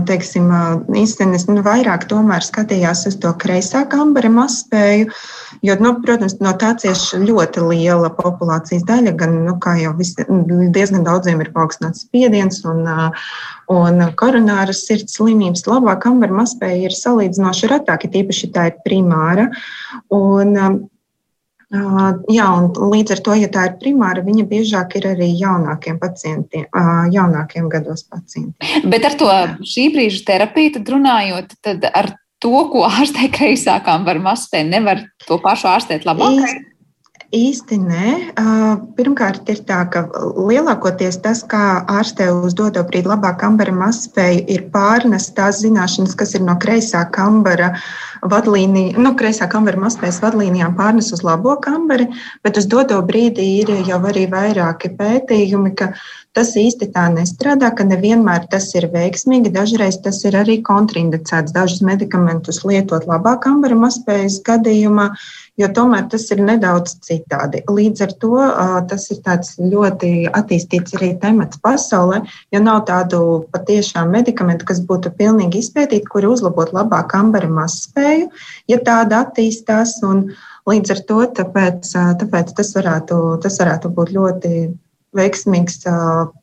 teiksim, 0.07 0.51
īstenībā 0.95 1.57
nu, 1.57 1.65
vairāk 1.67 2.07
skatījās 2.47 3.07
uz 3.11 3.17
to 3.23 3.33
kreisā 3.41 3.83
kambara 3.91 4.31
mazspēju, 4.31 5.11
jo, 5.67 5.77
nu, 5.81 5.95
protams, 6.05 6.37
no 6.41 6.53
tā 6.59 6.75
cieši 6.79 7.23
ļoti 7.25 7.65
liela 7.67 8.13
populācijas 8.15 8.87
daļa. 8.87 9.17
Gan, 9.19 9.41
nu, 9.49 9.57
jau 9.81 9.97
visi, 9.99 10.27
diezgan 10.75 11.05
daudziem 11.07 11.43
ir 11.43 11.51
paaugstināts 11.57 12.07
spiediens 12.07 12.63
un, 12.69 12.87
un 13.73 14.07
koronāras 14.21 14.85
sirds 14.87 15.19
slimības. 15.19 15.67
Labāk 15.67 16.05
kambara 16.07 16.43
mazspēja 16.43 16.87
ir 16.87 16.97
salīdzinoši 16.97 17.75
retāka, 17.75 18.11
tīpaši 18.11 18.55
tā 18.55 18.71
ir 18.71 18.81
primāra. 18.87 19.51
Un, 20.15 20.57
Jā, 21.71 22.47
un 22.51 22.73
līdz 22.91 23.15
ar 23.15 23.21
to, 23.27 23.35
ja 23.39 23.47
tā 23.53 23.69
ir 23.69 23.77
primāra, 23.79 24.25
viņa 24.27 24.47
biežāk 24.51 24.97
ir 24.99 25.05
arī 25.13 25.29
jaunākiem 25.39 26.01
pacientiem, 26.03 26.65
jaunākiem 27.15 27.69
gados 27.71 28.03
pacientiem. 28.11 28.89
Bet 28.91 29.07
ar 29.07 29.15
to 29.21 29.29
šī 29.63 29.87
brīža 29.95 30.25
terapiju 30.33 30.75
tad 30.79 30.91
runājot, 30.97 31.55
tad 31.63 31.87
ar 31.87 32.11
to, 32.43 32.57
ko 32.73 32.83
ārstē 32.89 33.29
kreisākām 33.37 34.03
var 34.09 34.19
mazspēj, 34.25 34.67
nevar 34.67 35.05
to 35.29 35.39
pašu 35.45 35.71
ārstēt 35.71 36.09
labāk? 36.09 36.43
Īsti, 37.31 37.77
nē. 37.79 38.13
Pirmkārt, 38.97 39.47
ir 39.53 39.61
tā, 39.63 39.85
ka 39.95 40.01
lielākoties 40.35 41.21
tas, 41.23 41.45
kā 41.47 41.85
ārstē 41.87 42.27
uz 42.35 42.57
doto 42.59 42.83
brīdi 42.89 43.07
labāk 43.07 43.37
kambara 43.39 43.71
mazspēju, 43.71 44.41
ir 44.51 44.65
pārnest 44.75 45.37
tās 45.37 45.61
zināšanas, 45.63 46.17
kas 46.19 46.35
ir 46.35 46.43
no 46.43 46.57
kreisā 46.59 47.05
kambara 47.15 47.69
vadlīnija, 48.27 48.99
nu, 48.99 49.15
kreisā 49.15 49.47
kambara 49.53 49.79
mazspējas 49.79 50.19
vadlīnijām 50.25 50.75
pārnes 50.81 51.13
uz 51.15 51.23
labo 51.23 51.55
kambari, 51.63 52.09
bet 52.43 52.59
uz 52.59 52.67
doto 52.67 52.99
brīdi 53.07 53.47
ir 53.61 53.71
jau 53.87 54.01
arī 54.11 54.27
vairāki 54.35 54.91
pētījumi, 54.99 55.77
ka 55.79 55.93
tas 56.37 56.53
īsti 56.59 56.91
tā 56.95 57.09
nestrādā, 57.11 57.73
ka 57.75 57.85
nevienmēr 57.87 58.47
tas 58.53 58.69
ir 58.79 58.87
veiksmīgi, 58.93 59.51
dažreiz 59.55 59.99
tas 60.05 60.21
ir 60.29 60.37
arī 60.39 60.61
kontraindicēts. 60.67 61.55
Dažus 61.57 61.83
medikamentus 61.87 62.63
lietot 62.67 63.07
labā 63.11 63.35
kambara 63.43 63.75
mazspējas 63.79 64.39
gadījumā, 64.47 65.09
jo 65.61 65.69
tomēr 65.75 66.07
tas 66.13 66.29
ir 66.31 66.43
nedaudz 66.47 66.95
citādi. 67.07 67.65
Līdz 67.67 68.05
ar 68.07 68.15
to 68.23 68.45
tas 68.93 69.09
ir 69.11 69.73
ļoti 69.73 70.13
attīstīts 70.41 70.95
arī 70.99 71.11
temats 71.23 71.59
pasaulē, 71.65 72.23
jo 72.55 72.61
nav 72.63 72.85
tādu 72.91 73.23
patiešām 73.55 74.13
medikamentu, 74.15 74.69
kas 74.71 74.83
būtu 74.87 75.11
pilnīgi 75.19 75.65
izpētīti, 75.65 76.07
kuri 76.13 76.31
uzlabot 76.31 76.71
labāk 76.77 77.17
ambara 77.19 77.51
mazspēju, 77.51 78.31
ja 78.71 78.79
tāda 78.87 79.25
attīstās. 79.27 79.99
Līdz 80.69 80.93
ar 80.93 81.01
to 81.09 81.19
tāpēc, 81.41 81.91
tāpēc 82.21 82.55
tas, 82.55 82.71
varētu, 82.77 83.19
tas 83.43 83.59
varētu 83.59 83.91
būt 83.97 84.15
ļoti 84.15 84.53
veiksmīgs 85.17 85.83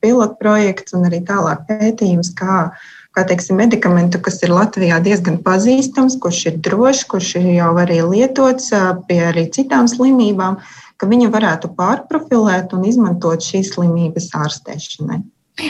pilotprojekts 0.03 0.95
un 0.97 1.07
arī 1.09 1.22
tālāk 1.28 1.65
pētījums, 1.70 2.34
kā 2.38 2.72
kā 3.18 3.24
teiksim, 3.26 3.57
medikamentu, 3.57 4.20
kas 4.22 4.38
ir 4.45 4.51
Latvijā 4.53 4.99
diezgan 5.01 5.39
pazīstams, 5.45 6.20
kurš 6.22 6.41
ir 6.51 6.59
drošs, 6.68 7.05
kurš 7.09 7.32
ir 7.39 7.47
jau 7.55 7.72
arī 7.82 8.03
lietots 8.05 8.70
pie 9.07 9.18
arī 9.32 9.47
citām 9.53 9.89
slimībām, 9.89 10.59
ka 11.01 11.09
viņi 11.09 11.32
varētu 11.34 11.72
pārprofilēt 11.78 12.76
un 12.78 12.86
izmantot 12.86 13.41
šīs 13.41 13.74
slimības 13.74 14.30
ārstēšanai. 14.38 15.24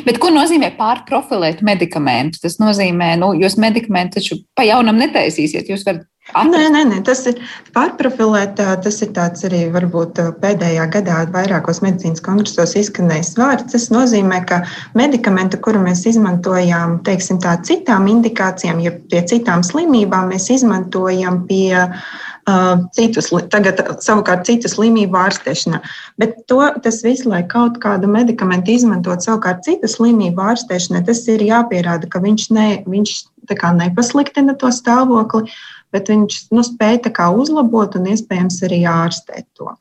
Bet 0.03 0.19
ko 0.19 0.27
nozīmē 0.35 0.73
pārprofilēt 0.75 1.61
medikamentus? 1.63 2.43
Tas 2.43 2.57
nozīmē, 2.59 3.13
ka 3.15 3.21
nu, 3.21 3.31
jūs 3.39 3.55
medikamentu 3.61 4.19
taču 4.19 4.41
pa 4.57 4.67
jaunam 4.67 4.99
netaisīsiet. 4.99 5.71
Jūs 5.71 5.87
varat. 5.87 6.03
Nē, 6.35 6.67
nē, 6.69 6.81
nē, 6.89 6.97
tas 7.07 7.21
ir 7.29 7.37
pārprofilēt. 7.75 8.59
Tas 8.83 8.99
ir 9.05 9.13
tāds 9.15 9.45
arī 9.47 9.61
varbūt 9.71 10.19
pēdējā 10.41 10.87
gadā 10.91 11.21
vairākos 11.31 11.79
medicīnas 11.85 12.23
kongresos 12.25 12.75
izskanējis 12.81 13.37
vārds. 13.39 13.71
Tas 13.71 13.87
nozīmē, 13.93 14.41
ka 14.49 14.59
medikamenti, 14.99 15.59
kuru 15.63 15.79
mēs 15.85 16.03
izmantojam, 16.11 16.97
teiksim, 17.07 17.39
tā 17.43 17.55
citām 17.67 18.09
indikācijām, 18.11 18.81
ja 18.83 18.91
pie 19.11 19.23
citām 19.29 19.63
slimībām, 19.63 20.33
mēs 20.33 20.49
izmantojam 20.57 21.45
pie 21.47 21.71
uh, 21.79 22.75
citus, 22.97 23.31
tagad 23.53 23.79
savukārt 24.03 24.43
citu 24.49 24.71
slimību 24.71 25.17
ārstēšanā. 25.23 25.79
Bet 26.19 26.43
to, 26.51 26.59
tas 26.83 26.99
viss, 27.07 27.23
lai 27.29 27.45
kaut 27.47 27.79
kādu 27.83 28.11
medikamentu 28.11 28.75
izmantot 28.75 29.23
savukārt 29.23 29.63
citu 29.63 29.87
slimību 29.95 30.43
ārstēšanai, 30.51 31.05
tas 31.07 31.23
ir 31.31 31.47
jāpierāda, 31.47 32.11
ka 32.11 32.19
viņš, 32.23 32.51
ne, 32.51 32.69
viņš 32.83 33.17
nepasliktina 33.47 34.57
to 34.59 34.67
stāvokli 34.75 35.47
bet 35.93 36.11
viņš 36.11 36.39
nu, 36.55 36.63
spēja 36.65 37.31
uzlabot 37.35 37.97
un 37.99 38.09
iespējams 38.13 38.63
arī 38.67 38.83
ārstēt 38.89 39.47
to. 39.57 39.73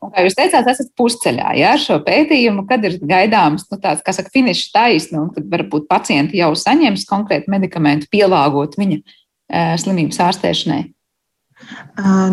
Un, 0.00 0.12
kā 0.14 0.24
jūs 0.24 0.36
teicāt, 0.38 0.68
esat 0.70 0.92
pusceļā 0.96 1.50
ja, 1.58 1.74
ar 1.74 1.82
šo 1.82 1.98
pētījumu, 2.06 2.64
kad 2.68 2.84
ir 2.88 2.96
gaidāms 3.04 3.66
nu, 3.68 3.78
tāds, 3.80 4.00
kā 4.04 4.14
saka, 4.16 4.32
finiša 4.32 4.70
taisna, 4.72 5.24
un 5.26 5.30
kad 5.34 5.44
varbūt 5.50 5.88
pacienti 5.90 6.40
jau 6.40 6.54
saņems 6.56 7.04
konkrētu 7.10 7.52
medikamentu, 7.52 8.08
pielāgot 8.12 8.78
viņa 8.80 9.76
slimības 9.80 10.22
ārstēšanai? 10.24 10.82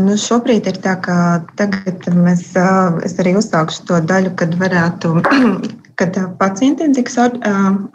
Nu 0.02 0.16
šobrīd 0.18 0.66
ir 0.72 0.80
tā, 0.82 0.96
ka 1.06 1.16
tagad 1.60 2.08
mēs, 2.16 2.48
es 3.06 3.14
arī 3.22 3.36
uzsākšu 3.38 3.86
to 3.90 4.00
daļu, 4.10 4.34
kad 4.40 4.56
varētu, 4.58 5.12
kad 6.02 6.18
pacientiem 6.40 6.96
tiks 6.98 7.20
or, 7.22 7.36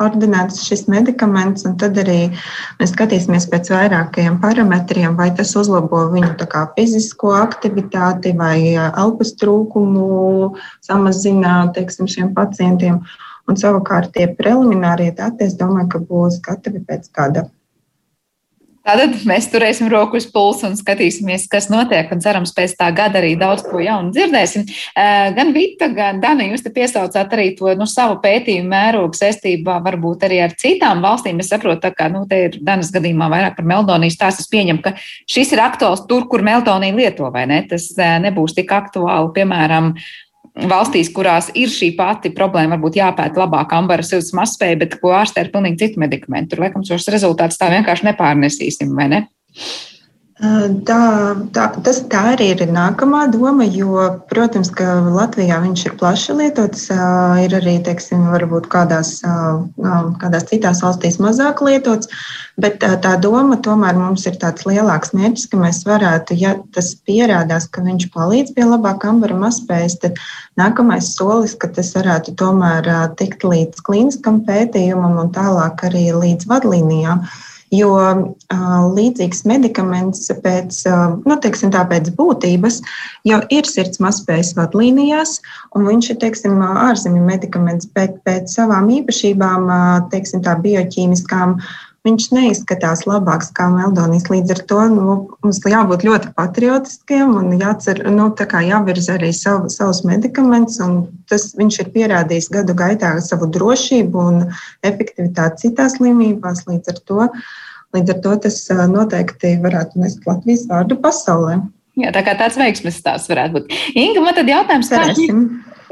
ordinēts 0.02 0.62
šis 0.68 0.86
medikaments, 0.92 1.66
un 1.66 1.74
tad 1.80 1.98
arī 1.98 2.30
mēs 2.78 2.94
skatīsimies 2.94 3.48
pēc 3.50 3.72
vairākajiem 3.74 4.38
parametriem, 4.44 5.18
vai 5.18 5.32
tas 5.34 5.56
uzlabo 5.58 6.04
viņu 6.14 6.48
kā, 6.54 6.68
fizisko 6.78 7.34
aktivitāti 7.40 8.36
vai 8.38 8.58
elpas 8.78 9.34
trūkumu 9.40 10.54
samazina 10.86 11.58
teiksim, 11.74 12.06
šiem 12.06 12.30
pacientiem. 12.38 13.02
Un 13.46 13.58
savukārt 13.58 14.14
tie 14.14 14.30
preliminārie 14.38 15.12
dati, 15.14 15.46
es 15.46 15.58
domāju, 15.58 15.90
ka 15.92 16.02
būs 16.06 16.40
gatavi 16.46 16.82
pēc 16.86 17.10
kāda 17.14 17.46
Tātad 18.86 19.16
mēs 19.26 19.48
turēsim 19.50 19.88
roku 19.90 20.20
uz 20.20 20.28
pulsu 20.30 20.68
un 20.68 20.76
skatīsimies, 20.78 21.48
kas 21.50 21.66
notiek. 21.72 22.12
Cerams, 22.22 22.52
pēc 22.54 22.76
tā 22.78 22.92
gada 22.94 23.18
arī 23.18 23.32
daudz 23.38 23.64
ko 23.66 23.80
jaunu 23.82 24.12
dzirdēsim. 24.14 24.62
Gan 25.34 25.50
Vita, 25.56 25.88
gan 25.90 26.20
Dana, 26.22 26.46
jūs 26.46 26.62
te 26.62 26.70
piesaucāt 26.74 27.34
arī 27.34 27.48
to 27.58 27.72
nu, 27.74 27.88
savu 27.90 28.20
pētījumu 28.22 28.70
mērogu 28.70 29.18
saistībā 29.18 29.80
varbūt 29.82 30.26
arī 30.28 30.38
ar 30.44 30.54
citām 30.54 31.02
valstīm. 31.02 31.42
Es 31.42 31.50
saprotu, 31.50 31.90
ka 31.98 32.06
nu, 32.12 32.22
te 32.30 32.44
ir 32.46 32.60
Danas 32.62 32.92
gadījumā 32.94 33.26
vairāk 33.32 33.58
par 33.58 33.66
meldoniju 33.74 34.14
stāsts. 34.14 34.46
Es 34.46 34.52
pieņemu, 34.54 34.84
ka 34.84 34.94
šis 35.02 35.56
ir 35.56 35.64
aktuāls 35.66 36.06
tur, 36.06 36.28
kur 36.30 36.46
meldoniju 36.46 37.00
lieto, 37.00 37.32
vai 37.34 37.48
ne? 37.50 37.64
Tas 37.66 37.90
nebūs 37.98 38.54
tik 38.54 38.70
aktuāli, 38.70 39.34
piemēram, 39.40 39.96
valstīs, 40.64 41.10
kurās 41.12 41.50
ir 41.58 41.72
šī 41.72 41.90
pati 41.98 42.32
problēma, 42.34 42.76
varbūt 42.76 42.98
jāpēta 43.00 43.42
labāk 43.42 43.74
ambara 43.76 44.06
sirds 44.06 44.32
mazspēja, 44.36 44.78
bet 44.80 44.96
ko 45.02 45.12
ārstē 45.16 45.44
ar 45.44 45.52
pilnīgi 45.52 45.82
citu 45.84 46.00
medikamentu. 46.02 46.54
Tur, 46.54 46.64
laikam, 46.64 46.86
šos 46.86 47.10
rezultātus 47.12 47.60
tā 47.60 47.68
vienkārši 47.72 48.08
nepārnesīsim, 48.10 48.94
vai 48.96 49.10
ne? 49.12 49.22
Tā, 50.36 50.96
tā, 51.56 51.62
tas, 51.80 52.02
tā 52.12 52.22
arī 52.34 52.50
ir 52.52 52.60
nākamā 52.68 53.22
doma, 53.32 53.64
jo, 53.72 54.02
protams, 54.28 54.68
ka 54.68 54.98
Latvijā 55.00 55.62
viņš 55.62 55.84
ir 55.88 55.94
plaši 55.96 56.36
lietots. 56.36 56.82
Ir 57.40 57.54
arī, 57.56 57.78
teiksim, 57.86 58.26
varbūt 58.34 58.68
kādās, 58.68 59.14
kādās 59.24 60.44
citās 60.50 60.82
valstīs 60.84 61.16
mazāk 61.24 61.64
lietots, 61.64 62.12
bet 62.60 62.84
tā 62.84 63.14
doma 63.16 63.56
tomēr 63.64 63.96
mums 63.96 64.28
ir 64.28 64.36
tāds 64.44 64.68
lielāks 64.68 65.16
mērķis, 65.16 65.48
ka 65.48 65.62
mēs 65.64 65.80
varētu, 65.88 66.36
ja 66.36 66.52
tas 66.76 66.92
pierādās, 67.08 67.70
ka 67.72 67.88
viņš 67.88 68.10
palīdz 68.12 68.52
pie 68.52 68.68
labāka 68.68 69.14
ambara 69.14 69.40
mazspējas, 69.40 69.96
tad 70.04 70.20
nākamais 70.60 71.14
solis, 71.16 71.56
ka 71.56 71.72
tas 71.72 71.96
varētu 71.96 72.36
tomēr 72.36 72.92
tikt 73.16 73.40
līdz 73.40 73.80
klīniskam 73.88 74.44
pētījumam 74.44 75.16
un 75.24 75.32
tālāk 75.32 75.88
arī 75.88 76.10
līdz 76.12 76.52
vadlīnijām. 76.52 77.24
Jo 77.76 77.94
līdzīgs 78.96 79.42
medikaments 79.48 80.28
pēc, 80.44 80.82
nu, 81.26 81.38
teiksim, 81.42 81.72
tā, 81.74 81.82
pēc 81.90 82.12
būtības 82.18 82.78
jau 83.26 83.40
ir 83.52 83.68
sirds 83.68 84.00
mazspējas 84.02 84.54
vadlīnijās, 84.58 85.40
un 85.76 85.88
viņš 85.90 86.12
ir 86.14 86.20
teiksim, 86.22 86.62
ārzemju 86.62 87.24
medikaments, 87.26 87.90
bet 87.96 88.20
pēc 88.28 88.54
savām 88.54 88.88
īpašībām, 89.00 89.68
teiksim, 90.14 90.44
tā 90.46 90.54
bioķīmiskām, 90.62 91.58
viņš 92.06 92.28
neizskatās 92.34 93.04
labāks 93.08 93.50
kā 93.56 93.66
meldonijas. 93.72 94.28
Līdz 94.30 94.54
ar 94.54 94.62
to 94.70 94.80
nu, 94.92 95.16
mums 95.42 95.60
jābūt 95.66 96.06
ļoti 96.06 96.32
patriotiskiem 96.38 97.34
un 97.40 97.56
jācer, 97.58 98.04
nu, 98.12 98.28
jāvirza 98.66 99.16
arī 99.16 99.32
savu, 99.34 99.70
savus 99.72 100.04
medikamentus. 100.06 100.78
Tas 101.30 101.48
viņš 101.58 101.80
ir 101.82 101.92
pierādījis 101.96 102.50
gadu 102.54 102.76
gaitā 102.78 103.16
savu 103.24 103.50
drošību 103.50 104.26
un 104.30 104.42
efektivitāti 104.86 105.66
citās 105.66 105.98
slimībās. 105.98 106.66
Līdz 106.70 106.94
ar 106.94 107.00
to, 107.10 107.30
līdz 107.96 108.16
ar 108.16 108.20
to 108.24 108.34
tas 108.46 108.60
noteikti 108.92 109.56
varētu 109.62 110.02
nest 110.02 110.26
Latvijas 110.28 110.66
vārdu 110.70 111.00
pasaulē. 111.02 111.60
Jā, 111.96 112.12
tā 112.12 112.20
kā 112.26 112.36
tāds 112.36 112.58
veiksmes 112.60 112.98
stāsts 113.00 113.30
varētu 113.32 113.56
būt. 113.56 113.78
Inga, 113.96 114.20
man 114.24 114.36
tad 114.36 114.50
jautājums, 114.52 114.92
kā 114.92 115.06
šī, 115.16 115.30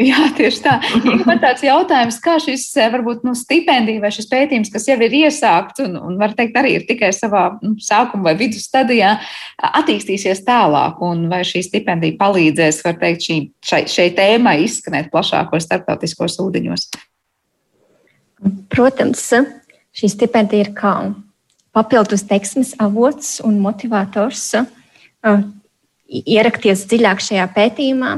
Jā, 0.02 0.24
tieši 0.34 0.62
tā. 0.64 0.72
Man 1.22 1.38
tāds 1.42 1.62
jautājums, 1.62 2.16
kā 2.22 2.34
šis 2.42 2.66
varbūt 2.90 3.22
nu, 3.26 3.34
stipendija 3.38 4.02
vai 4.02 4.10
šis 4.14 4.26
pētījums, 4.30 4.72
kas 4.74 4.88
jau 4.90 4.96
ir 5.06 5.14
iesākts 5.20 5.84
un, 5.84 5.94
un 6.00 6.16
var 6.18 6.34
teikt, 6.34 6.56
arī 6.58 6.72
ir 6.80 6.86
tikai 6.88 7.12
savā 7.14 7.44
nu, 7.62 7.76
sākuma 7.82 8.32
vai 8.32 8.34
vidus 8.40 8.66
stadijā, 8.66 9.12
attīstīsies 9.70 10.42
tālāk, 10.46 10.98
un 11.06 11.28
vai 11.30 11.44
šī 11.46 11.62
stipendija 11.68 12.18
palīdzēs, 12.18 12.82
var 12.86 12.98
teikt, 12.98 13.28
šī, 13.28 13.38
šai, 13.70 13.82
šai 13.90 14.08
tēmai 14.18 14.56
izskanēt 14.64 15.12
plašākos 15.14 15.68
starptautiskos 15.68 16.40
ūdeņos? 16.42 16.88
Protams, 18.74 19.28
šī 19.94 20.10
stipendija 20.10 20.66
ir 20.66 20.74
kā 20.74 20.96
papildus 21.74 22.24
teiksmes 22.28 22.74
avots 22.82 23.40
un 23.44 23.58
motivators 23.62 24.52
ierakties 26.08 26.84
dziļāk 26.90 27.22
šajā 27.24 27.48
pētījumā 27.56 28.12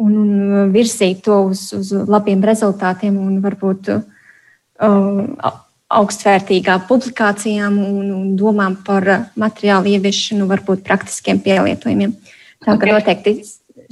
un, 0.00 0.16
un 0.16 0.72
virzīt 0.74 1.24
to 1.26 1.40
uz, 1.50 1.66
uz 1.76 1.92
labiem 2.08 2.42
rezultātiem 2.44 3.18
un 3.20 3.38
varbūt 3.44 3.92
uh, 3.94 4.00
augstvērtīgām 5.94 6.86
publikācijām 6.88 7.76
un, 7.78 8.10
un 8.14 8.32
domām 8.38 8.78
par 8.86 9.06
materiālu 9.38 9.94
ieviešanu, 9.94 10.48
varbūt 10.50 10.82
praktiskiem 10.86 11.40
pielietojumiem. 11.44 12.16
Tā 12.64 12.76
ka 12.80 12.90
noteikti 12.90 13.36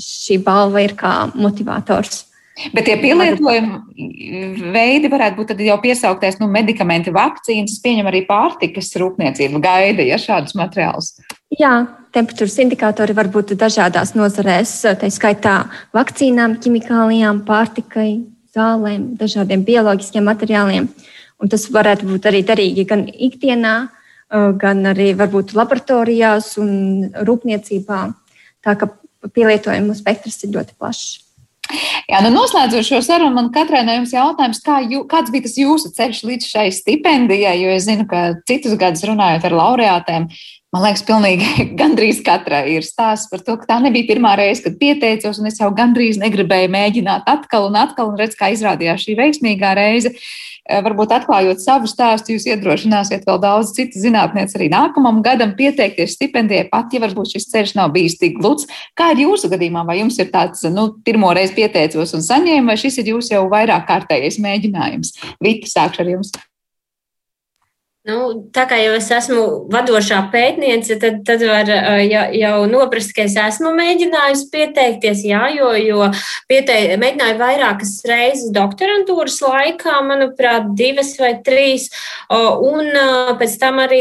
šī 0.01 0.41
balva 0.43 0.83
ir 0.83 0.97
kā 0.99 1.13
motivators. 1.35 2.27
Bet 2.75 2.85
tie 2.85 2.99
pielietojumi 3.01 4.67
veidi 4.75 5.09
varētu 5.13 5.39
būt 5.39 5.53
jau 5.65 5.79
piesaukties 5.81 6.37
nu, 6.41 6.51
medikamenti, 6.53 7.15
vakcīnas, 7.15 7.79
pieņem 7.85 8.11
arī 8.11 8.21
pārtikas 8.29 8.93
rūpniecība, 9.01 9.61
gaida 9.63 10.05
ja, 10.05 10.19
šādus 10.21 10.53
materiālus. 10.61 11.15
Jā, 11.57 11.73
temperatūras 12.13 12.59
indikātori 12.65 13.17
var 13.17 13.31
būt 13.33 13.55
dažādās 13.61 14.13
nozarēs, 14.19 14.75
tā 15.01 15.09
skaitā 15.13 15.57
vakcīnām, 15.97 16.59
ķimikālijām, 16.61 17.41
pārtikai, 17.49 18.11
zālēm, 18.53 19.15
dažādiem 19.21 19.65
bioloģiskiem 19.65 20.29
materiāliem. 20.29 20.91
Un 21.43 21.51
tas 21.51 21.65
varētu 21.73 22.07
būt 22.07 22.29
arī 22.31 22.45
derīgi 22.47 22.85
gan 22.89 23.07
ikdienā, 23.09 23.77
gan 24.61 24.87
arī 24.93 25.13
varbūt 25.17 25.57
laboratorijās 25.57 26.55
un 26.61 26.73
rūpniecībā. 27.17 28.05
Tā 28.63 28.77
ka 28.79 28.93
pielietojumu 29.33 29.97
spektrs 29.97 30.45
ir 30.45 30.57
ļoti 30.57 30.77
plašs. 30.79 31.22
Jā, 32.11 32.23
nu 32.25 32.33
noslēdzot 32.35 32.87
šo 32.87 33.03
sarunu, 33.05 33.35
man 33.37 33.53
katrai 33.55 33.85
no 33.87 33.95
jums 33.97 34.14
jautājums, 34.14 34.62
kā 34.64 34.81
jū, 34.85 35.05
kāds 35.11 35.33
bija 35.35 35.47
tas 35.47 35.59
jūsu 35.61 35.93
ceļš 35.97 36.25
līdz 36.29 36.49
šai 36.55 36.66
stipendijai, 36.75 37.59
jo 37.62 37.77
es 37.77 37.87
zinu, 37.89 38.09
ka 38.11 38.33
citus 38.49 38.77
gadus 38.81 39.07
runājot 39.09 39.49
ar 39.49 39.57
laureātēm, 39.61 40.29
Man 40.73 40.87
liekas, 40.87 41.03
pilnīgi 41.05 41.64
gandrīz 41.81 42.23
katrai 42.25 42.62
ir 42.79 42.87
stāsts 42.87 43.29
par 43.29 43.43
to, 43.45 43.59
ka 43.61 43.68
tā 43.75 43.77
nebija 43.85 44.09
pirmā 44.09 44.33
reize, 44.41 44.62
kad 44.64 44.79
pieteicos, 44.81 45.37
un 45.43 45.51
es 45.51 45.61
jau 45.61 45.68
gandrīz 45.77 46.16
negribēju 46.23 46.70
mēģināt 46.73 47.29
atkal 47.29 47.68
un 47.68 47.77
atkal, 47.77 48.09
un 48.09 48.16
redz, 48.16 48.39
kā 48.39 48.49
izrādījās 48.55 49.05
šī 49.05 49.18
veiksmīgā 49.18 49.75
reize. 49.77 50.14
Eh, 50.16 50.52
varbūt 50.69 51.15
atklājot 51.17 51.63
savu 51.63 51.91
stāstu, 51.91 52.37
jūs 52.37 52.47
iedrošināsiet 52.51 53.27
vēl 53.27 53.41
daudz 53.43 53.73
citu 53.77 53.99
zinātnieku 54.03 54.59
arī 54.59 54.69
nākamam 54.73 55.19
gadam 55.25 55.57
pieteikties 55.59 56.15
stipendijai, 56.17 56.69
pat 56.71 56.95
ja 56.95 57.03
varbūt 57.03 57.35
šis 57.35 57.49
ceļš 57.51 57.75
nav 57.81 57.93
bijis 57.97 58.19
tik 58.21 58.39
gluds. 58.39 58.69
Kā 58.99 59.11
ir 59.15 59.25
jūsu 59.27 59.51
gadījumā? 59.53 59.85
Vai 59.89 59.99
jums 60.01 60.21
ir 60.23 60.31
tāds, 60.35 60.63
nu, 60.71 60.89
pirmo 61.05 61.33
reizi 61.35 61.57
pieteicos 61.59 62.15
un 62.17 62.25
saņēmu, 62.25 62.71
vai 62.71 62.79
šis 62.79 63.03
ir 63.03 63.13
jūsu 63.17 63.35
jau 63.37 63.45
vairāk 63.53 63.89
kārtējais 63.91 64.41
mēģinājums? 64.43 65.17
Vita, 65.43 65.71
sākšu 65.75 66.07
ar 66.07 66.17
jums. 66.17 66.35
Nu, 68.03 68.49
tā 68.51 68.65
kā 68.67 68.81
jau 68.83 68.97
es 68.97 69.07
esmu 69.15 69.43
vadošā 69.71 70.17
pētniece, 70.33 70.97
tad, 70.99 71.21
tad 71.23 71.43
var 71.47 71.69
jau, 72.03 72.23
jau 72.35 72.55
noprast, 72.67 73.13
ka 73.15 73.29
es 73.29 73.37
esmu 73.39 73.71
mēģinājusi 73.77 74.49
pieteikties, 74.51 75.21
jā, 75.29 75.43
jo, 75.55 75.69
jo 75.79 76.09
pietei, 76.51 76.97
mēģināju 76.99 77.37
vairākas 77.39 77.93
reizes 78.11 78.49
doktorantūras 78.57 79.37
laikā, 79.45 80.01
manuprāt, 80.09 80.73
divas 80.75 81.13
vai 81.21 81.31
trīs, 81.47 81.93
un 82.27 82.91
pēc 83.39 83.55
tam 83.63 83.79
arī 83.85 84.01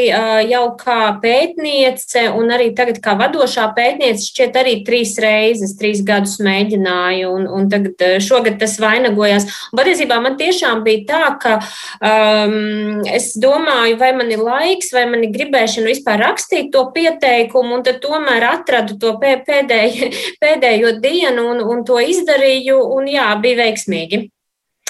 jau 0.50 0.64
kā 0.82 0.98
pētniece, 1.22 2.26
un 2.34 2.50
arī 2.58 2.72
tagad 2.74 2.98
kā 3.06 3.14
vadošā 3.22 3.68
pētniece, 3.78 4.26
šķiet 4.32 4.60
arī 4.64 4.76
trīs 4.90 5.14
reizes, 5.22 5.78
trīs 5.78 6.02
gadus 6.10 6.40
mēģināju, 6.42 7.30
un, 7.38 7.46
un 7.46 7.70
tagad 7.70 8.02
šogad 8.26 8.58
tas 8.66 8.80
vainagojās. 8.82 9.46
Patiesībā 9.78 10.18
man 10.26 10.42
tiešām 10.42 10.82
bija 10.90 11.06
tā, 11.14 11.24
ka 11.46 11.56
um, 11.62 13.06
es 13.06 13.36
domāju, 13.38 13.91
domāju, 13.92 14.00
vai 14.00 14.14
man 14.14 14.32
ir 14.32 14.40
laiks, 14.40 14.92
vai 14.94 15.06
man 15.10 15.24
ir 15.24 15.32
gribēšana 15.32 15.88
vispār 15.88 16.20
rakstīt 16.20 16.72
to 16.72 16.92
pieteikumu, 16.94 17.78
un 17.78 17.84
tad 17.84 18.02
tomēr 18.02 18.44
atradu 18.44 18.98
to 19.00 19.18
pēdējo, 19.20 20.12
pēdējo 20.42 21.00
dienu 21.02 21.50
un, 21.52 21.62
un 21.62 21.84
to 21.84 22.00
izdarīju, 22.00 22.78
un 22.96 23.08
jā, 23.08 23.36
bija 23.42 23.66
veiksmīgi. 23.66 24.30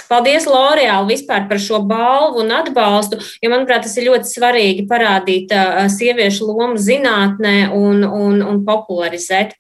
Paldies 0.10 0.46
L'Oreal 0.46 1.06
vispār 1.08 1.48
par 1.48 1.58
šo 1.60 1.80
balvu 1.88 2.42
un 2.42 2.52
atbalstu, 2.52 3.18
jo, 3.42 3.50
manuprāt, 3.50 3.86
tas 3.86 3.96
ir 3.96 4.10
ļoti 4.10 4.28
svarīgi 4.28 4.88
parādīt 4.90 5.54
sieviešu 5.88 6.50
lomu 6.50 6.76
zinātnē 6.76 7.72
un, 7.72 8.04
un, 8.04 8.42
un 8.44 8.64
popularizēt. 8.68 9.56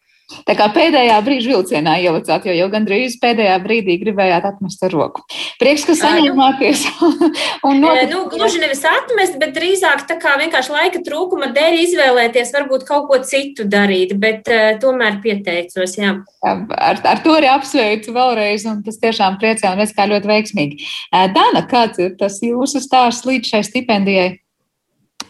Tā 0.47 0.55
kā 0.57 0.67
pēdējā 0.73 1.17
brīža 1.25 1.51
vilcienā 1.53 1.97
ielicāt, 2.03 2.45
jo 2.47 2.55
jau 2.55 2.67
gandrīz 2.73 3.17
pēdējā 3.21 3.57
brīdī 3.63 3.97
gribējāt 4.01 4.47
atmest 4.51 4.83
ar 4.87 4.93
roku. 4.95 5.25
Prieks, 5.61 5.85
ka 5.87 5.95
saņēmāties. 5.99 6.85
un 7.67 7.81
notiek... 7.83 8.11
nu, 8.11 8.23
gluži 8.31 8.61
nevis 8.63 8.83
atmest, 8.87 9.37
bet 9.41 9.55
drīzāk 9.57 10.05
tā 10.09 10.17
kā 10.21 10.35
vienkārši 10.41 10.75
laika 10.75 11.03
trūkuma 11.05 11.51
dēļ 11.55 11.79
izvēlēties 11.85 12.53
varbūt 12.55 12.85
kaut 12.89 13.09
ko 13.11 13.21
citu 13.27 13.67
darīt, 13.69 14.15
bet 14.21 14.49
uh, 14.51 14.71
tomēr 14.81 15.19
pieteicos. 15.23 15.97
Jā. 15.99 16.15
Ar, 16.45 17.01
ar 17.13 17.23
to 17.23 17.35
arī 17.37 17.51
apsveicu 17.51 18.15
vēlreiz, 18.15 18.65
un 18.69 18.81
tas 18.85 18.99
tiešām 19.01 19.39
priecē 19.41 19.73
un 19.73 19.83
es 19.83 19.93
kā 19.95 20.07
ļoti 20.09 20.31
veiksmīgi. 20.31 20.91
Dana, 21.35 21.65
kāds 21.69 22.01
ir 22.01 22.15
tas 22.19 22.39
jūsu 22.43 22.81
stāsts 22.83 23.27
līdz 23.27 23.53
šai 23.53 23.65
stipendijai? 23.67 24.29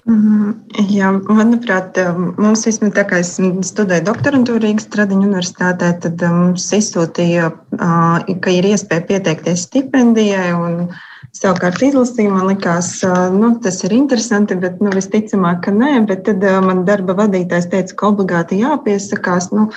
Jā, 0.01 1.11
manuprāt, 1.29 1.97
mums 2.41 2.65
vismaz 2.65 2.93
tā 2.95 3.03
kā 3.05 3.19
es 3.21 3.35
studēju 3.37 4.07
doktorantūru 4.07 4.63
Rīgas 4.63 4.89
Tradiņu 4.89 5.27
universitātē, 5.27 5.91
tad 6.01 6.23
mums 6.33 6.65
izsūtīja, 6.73 7.51
ka 7.77 8.53
ir 8.55 8.69
iespēja 8.73 9.07
pieteikties 9.13 9.67
stipendijai. 9.69 10.51
Un, 10.57 10.85
Savukārt, 11.31 11.79
izlasīju, 11.79 12.27
man 12.33 12.49
likās, 12.49 12.89
nu, 13.31 13.53
tas 13.63 13.77
ir 13.87 13.93
interesanti, 13.95 14.57
bet 14.59 14.81
nu, 14.83 14.91
visticamāk, 14.91 15.61
ka 15.63 15.71
nē. 15.71 15.93
Bet 16.09 16.25
tad 16.27 16.43
man 16.65 16.81
darba 16.83 17.15
vadītājs 17.21 17.69
teica, 17.71 17.95
ka 17.95 18.09
obligāti 18.09 18.59
jāpiesakās. 18.59 19.47
Nu, 19.55 19.69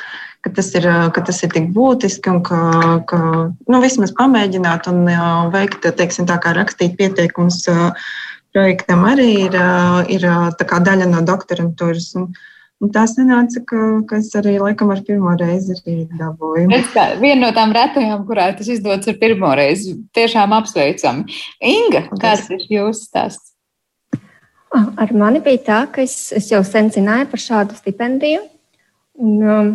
ka 0.43 0.51
tas 0.57 0.73
ir, 0.75 0.89
ka 1.15 1.23
tas 1.25 1.39
ir 1.47 1.53
tik 1.55 1.71
būtiski 1.77 2.33
un 2.33 2.43
ka, 2.45 2.59
ka 3.09 3.21
nu, 3.71 3.81
vismaz 3.85 4.13
pamēģināt 4.19 4.91
un 4.91 5.07
veikt, 5.55 5.87
teiksim, 6.01 6.27
tā 6.29 6.41
kā 6.43 6.57
rakstīt 6.59 6.99
pieteikumus 6.99 7.63
projektam 8.55 9.05
arī 9.11 9.31
ir, 9.49 9.61
ir 10.15 10.27
daļa 10.89 11.09
no 11.11 11.23
doktorantūras. 11.27 12.13
Un, 12.21 12.35
Un 12.83 12.91
tā 12.93 13.05
sanāca, 13.09 13.63
ka, 13.65 13.81
ka 14.11 14.19
es 14.19 14.33
arī 14.37 14.57
laikam 14.61 14.91
ar 14.93 14.99
pirmo 15.07 15.31
reizi 15.39 15.77
arī 15.79 15.95
dabūju. 16.19 16.81
Tā, 16.93 17.05
viena 17.23 17.47
no 17.47 17.51
tām 17.57 17.73
retajām, 17.73 18.25
kurā 18.29 18.49
tas 18.59 18.69
izdodas 18.69 19.09
ar 19.09 19.17
pirmo 19.21 19.53
reizi, 19.57 19.95
tiešām 20.13 20.53
apsveicami. 20.59 21.39
Inga, 21.65 22.03
kāds 22.21 22.51
ir 22.53 22.67
jūsu 22.75 23.07
stāsts? 23.07 23.55
Ar 24.75 25.15
mani 25.15 25.41
bija 25.41 25.63
tā, 25.69 25.79
ka 25.95 26.03
es, 26.03 26.19
es 26.35 26.51
jau 26.51 26.61
sen 26.67 26.91
zināju 26.93 27.31
par 27.31 27.41
šādu 27.41 27.79
stipendiju 27.79 28.43
un 29.23 29.33
um, 29.47 29.71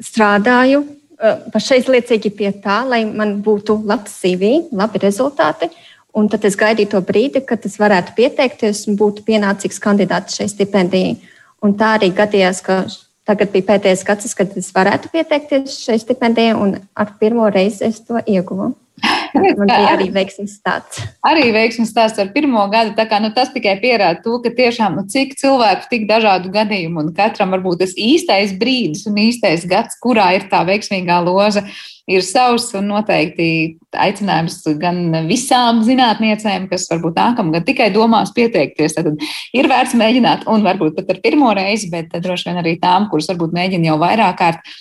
strādāju 0.00 0.80
uh, 0.80 1.44
pašaizliecīgi 1.52 2.32
pie 2.34 2.54
tā, 2.64 2.80
lai 2.88 3.04
man 3.04 3.36
būtu 3.44 3.76
labs 3.84 4.16
CV, 4.24 4.56
labi 4.72 5.04
rezultāti. 5.04 5.68
Uh, 5.68 5.87
Un 6.16 6.28
tad 6.32 6.46
es 6.48 6.56
gaidīju 6.58 6.92
to 6.94 7.02
brīdi, 7.04 7.42
kad 7.44 7.64
es 7.68 7.76
varētu 7.80 8.14
pieteikties 8.16 8.86
un 8.88 8.96
būtu 8.98 9.26
pienācīgs 9.26 9.80
kandidāts 9.82 10.38
šai 10.38 10.48
stipendijai. 10.50 11.18
Un 11.64 11.74
tā 11.78 11.94
arī 11.98 12.08
gadījās, 12.16 12.62
ka 12.64 12.82
tagad 13.28 13.52
bija 13.52 13.74
pēdējais 13.74 14.04
gads, 14.08 14.34
kad 14.38 14.56
es 14.56 14.70
varētu 14.74 15.12
pieteikties 15.12 15.80
šai 15.84 15.98
stipendijai, 16.00 16.56
un 16.56 16.78
ar 16.96 17.16
pirmo 17.20 17.48
reizi 17.52 17.84
es 17.90 18.00
to 18.06 18.22
ieguvu. 18.24 18.72
Man 19.58 19.68
bija 19.68 19.92
arī 19.92 20.08
veiksmīgs 20.14 20.56
stāsts. 20.58 21.02
Arī 21.26 21.50
veiksmīgs 21.54 21.92
stāsts 21.92 22.18
ar 22.22 22.32
pirmo 22.34 22.64
gadu. 22.72 22.94
Kā, 22.98 23.20
nu, 23.22 23.30
tas 23.36 23.52
tikai 23.54 23.76
pierāda 23.82 24.22
to, 24.24 24.38
ka 24.42 24.50
tiešām 24.56 24.96
nu, 24.98 25.04
cik 25.12 25.36
cilvēku, 25.38 25.86
tik 25.92 26.08
dažādu 26.08 26.50
gadījumu, 26.54 27.04
un 27.04 27.12
katram 27.14 27.54
varbūt 27.54 27.84
tas 27.84 27.94
īstais 27.94 28.56
brīdis 28.58 29.06
un 29.10 29.20
īstais 29.22 29.68
gads, 29.70 29.98
kurā 30.02 30.32
ir 30.38 30.48
tā 30.50 30.64
veiksmīgā 30.66 31.20
loza, 31.26 31.62
ir 32.08 32.24
savs 32.24 32.70
un 32.78 32.88
noteikti 32.88 33.48
aicinājums 33.92 34.62
gan 34.80 35.28
visām 35.28 35.82
zinātniecēm, 35.86 36.66
kas 36.70 36.88
varbūt 36.90 37.18
nākamgad 37.20 37.66
tikai 37.68 37.90
domās 37.94 38.32
pieteikties. 38.36 38.96
Tad 38.96 39.12
ir 39.56 39.70
vērts 39.70 39.96
mēģināt, 39.98 40.46
un 40.50 40.64
varbūt 40.66 40.96
pat 40.98 41.14
ar 41.14 41.22
pirmo 41.24 41.52
reizi, 41.56 41.90
bet 41.92 42.14
droši 42.16 42.50
vien 42.50 42.62
arī 42.62 42.76
tām, 42.80 43.10
kuras 43.12 43.28
varbūt 43.32 43.56
mēģina 43.56 43.92
jau 43.92 43.98
vairāk 44.00 44.38
kārt 44.40 44.76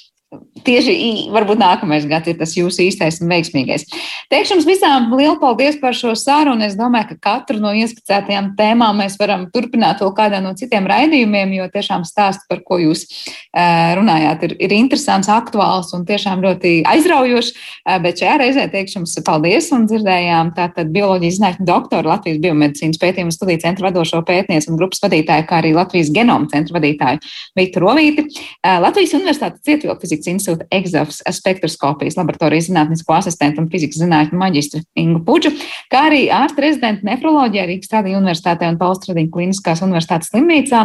Tieši 0.68 0.94
varbūt 1.32 1.60
nākamais 1.62 2.04
gads 2.10 2.28
ir 2.28 2.36
tas 2.36 2.52
jūsu 2.58 2.82
īstais 2.84 3.22
un 3.24 3.30
veiksmīgais. 3.32 3.86
Teikšu 4.28 4.58
jums 4.58 4.66
visām 4.68 5.06
lielu 5.16 5.38
paldies 5.40 5.78
par 5.80 5.96
šo 5.96 6.12
sarunu. 6.20 6.66
Es 6.68 6.74
domāju, 6.76 7.14
ka 7.14 7.16
katru 7.30 7.62
no 7.64 7.72
ieskicētajām 7.72 8.50
tēmām 8.58 9.00
mēs 9.00 9.16
varam 9.22 9.46
turpināt 9.54 10.02
vēl 10.04 10.12
kādā 10.18 10.42
no 10.44 10.52
citiem 10.60 10.90
raidījumiem, 10.92 11.54
jo 11.56 11.68
tiešām 11.72 12.04
stāsts, 12.04 12.44
par 12.52 12.60
ko 12.68 12.76
jūs 12.82 13.06
runājāt, 13.56 14.44
ir, 14.50 14.56
ir 14.68 14.76
interesants, 14.76 15.30
aktuāls 15.32 15.94
un 15.96 16.04
tiešām 16.10 16.44
ļoti 16.44 16.74
aizraujošs. 16.92 17.54
Bet 18.04 18.20
šajā 18.20 18.36
reizē 18.44 18.68
teikšu 18.76 19.00
jums 19.00 19.16
paldies 19.24 19.72
un 19.72 19.88
dzirdējām 19.88 20.52
tātad 20.60 20.92
bioloģijas 20.92 21.40
zinātņu 21.40 21.70
doktoru 21.72 22.12
Latvijas 22.12 22.44
biomedicīnas 22.44 23.00
pētījumu 23.00 23.32
studiju 23.32 23.64
centra 23.64 23.88
vadošo 23.88 24.20
pētnieku 24.28 24.74
un 24.74 24.84
grupas 24.84 25.00
vadītāju, 25.08 25.48
kā 25.48 25.64
arī 25.64 25.72
Latvijas 25.80 26.12
genoma 26.12 26.52
centra 26.52 26.82
vadītāju 26.82 27.24
Viktoru 27.56 27.94
Rovīti. 27.94 28.28
Latvijas 28.68 29.16
Universitātes 29.16 29.64
cietvilku 29.64 30.17
fizikas 30.18 30.34
institūta 30.34 30.68
EGZAFS 30.72 31.22
spektroskopijas 31.38 32.18
laboratorijas 32.18 32.70
zinātnisko 32.70 33.18
asistentu 33.18 33.62
un 33.62 33.70
fizikas 33.70 34.02
zinātņu 34.02 34.38
maģistru 34.38 34.82
Ingu 34.98 35.24
Puģu, 35.26 35.54
kā 35.92 36.08
arī 36.10 36.28
ārsta 36.34 36.66
rezidenta 36.66 37.08
nefroloģijā 37.08 37.68
Rīgas 37.68 37.92
Stradiņa 37.92 38.20
universitātē 38.22 38.72
un 38.72 38.82
Paustradiņa 38.82 39.32
kliniskās 39.34 39.84
universitātes 39.86 40.32
slimnīcā, 40.32 40.84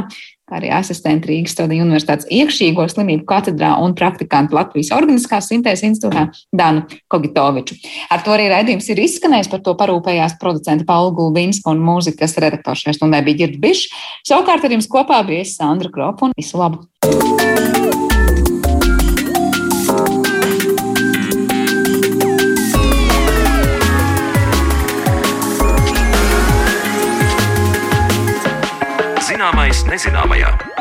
kā 0.49 0.59
arī 0.59 0.72
asistenti 0.74 1.30
Rīgas 1.30 1.55
Stradiņa 1.57 1.85
universitātes 1.87 2.28
iekšīgo 2.30 2.87
slimību 2.91 3.26
katedrā 3.28 3.74
un 3.83 3.95
praktikantu 3.99 4.59
Latvijas 4.59 4.93
Organiskās 4.97 5.49
sintēzes 5.51 5.87
institūtā 5.89 6.28
Danu 6.53 6.85
Kogitoviču. 7.12 7.78
Ar 8.12 8.24
to 8.24 8.35
arī 8.35 8.51
raidījums 8.53 8.91
ir 8.93 9.03
izskanējis, 9.07 9.51
par 9.53 9.62
to 9.64 9.76
parūpējās 9.78 10.39
producenta 10.43 10.89
Paula 10.89 11.14
Gulbinska 11.16 11.72
un 11.72 11.85
mūzikas 11.85 12.37
redaktors 12.43 12.85
šajā 12.85 12.99
stundē 12.99 13.22
bija 13.24 13.45
Girds 13.45 13.62
Bišs. 13.62 14.03
Savukārt 14.28 14.66
ar 14.66 14.76
jums 14.76 14.91
kopā 14.91 15.22
bija 15.26 15.47
Sandra 15.49 15.93
Kropa 15.93 16.28
un 16.28 16.37
visu 16.39 16.61
labu! 16.61 16.85
Zināmais 29.43 29.80
nezināmajā. 29.90 30.72